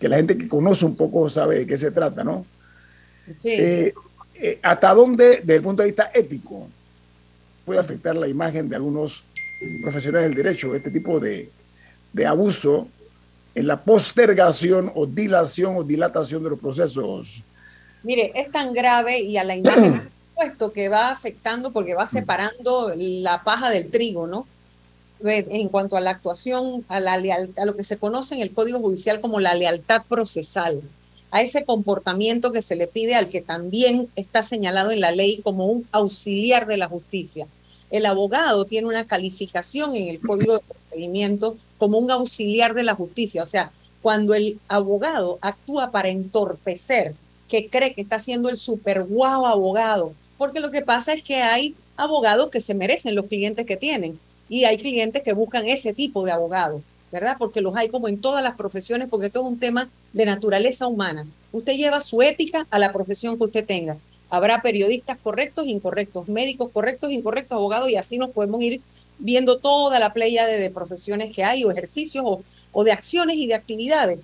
que 0.00 0.08
la 0.08 0.16
gente 0.16 0.36
que 0.36 0.48
conoce 0.48 0.84
un 0.84 0.96
poco 0.96 1.28
sabe 1.28 1.60
de 1.60 1.66
qué 1.66 1.78
se 1.78 1.90
trata, 1.90 2.24
¿no? 2.24 2.46
Sí. 3.40 3.50
Eh, 3.50 3.94
eh, 4.34 4.58
¿Hasta 4.62 4.94
dónde, 4.94 5.40
desde 5.40 5.56
el 5.56 5.62
punto 5.62 5.82
de 5.82 5.88
vista 5.88 6.10
ético, 6.14 6.68
puede 7.64 7.78
afectar 7.78 8.16
la 8.16 8.26
imagen 8.26 8.68
de 8.68 8.76
algunos 8.76 9.22
profesionales 9.82 10.30
del 10.30 10.42
derecho 10.42 10.74
este 10.74 10.90
tipo 10.90 11.20
de, 11.20 11.50
de 12.12 12.26
abuso 12.26 12.88
en 13.54 13.66
la 13.66 13.80
postergación 13.80 14.90
o 14.94 15.06
dilación 15.06 15.76
o 15.76 15.84
dilatación 15.84 16.42
de 16.42 16.50
los 16.50 16.58
procesos? 16.58 17.42
Mire, 18.02 18.32
es 18.34 18.50
tan 18.50 18.72
grave 18.72 19.20
y 19.20 19.36
a 19.36 19.44
la 19.44 19.56
imagen 19.56 20.08
puesto 20.34 20.72
que 20.72 20.88
va 20.88 21.10
afectando 21.10 21.70
porque 21.70 21.94
va 21.94 22.06
separando 22.06 22.94
la 22.96 23.42
paja 23.42 23.68
del 23.68 23.90
trigo, 23.90 24.26
¿no? 24.26 24.46
En 25.24 25.68
cuanto 25.68 25.96
a 25.96 26.00
la 26.00 26.10
actuación, 26.10 26.84
a, 26.88 27.00
la 27.00 27.14
a 27.14 27.64
lo 27.64 27.76
que 27.76 27.84
se 27.84 27.98
conoce 27.98 28.34
en 28.34 28.40
el 28.40 28.52
Código 28.52 28.78
Judicial 28.78 29.20
como 29.20 29.40
la 29.40 29.54
lealtad 29.54 30.02
procesal, 30.08 30.80
a 31.30 31.42
ese 31.42 31.64
comportamiento 31.64 32.52
que 32.52 32.62
se 32.62 32.76
le 32.76 32.86
pide 32.86 33.14
al 33.14 33.28
que 33.28 33.40
también 33.40 34.08
está 34.16 34.42
señalado 34.42 34.90
en 34.90 35.00
la 35.00 35.12
ley 35.12 35.40
como 35.42 35.66
un 35.66 35.86
auxiliar 35.92 36.66
de 36.66 36.76
la 36.76 36.88
justicia. 36.88 37.46
El 37.90 38.06
abogado 38.06 38.64
tiene 38.64 38.88
una 38.88 39.06
calificación 39.06 39.94
en 39.94 40.08
el 40.08 40.20
Código 40.20 40.54
de 40.54 40.60
Procedimiento 40.60 41.56
como 41.78 41.98
un 41.98 42.10
auxiliar 42.10 42.74
de 42.74 42.84
la 42.84 42.94
justicia, 42.94 43.42
o 43.42 43.46
sea, 43.46 43.70
cuando 44.02 44.34
el 44.34 44.58
abogado 44.68 45.38
actúa 45.42 45.90
para 45.90 46.08
entorpecer, 46.08 47.14
que 47.48 47.68
cree 47.68 47.94
que 47.94 48.00
está 48.00 48.18
siendo 48.18 48.48
el 48.48 48.56
super 48.56 49.02
guau 49.02 49.44
abogado, 49.44 50.12
porque 50.38 50.60
lo 50.60 50.70
que 50.70 50.82
pasa 50.82 51.12
es 51.12 51.22
que 51.22 51.36
hay 51.36 51.74
abogados 51.96 52.48
que 52.48 52.60
se 52.60 52.74
merecen 52.74 53.14
los 53.14 53.26
clientes 53.26 53.66
que 53.66 53.76
tienen 53.76 54.18
y 54.50 54.64
hay 54.64 54.76
clientes 54.76 55.22
que 55.22 55.32
buscan 55.32 55.66
ese 55.66 55.94
tipo 55.94 56.24
de 56.24 56.32
abogados, 56.32 56.82
¿verdad? 57.12 57.36
Porque 57.38 57.60
los 57.60 57.76
hay 57.76 57.88
como 57.88 58.08
en 58.08 58.20
todas 58.20 58.42
las 58.42 58.56
profesiones, 58.56 59.08
porque 59.08 59.28
esto 59.28 59.42
es 59.42 59.48
un 59.48 59.60
tema 59.60 59.88
de 60.12 60.26
naturaleza 60.26 60.88
humana. 60.88 61.24
Usted 61.52 61.74
lleva 61.74 62.02
su 62.02 62.20
ética 62.20 62.66
a 62.68 62.80
la 62.80 62.92
profesión 62.92 63.38
que 63.38 63.44
usted 63.44 63.64
tenga. 63.64 63.96
Habrá 64.28 64.60
periodistas 64.60 65.18
correctos, 65.22 65.68
incorrectos, 65.68 66.28
médicos 66.28 66.70
correctos, 66.72 67.12
incorrectos, 67.12 67.56
abogados, 67.56 67.90
y 67.90 67.96
así 67.96 68.18
nos 68.18 68.30
podemos 68.30 68.60
ir 68.60 68.80
viendo 69.20 69.58
toda 69.58 70.00
la 70.00 70.12
playa 70.12 70.46
de, 70.46 70.68
profesiones 70.70 71.32
que 71.34 71.44
hay, 71.44 71.62
o 71.62 71.70
ejercicios, 71.70 72.24
o 72.72 72.84
de 72.84 72.92
acciones 72.92 73.36
y 73.36 73.46
de 73.46 73.54
actividades. 73.54 74.18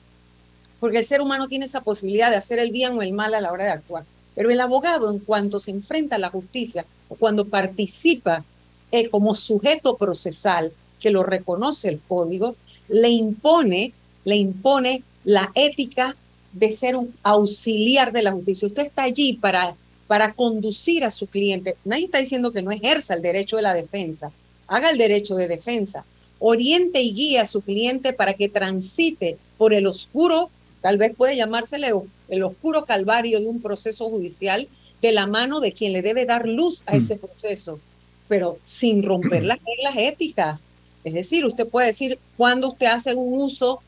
Porque 0.80 0.98
el 0.98 1.04
ser 1.04 1.20
humano 1.20 1.46
tiene 1.46 1.66
esa 1.66 1.82
posibilidad 1.82 2.30
de 2.30 2.36
hacer 2.36 2.58
el 2.58 2.72
bien 2.72 2.98
o 2.98 3.02
el 3.02 3.12
mal 3.12 3.32
a 3.34 3.40
la 3.40 3.52
hora 3.52 3.64
de 3.64 3.70
actuar. 3.70 4.04
Pero 4.34 4.50
el 4.50 4.60
abogado, 4.60 5.12
en 5.12 5.20
cuanto 5.20 5.60
se 5.60 5.70
enfrenta 5.70 6.16
a 6.16 6.18
la 6.18 6.30
justicia, 6.30 6.84
o 7.08 7.14
cuando 7.14 7.44
participa 7.44 8.44
eh, 8.92 9.08
como 9.08 9.34
sujeto 9.34 9.96
procesal 9.96 10.72
que 11.00 11.10
lo 11.10 11.22
reconoce 11.22 11.88
el 11.88 12.00
código, 12.00 12.56
le 12.88 13.08
impone, 13.08 13.92
le 14.24 14.36
impone 14.36 15.02
la 15.24 15.50
ética 15.54 16.16
de 16.52 16.72
ser 16.72 16.96
un 16.96 17.12
auxiliar 17.22 18.12
de 18.12 18.22
la 18.22 18.32
justicia. 18.32 18.68
Usted 18.68 18.86
está 18.86 19.02
allí 19.02 19.34
para, 19.34 19.74
para 20.06 20.32
conducir 20.32 21.04
a 21.04 21.10
su 21.10 21.26
cliente. 21.26 21.76
Nadie 21.84 22.06
está 22.06 22.18
diciendo 22.18 22.52
que 22.52 22.62
no 22.62 22.70
ejerza 22.70 23.14
el 23.14 23.22
derecho 23.22 23.56
de 23.56 23.62
la 23.62 23.74
defensa. 23.74 24.30
Haga 24.68 24.90
el 24.90 24.98
derecho 24.98 25.34
de 25.36 25.48
defensa. 25.48 26.04
Oriente 26.38 27.02
y 27.02 27.12
guíe 27.12 27.40
a 27.40 27.46
su 27.46 27.60
cliente 27.62 28.12
para 28.12 28.34
que 28.34 28.48
transite 28.48 29.36
por 29.58 29.74
el 29.74 29.86
oscuro, 29.86 30.50
tal 30.80 30.98
vez 30.98 31.14
puede 31.14 31.36
llamársele 31.36 31.92
el 32.28 32.42
oscuro 32.42 32.84
calvario 32.84 33.40
de 33.40 33.46
un 33.46 33.60
proceso 33.60 34.08
judicial 34.08 34.68
de 35.02 35.12
la 35.12 35.26
mano 35.26 35.60
de 35.60 35.72
quien 35.72 35.92
le 35.92 36.02
debe 36.02 36.24
dar 36.24 36.46
luz 36.48 36.82
a 36.86 36.96
ese 36.96 37.16
proceso 37.16 37.80
pero 38.28 38.58
sin 38.64 39.02
romper 39.02 39.44
las 39.44 39.58
reglas 39.58 39.96
éticas. 39.96 40.60
Es 41.04 41.14
decir, 41.14 41.44
usted 41.44 41.66
puede 41.66 41.88
decir 41.88 42.18
cuando 42.36 42.70
usted 42.70 42.86
hace 42.86 43.14
un 43.14 43.40
uso 43.40 43.80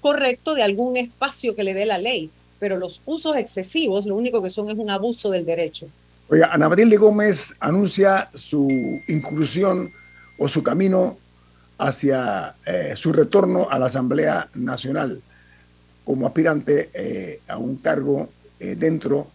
correcto 0.00 0.54
de 0.54 0.62
algún 0.62 0.96
espacio 0.96 1.54
que 1.54 1.64
le 1.64 1.74
dé 1.74 1.86
la 1.86 1.98
ley, 1.98 2.30
pero 2.58 2.76
los 2.76 3.02
usos 3.06 3.36
excesivos 3.36 4.06
lo 4.06 4.16
único 4.16 4.42
que 4.42 4.50
son 4.50 4.70
es 4.70 4.78
un 4.78 4.90
abuso 4.90 5.30
del 5.30 5.44
derecho. 5.44 5.86
Oiga, 6.28 6.52
Ana 6.52 6.68
Matilde 6.68 6.96
Gómez 6.96 7.54
anuncia 7.60 8.30
su 8.34 8.68
inclusión 9.06 9.92
o 10.38 10.48
su 10.48 10.62
camino 10.62 11.16
hacia 11.78 12.56
eh, 12.66 12.94
su 12.96 13.12
retorno 13.12 13.68
a 13.70 13.78
la 13.78 13.86
Asamblea 13.86 14.48
Nacional 14.54 15.22
como 16.04 16.26
aspirante 16.26 16.90
eh, 16.94 17.40
a 17.48 17.58
un 17.58 17.76
cargo 17.76 18.28
eh, 18.60 18.76
dentro 18.76 19.26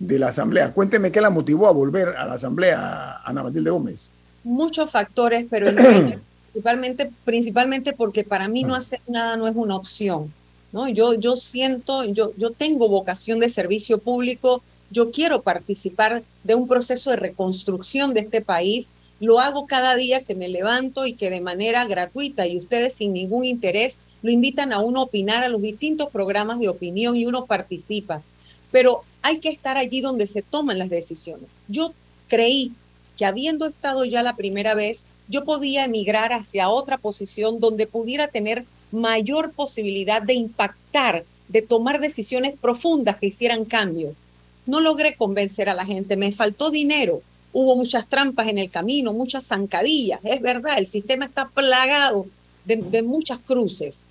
de 0.00 0.18
la 0.18 0.28
Asamblea. 0.28 0.72
Cuénteme 0.72 1.12
qué 1.12 1.20
la 1.20 1.30
motivó 1.30 1.68
a 1.68 1.72
volver 1.72 2.08
a 2.08 2.26
la 2.26 2.32
Asamblea, 2.32 3.20
Ana 3.22 3.44
Matilde 3.44 3.70
Gómez. 3.70 4.10
Muchos 4.42 4.90
factores, 4.90 5.46
pero 5.48 5.70
principalmente, 6.52 7.10
principalmente 7.24 7.92
porque 7.92 8.24
para 8.24 8.48
mí 8.48 8.64
no 8.64 8.74
hacer 8.74 9.00
nada 9.06 9.36
no 9.36 9.46
es 9.46 9.54
una 9.54 9.76
opción. 9.76 10.32
¿no? 10.72 10.88
Yo, 10.88 11.14
yo 11.14 11.36
siento, 11.36 12.04
yo, 12.04 12.32
yo 12.38 12.50
tengo 12.50 12.88
vocación 12.88 13.40
de 13.40 13.50
servicio 13.50 13.98
público, 13.98 14.62
yo 14.90 15.10
quiero 15.10 15.42
participar 15.42 16.22
de 16.44 16.54
un 16.54 16.66
proceso 16.66 17.10
de 17.10 17.16
reconstrucción 17.16 18.14
de 18.14 18.20
este 18.20 18.40
país. 18.40 18.88
Lo 19.20 19.38
hago 19.38 19.66
cada 19.66 19.94
día 19.96 20.22
que 20.22 20.34
me 20.34 20.48
levanto 20.48 21.04
y 21.04 21.12
que 21.12 21.28
de 21.28 21.42
manera 21.42 21.86
gratuita 21.86 22.46
y 22.46 22.58
ustedes 22.58 22.94
sin 22.94 23.12
ningún 23.12 23.44
interés 23.44 23.98
lo 24.22 24.30
invitan 24.30 24.72
a 24.72 24.80
uno 24.80 25.00
a 25.00 25.04
opinar 25.04 25.44
a 25.44 25.48
los 25.48 25.60
distintos 25.60 26.08
programas 26.10 26.58
de 26.58 26.68
opinión 26.68 27.16
y 27.16 27.26
uno 27.26 27.44
participa. 27.44 28.22
Pero 28.70 29.02
hay 29.22 29.38
que 29.38 29.50
estar 29.50 29.76
allí 29.76 30.00
donde 30.00 30.26
se 30.26 30.42
toman 30.42 30.78
las 30.78 30.90
decisiones. 30.90 31.48
Yo 31.68 31.92
creí 32.28 32.72
que 33.16 33.26
habiendo 33.26 33.66
estado 33.66 34.04
ya 34.04 34.22
la 34.22 34.36
primera 34.36 34.74
vez, 34.74 35.04
yo 35.28 35.44
podía 35.44 35.84
emigrar 35.84 36.32
hacia 36.32 36.70
otra 36.70 36.98
posición 36.98 37.60
donde 37.60 37.86
pudiera 37.86 38.28
tener 38.28 38.64
mayor 38.92 39.52
posibilidad 39.52 40.22
de 40.22 40.34
impactar, 40.34 41.24
de 41.48 41.62
tomar 41.62 42.00
decisiones 42.00 42.54
profundas 42.60 43.16
que 43.18 43.26
hicieran 43.26 43.64
cambio. 43.64 44.14
No 44.66 44.80
logré 44.80 45.14
convencer 45.14 45.68
a 45.68 45.74
la 45.74 45.86
gente, 45.86 46.16
me 46.16 46.32
faltó 46.32 46.70
dinero, 46.70 47.22
hubo 47.52 47.76
muchas 47.76 48.08
trampas 48.08 48.48
en 48.48 48.58
el 48.58 48.70
camino, 48.70 49.12
muchas 49.12 49.46
zancadillas, 49.46 50.20
es 50.24 50.40
verdad, 50.40 50.78
el 50.78 50.86
sistema 50.86 51.26
está 51.26 51.48
plagado 51.48 52.26
de, 52.64 53.02
muchas 53.02 53.38
cruces. 53.40 54.02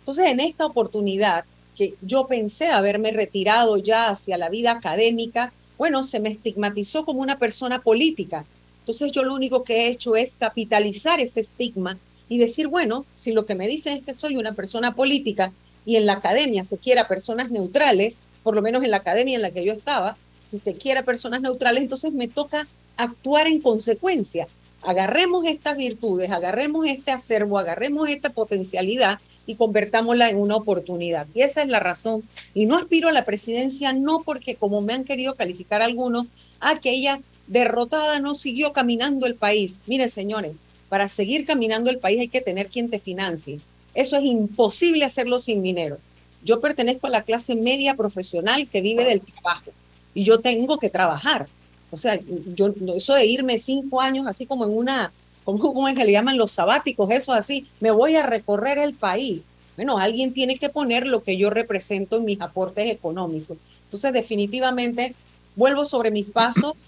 Entonces, 0.00 0.26
en 0.26 0.40
esta 0.40 0.64
oportunidad, 0.64 1.44
que 1.76 1.94
yo 2.02 2.26
pensé 2.26 2.68
haberme 2.68 3.12
retirado 3.12 3.76
ya 3.76 4.08
hacia 4.08 4.38
la 4.38 4.48
vida 4.48 4.72
académica, 4.72 5.52
bueno, 5.78 6.02
se 6.02 6.20
me 6.20 6.30
estigmatizó 6.30 7.04
como 7.04 7.20
una 7.20 7.38
persona 7.38 7.82
política. 7.82 8.44
Entonces 8.80 9.12
yo 9.12 9.22
lo 9.22 9.34
único 9.34 9.62
que 9.62 9.76
he 9.76 9.88
hecho 9.88 10.16
es 10.16 10.34
capitalizar 10.38 11.20
ese 11.20 11.40
estigma 11.40 11.98
y 12.28 12.38
decir, 12.38 12.68
bueno, 12.68 13.04
si 13.16 13.32
lo 13.32 13.46
que 13.46 13.54
me 13.54 13.68
dicen 13.68 13.96
es 13.96 14.04
que 14.04 14.14
soy 14.14 14.36
una 14.36 14.52
persona 14.54 14.94
política 14.94 15.52
y 15.86 15.96
en 15.96 16.06
la 16.06 16.14
academia 16.14 16.64
se 16.64 16.78
quiera 16.78 17.08
personas 17.08 17.50
neutrales, 17.50 18.18
por 18.42 18.54
lo 18.54 18.62
menos 18.62 18.84
en 18.84 18.90
la 18.90 18.98
academia 18.98 19.36
en 19.36 19.42
la 19.42 19.50
que 19.50 19.64
yo 19.64 19.72
estaba, 19.72 20.16
si 20.50 20.58
se 20.58 20.74
quiera 20.74 21.04
personas 21.04 21.40
neutrales, 21.40 21.82
entonces 21.82 22.12
me 22.12 22.28
toca 22.28 22.66
actuar 22.96 23.46
en 23.46 23.60
consecuencia. 23.60 24.48
Agarremos 24.82 25.44
estas 25.46 25.76
virtudes, 25.76 26.30
agarremos 26.30 26.86
este 26.86 27.10
acervo, 27.10 27.58
agarremos 27.58 28.08
esta 28.08 28.30
potencialidad 28.30 29.18
y 29.50 29.56
convertámosla 29.56 30.30
en 30.30 30.36
una 30.38 30.56
oportunidad. 30.56 31.26
Y 31.34 31.42
esa 31.42 31.62
es 31.62 31.68
la 31.68 31.80
razón. 31.80 32.22
Y 32.54 32.66
no 32.66 32.78
aspiro 32.78 33.08
a 33.08 33.12
la 33.12 33.24
presidencia, 33.24 33.92
no 33.92 34.22
porque 34.24 34.54
como 34.54 34.80
me 34.80 34.92
han 34.92 35.04
querido 35.04 35.34
calificar 35.34 35.82
algunos, 35.82 36.26
a 36.60 36.78
que 36.78 36.90
ella 36.90 37.20
derrotada 37.46 38.20
no 38.20 38.34
siguió 38.34 38.72
caminando 38.72 39.26
el 39.26 39.34
país. 39.34 39.80
Miren, 39.86 40.08
señores, 40.08 40.52
para 40.88 41.08
seguir 41.08 41.44
caminando 41.44 41.90
el 41.90 41.98
país 41.98 42.20
hay 42.20 42.28
que 42.28 42.40
tener 42.40 42.68
quien 42.68 42.90
te 42.90 42.98
financie. 42.98 43.60
Eso 43.94 44.16
es 44.16 44.24
imposible 44.24 45.04
hacerlo 45.04 45.38
sin 45.40 45.62
dinero. 45.62 45.98
Yo 46.44 46.60
pertenezco 46.60 47.08
a 47.08 47.10
la 47.10 47.22
clase 47.22 47.54
media 47.56 47.96
profesional 47.96 48.68
que 48.68 48.80
vive 48.80 49.04
del 49.04 49.20
trabajo 49.20 49.72
y 50.14 50.24
yo 50.24 50.40
tengo 50.40 50.78
que 50.78 50.90
trabajar. 50.90 51.48
O 51.90 51.96
sea, 51.96 52.18
yo 52.54 52.72
eso 52.94 53.14
de 53.14 53.26
irme 53.26 53.58
cinco 53.58 54.00
años 54.00 54.26
así 54.26 54.46
como 54.46 54.64
en 54.64 54.76
una 54.76 55.12
¿cómo, 55.44 55.88
es 55.88 55.96
que 55.96 56.04
le 56.04 56.12
llaman 56.12 56.36
los 56.36 56.52
sabáticos? 56.52 57.10
Eso 57.10 57.32
así, 57.32 57.66
me 57.80 57.90
voy 57.90 58.16
a 58.16 58.26
recorrer 58.26 58.78
el 58.78 58.94
país. 58.94 59.44
Bueno, 59.76 59.98
alguien 59.98 60.32
tiene 60.32 60.58
que 60.58 60.68
poner 60.68 61.06
lo 61.06 61.22
que 61.22 61.36
yo 61.36 61.50
represento 61.50 62.16
en 62.16 62.24
mis 62.24 62.40
aportes 62.40 62.90
económicos. 62.90 63.56
Entonces, 63.84 64.12
definitivamente, 64.12 65.14
vuelvo 65.56 65.84
sobre 65.84 66.10
mis 66.10 66.26
pasos, 66.26 66.86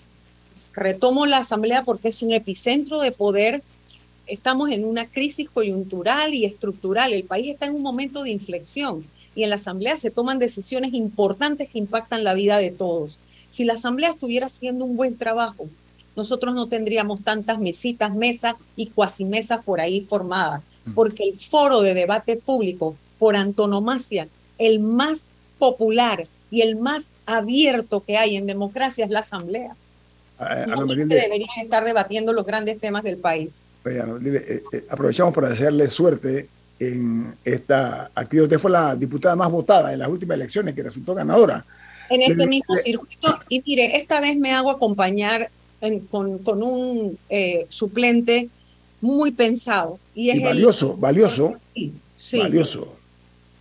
retomo 0.75 1.27
la 1.27 1.39
asamblea 1.39 1.85
porque 1.85 2.09
es 2.09 2.23
un 2.23 2.33
epicentro 2.33 3.01
de 3.01 3.13
poder. 3.13 3.63
Estamos 4.27 4.71
en 4.71 4.85
una 4.85 5.07
crisis 5.07 5.49
coyuntural 5.49 6.35
y 6.35 6.45
estructural. 6.45 7.13
El 7.13 7.25
país 7.25 7.51
está 7.51 7.67
en 7.67 7.75
un 7.75 7.83
momento 7.83 8.23
de 8.23 8.31
inflexión 8.31 9.05
y 9.35 9.43
en 9.45 9.51
la 9.51 9.57
asamblea 9.57 9.97
se 9.97 10.11
toman 10.11 10.39
decisiones 10.39 10.95
importantes 10.95 11.69
que 11.71 11.79
impactan 11.79 12.25
la 12.25 12.35
vida 12.35 12.59
de 12.59 12.71
todos. 12.71 13.19
Si 13.51 13.65
la 13.65 13.75
asamblea 13.75 14.11
estuviera 14.11 14.47
haciendo 14.47 14.85
un 14.85 14.97
buen 14.97 15.17
trabajo, 15.17 15.69
nosotros 16.17 16.55
no 16.55 16.67
tendríamos 16.67 17.23
tantas 17.23 17.59
mesitas, 17.59 18.15
mesas 18.15 18.55
y 18.77 18.89
cuasi 18.89 19.25
mesas 19.25 19.65
por 19.65 19.81
ahí 19.81 20.07
formadas, 20.09 20.63
mm. 20.85 20.93
porque 20.93 21.25
el 21.25 21.39
foro 21.39 21.81
de 21.81 21.95
debate 21.95 22.37
público, 22.37 22.97
por 23.19 23.37
antonomasia, 23.37 24.29
el 24.59 24.81
más 24.81 25.29
popular 25.59 26.27
y 26.51 26.61
el 26.63 26.77
más 26.77 27.09
abierto 27.25 28.03
que 28.05 28.19
hay 28.19 28.37
en 28.37 28.47
democracia 28.47 29.05
es 29.05 29.11
la 29.11 29.21
Asamblea. 29.21 29.75
Ah, 30.39 30.67
no 30.67 30.87
deberían 30.87 31.49
estar 31.63 31.85
debatiendo 31.85 32.33
los 32.33 32.45
grandes 32.45 32.81
temas 32.81 33.03
del 33.05 33.17
país. 33.17 33.63
Eh, 33.85 34.63
eh, 34.73 34.85
aprovechamos 34.91 35.33
para 35.33 35.51
desearle 35.51 35.89
suerte 35.89 36.49
en 36.79 37.35
esta 37.45 38.11
actividad. 38.15 38.45
Usted 38.45 38.59
fue 38.59 38.71
la 38.71 38.97
diputada 38.97 39.37
más 39.37 39.51
votada 39.51 39.93
en 39.93 40.01
las 40.01 40.09
últimas 40.09 40.35
elecciones 40.35 40.75
que 40.75 40.83
resultó 40.83 41.15
ganadora. 41.15 41.65
En 42.11 42.23
este 42.23 42.47
mismo 42.47 42.75
circuito. 42.77 43.39
Y 43.49 43.63
mire, 43.65 43.97
esta 43.97 44.21
vez 44.21 44.37
me 44.37 44.53
hago 44.53 44.71
acompañar 44.71 45.49
con, 46.11 46.39
con, 46.39 46.63
un 46.63 47.19
eh, 47.29 47.67
suplente 47.69 48.49
muy 49.01 49.33
pensado. 49.33 49.99
Y, 50.15 50.31
es 50.31 50.43
valioso, 50.43 50.97
valioso. 50.97 51.55
Sí, 52.17 52.39
Valioso. 52.39 52.95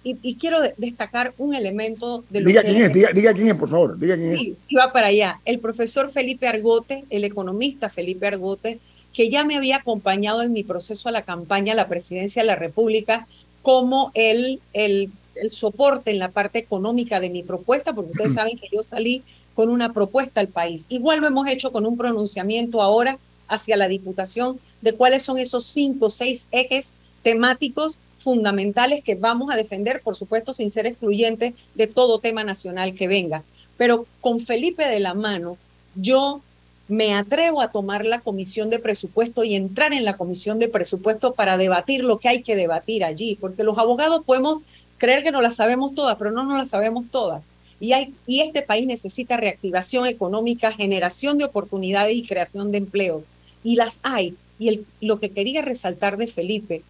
Y, 0.04 0.36
quiero 0.36 0.58
destacar 0.78 1.34
un 1.38 1.54
elemento 1.54 2.24
de 2.30 2.42
lo 2.42 2.48
diga 2.48 2.64
quién 2.64 2.78
es, 2.78 2.94
diga, 2.94 3.34
quién 3.34 3.48
es, 3.48 3.56
por 3.56 3.70
favor, 3.70 4.00
diga 4.00 4.16
quién 4.16 4.38
sí, 4.38 4.56
Iba 4.68 4.92
para 4.92 5.08
allá. 5.08 5.40
El 5.46 5.60
profesor 5.60 6.10
Felipe 6.10 6.48
Argote, 6.48 7.06
el 7.12 7.24
economista 7.24 7.88
Felipe 7.90 8.28
Argote, 8.28 8.80
que 9.14 9.30
ya 9.30 9.44
me 9.44 9.56
había 9.56 9.78
acompañado 9.78 10.42
en 10.42 10.54
mi 10.54 10.64
proceso 10.64 11.10
a 11.10 11.12
la 11.12 11.22
campaña 11.22 11.74
a 11.74 11.76
la 11.76 11.88
presidencia 11.88 12.42
de 12.42 12.48
la 12.48 12.56
República 12.56 13.28
como 13.62 14.12
el, 14.16 14.60
el, 14.74 15.12
el 15.36 15.52
soporte 15.52 16.10
en 16.10 16.18
la 16.18 16.30
parte 16.30 16.58
económica 16.58 17.20
de 17.20 17.30
mi 17.30 17.44
propuesta, 17.44 17.94
porque 17.94 18.12
ustedes 18.12 18.34
saben 18.36 18.58
que 18.58 18.70
yo 18.72 18.82
salí 18.82 19.24
con 19.56 19.70
una 19.70 19.94
propuesta 19.94 20.40
al 20.40 20.48
país. 20.48 20.86
Igual 20.90 21.20
lo 21.20 21.28
hemos 21.28 21.48
hecho 21.48 21.72
con 21.72 21.86
un 21.86 21.98
pronunciamiento 21.98 22.82
ahora 22.82 23.18
hacia 23.48 23.78
la 23.78 23.88
Diputación 23.88 24.60
de 24.82 24.94
cuáles 24.94 25.24
son 25.24 25.38
esos 25.38 25.66
cinco 25.66 26.06
o 26.06 26.10
seis 26.10 26.48
ejes 26.52 26.92
temáticos 27.22 27.98
fundamentales 28.20 29.04
que 29.04 29.16
vamos 29.16 29.52
a 29.52 29.58
defender, 29.58 30.02
por 30.04 30.16
supuesto, 30.16 30.54
sin 30.54 30.70
ser 30.70 30.86
excluyentes 30.86 31.54
de 31.76 31.88
todo 31.88 32.20
tema 32.20 32.44
nacional 32.44 32.94
que 32.94 33.08
venga. 33.08 33.44
Pero 33.78 34.06
con 34.22 34.40
Felipe 34.40 34.88
de 34.88 35.00
la 35.00 35.14
mano, 35.14 35.58
yo 35.96 36.42
me 36.88 37.14
atrevo 37.14 37.62
a 37.62 37.72
tomar 37.72 38.06
la 38.06 38.20
comisión 38.20 38.70
de 38.70 38.80
presupuesto 38.80 39.44
y 39.44 39.56
entrar 39.56 39.94
en 39.94 40.06
la 40.06 40.18
comisión 40.18 40.60
de 40.60 40.68
presupuesto 40.68 41.34
para 41.34 41.58
debatir 41.58 42.04
lo 42.04 42.20
que 42.20 42.30
hay 42.30 42.44
que 42.44 42.56
debatir 42.56 43.04
allí, 43.04 43.38
porque 43.40 43.64
los 43.64 43.78
abogados 43.78 44.24
podemos 44.26 44.62
creer 44.98 45.24
que 45.24 45.32
no 45.32 45.42
las 45.42 45.56
sabemos 45.56 45.96
todas, 45.96 46.18
pero 46.18 46.32
no 46.32 46.44
nos 46.44 46.58
las 46.58 46.70
sabemos 46.70 47.06
todas. 47.10 47.46
Y, 47.82 48.42
este 48.42 48.62
país 48.62 48.86
necesita 48.86 49.38
reactivación 49.38 50.06
económica, 50.06 50.72
generación 50.72 51.40
de 51.40 51.46
oportunidades 51.46 52.16
y 52.16 52.28
creación 52.28 52.72
de 52.72 52.78
empleo. 52.78 53.24
Y 53.64 53.76
las 53.76 54.00
hay. 54.04 54.36
Y 54.60 54.82
lo 55.02 55.20
que 55.20 55.32
quería 55.32 55.64
resaltar 55.64 56.18
de 56.18 56.28
Felipe 56.28 56.84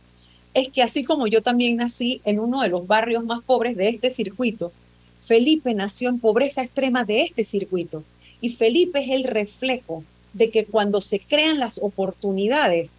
es 0.54 0.68
que 0.68 0.84
así 0.84 1.06
como 1.06 1.28
yo 1.28 1.42
también 1.42 1.78
nací 1.78 2.20
en 2.26 2.42
uno 2.42 2.62
de 2.62 2.68
los 2.68 2.88
barrios 2.88 3.24
más 3.24 3.42
pobres 3.42 3.78
de 3.78 3.88
este 3.88 4.10
circuito, 4.10 4.74
Felipe 5.24 5.74
nació 5.74 6.10
en 6.10 6.20
pobreza 6.20 6.62
extrema 6.62 7.06
de 7.06 7.22
este 7.22 7.46
circuito. 7.46 8.04
Y 8.42 8.50
Felipe 8.50 9.02
es 9.02 9.12
el 9.12 9.24
reflejo 9.24 10.04
de 10.34 10.50
que 10.50 10.66
cuando 10.66 11.00
se 11.00 11.22
crean 11.22 11.58
las 11.58 11.78
oportunidades, 11.78 12.96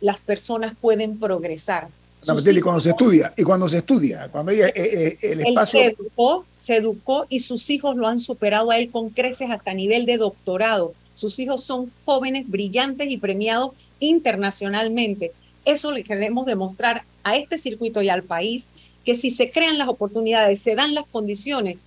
las 0.00 0.22
personas 0.22 0.76
pueden 0.80 1.18
progresar 1.18 1.88
y 2.22 2.60
cuando 2.60 2.80
se 2.80 2.90
estudia, 2.90 3.34
y 3.36 3.42
cuando 3.42 3.68
se 3.68 3.78
estudia, 3.78 4.28
cuando 4.30 4.52
ella, 4.52 4.68
eh, 4.68 4.72
eh, 4.76 5.18
el 5.22 5.40
espacio... 5.40 5.80
se 5.80 5.86
educó, 5.86 6.44
se 6.56 6.76
educó 6.76 7.26
y 7.28 7.40
sus 7.40 7.68
hijos 7.70 7.96
lo 7.96 8.06
han 8.06 8.20
superado 8.20 8.70
a 8.70 8.78
él 8.78 8.90
con 8.90 9.10
creces 9.10 9.50
hasta 9.50 9.74
nivel 9.74 10.06
de 10.06 10.18
doctorado. 10.18 10.94
Sus 11.14 11.38
hijos 11.38 11.64
son 11.64 11.90
jóvenes, 12.04 12.48
brillantes 12.48 13.10
y 13.10 13.16
premiados 13.16 13.72
internacionalmente. 13.98 15.32
Eso 15.64 15.92
le 15.92 16.04
queremos 16.04 16.46
demostrar 16.46 17.04
a 17.24 17.36
este 17.36 17.58
circuito 17.58 18.02
y 18.02 18.08
al 18.08 18.22
país, 18.22 18.66
que 19.04 19.14
si 19.14 19.30
se 19.30 19.50
crean 19.50 19.78
las 19.78 19.88
oportunidades, 19.88 20.60
se 20.60 20.74
dan 20.74 20.94
las 20.94 21.06
condiciones, 21.08 21.78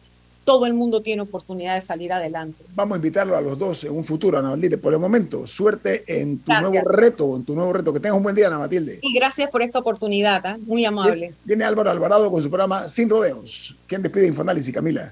todo 0.45 0.65
el 0.65 0.73
mundo 0.73 1.01
tiene 1.01 1.23
oportunidad 1.23 1.75
de 1.75 1.81
salir 1.81 2.13
adelante. 2.13 2.63
Vamos 2.75 2.95
a 2.95 2.97
invitarlo 2.97 3.35
a 3.35 3.41
los 3.41 3.57
dos 3.57 3.83
en 3.83 3.91
un 3.91 4.05
futuro, 4.05 4.37
Ana 4.37 4.51
Matilde. 4.51 4.77
Por 4.77 4.93
el 4.93 4.99
momento, 4.99 5.47
suerte 5.47 6.03
en 6.07 6.39
tu 6.39 6.53
nuevo 6.53 6.87
reto, 6.87 7.35
en 7.35 7.43
tu 7.43 7.55
nuevo 7.55 7.73
reto. 7.73 7.91
Que 7.91 7.99
tengas 7.99 8.15
un 8.15 8.23
buen 8.23 8.35
día, 8.35 8.47
Ana 8.47 8.59
Matilde. 8.59 8.99
Y 9.01 9.13
gracias 9.13 9.49
por 9.49 9.61
esta 9.61 9.79
oportunidad, 9.79 10.45
¿eh? 10.45 10.57
muy 10.65 10.85
amable. 10.85 11.33
Viene 11.43 11.65
Álvaro 11.65 11.89
Alvarado 11.89 12.31
con 12.31 12.41
su 12.41 12.49
programa 12.49 12.89
Sin 12.89 13.09
Rodeos. 13.09 13.75
¿Quién 13.87 14.03
despide 14.03 14.27
Infoanálisis, 14.27 14.73
Camila? 14.73 15.11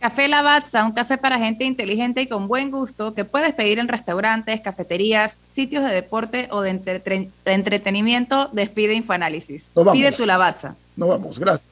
Café 0.00 0.26
Lavazza, 0.26 0.84
un 0.84 0.90
café 0.90 1.16
para 1.16 1.38
gente 1.38 1.64
inteligente 1.64 2.22
y 2.22 2.26
con 2.26 2.48
buen 2.48 2.72
gusto 2.72 3.14
que 3.14 3.24
puedes 3.24 3.54
pedir 3.54 3.78
en 3.78 3.86
restaurantes, 3.86 4.60
cafeterías, 4.60 5.38
sitios 5.44 5.84
de 5.84 5.90
deporte 5.90 6.48
o 6.50 6.60
de, 6.60 7.30
entretenimiento. 7.44 8.48
Despide 8.50 8.94
Infoanálisis. 8.94 9.70
Pide 9.92 10.10
tu 10.10 10.26
Lavazza. 10.26 10.74
Nos 10.96 11.08
vamos, 11.08 11.38
gracias. 11.38 11.71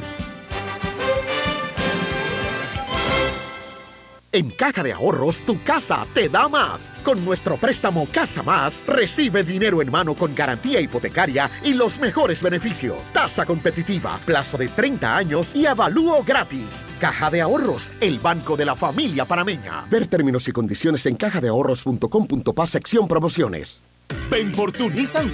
En 4.33 4.49
Caja 4.49 4.81
de 4.81 4.93
Ahorros, 4.93 5.41
tu 5.41 5.61
casa 5.61 6.07
te 6.13 6.29
da 6.29 6.47
más. 6.47 6.95
Con 7.03 7.25
nuestro 7.25 7.57
préstamo 7.57 8.07
Casa 8.13 8.41
Más, 8.41 8.81
recibe 8.87 9.43
dinero 9.43 9.81
en 9.81 9.91
mano 9.91 10.13
con 10.13 10.33
garantía 10.33 10.79
hipotecaria 10.79 11.51
y 11.65 11.73
los 11.73 11.99
mejores 11.99 12.41
beneficios. 12.41 12.97
Tasa 13.11 13.45
competitiva, 13.45 14.21
plazo 14.25 14.57
de 14.57 14.69
30 14.69 15.17
años 15.17 15.53
y 15.53 15.65
avalúo 15.65 16.23
gratis. 16.23 16.85
Caja 17.01 17.29
de 17.29 17.41
Ahorros, 17.41 17.91
el 17.99 18.19
banco 18.19 18.55
de 18.55 18.63
la 18.63 18.77
familia 18.77 19.25
panameña. 19.25 19.85
Ver 19.89 20.07
términos 20.07 20.47
y 20.47 20.53
condiciones 20.53 21.05
en 21.07 21.17
cajadeahorros.com.pa 21.17 22.67
sección 22.67 23.09
promociones. 23.09 23.81
Ven 24.29 24.53
por 24.53 24.71
tu 24.71 24.89
Nissan 24.89 25.29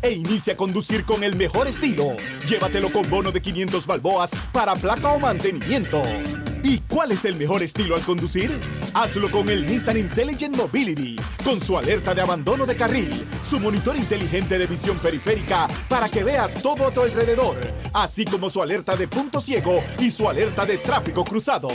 e 0.00 0.10
inicia 0.10 0.54
a 0.54 0.56
conducir 0.56 1.04
con 1.04 1.22
el 1.22 1.36
mejor 1.36 1.66
estilo. 1.66 2.16
Llévatelo 2.46 2.90
con 2.90 3.08
bono 3.10 3.30
de 3.30 3.42
500 3.42 3.86
balboas 3.86 4.30
para 4.52 4.74
placa 4.74 5.08
o 5.08 5.18
mantenimiento. 5.18 6.02
¿Y 6.64 6.78
cuál 6.80 7.10
es 7.10 7.24
el 7.24 7.34
mejor 7.36 7.62
estilo 7.62 7.96
al 7.96 8.02
conducir? 8.02 8.52
Hazlo 8.94 9.30
con 9.30 9.48
el 9.48 9.66
Nissan 9.66 9.96
Intelligent 9.96 10.56
Mobility, 10.56 11.16
con 11.44 11.60
su 11.60 11.76
alerta 11.76 12.14
de 12.14 12.22
abandono 12.22 12.66
de 12.66 12.76
carril, 12.76 13.10
su 13.42 13.58
monitor 13.58 13.96
inteligente 13.96 14.58
de 14.58 14.66
visión 14.66 14.96
periférica 14.98 15.66
para 15.88 16.08
que 16.08 16.22
veas 16.22 16.62
todo 16.62 16.86
a 16.86 16.94
tu 16.94 17.00
alrededor, 17.00 17.56
así 17.92 18.24
como 18.24 18.48
su 18.48 18.62
alerta 18.62 18.96
de 18.96 19.08
punto 19.08 19.40
ciego 19.40 19.82
y 19.98 20.10
su 20.10 20.28
alerta 20.28 20.64
de 20.64 20.78
tráfico 20.78 21.24
cruzado. 21.24 21.68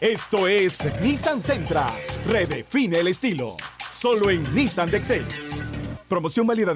Esto 0.00 0.46
es 0.46 1.00
Nissan 1.00 1.40
Sentra. 1.40 1.90
Redefine 2.26 2.98
el 2.98 3.08
estilo. 3.08 3.56
Solo 3.90 4.28
en 4.28 4.42
Nissan 4.54 4.90
Dexel. 4.90 5.24
Promoción 6.08 6.46
válida 6.46 6.72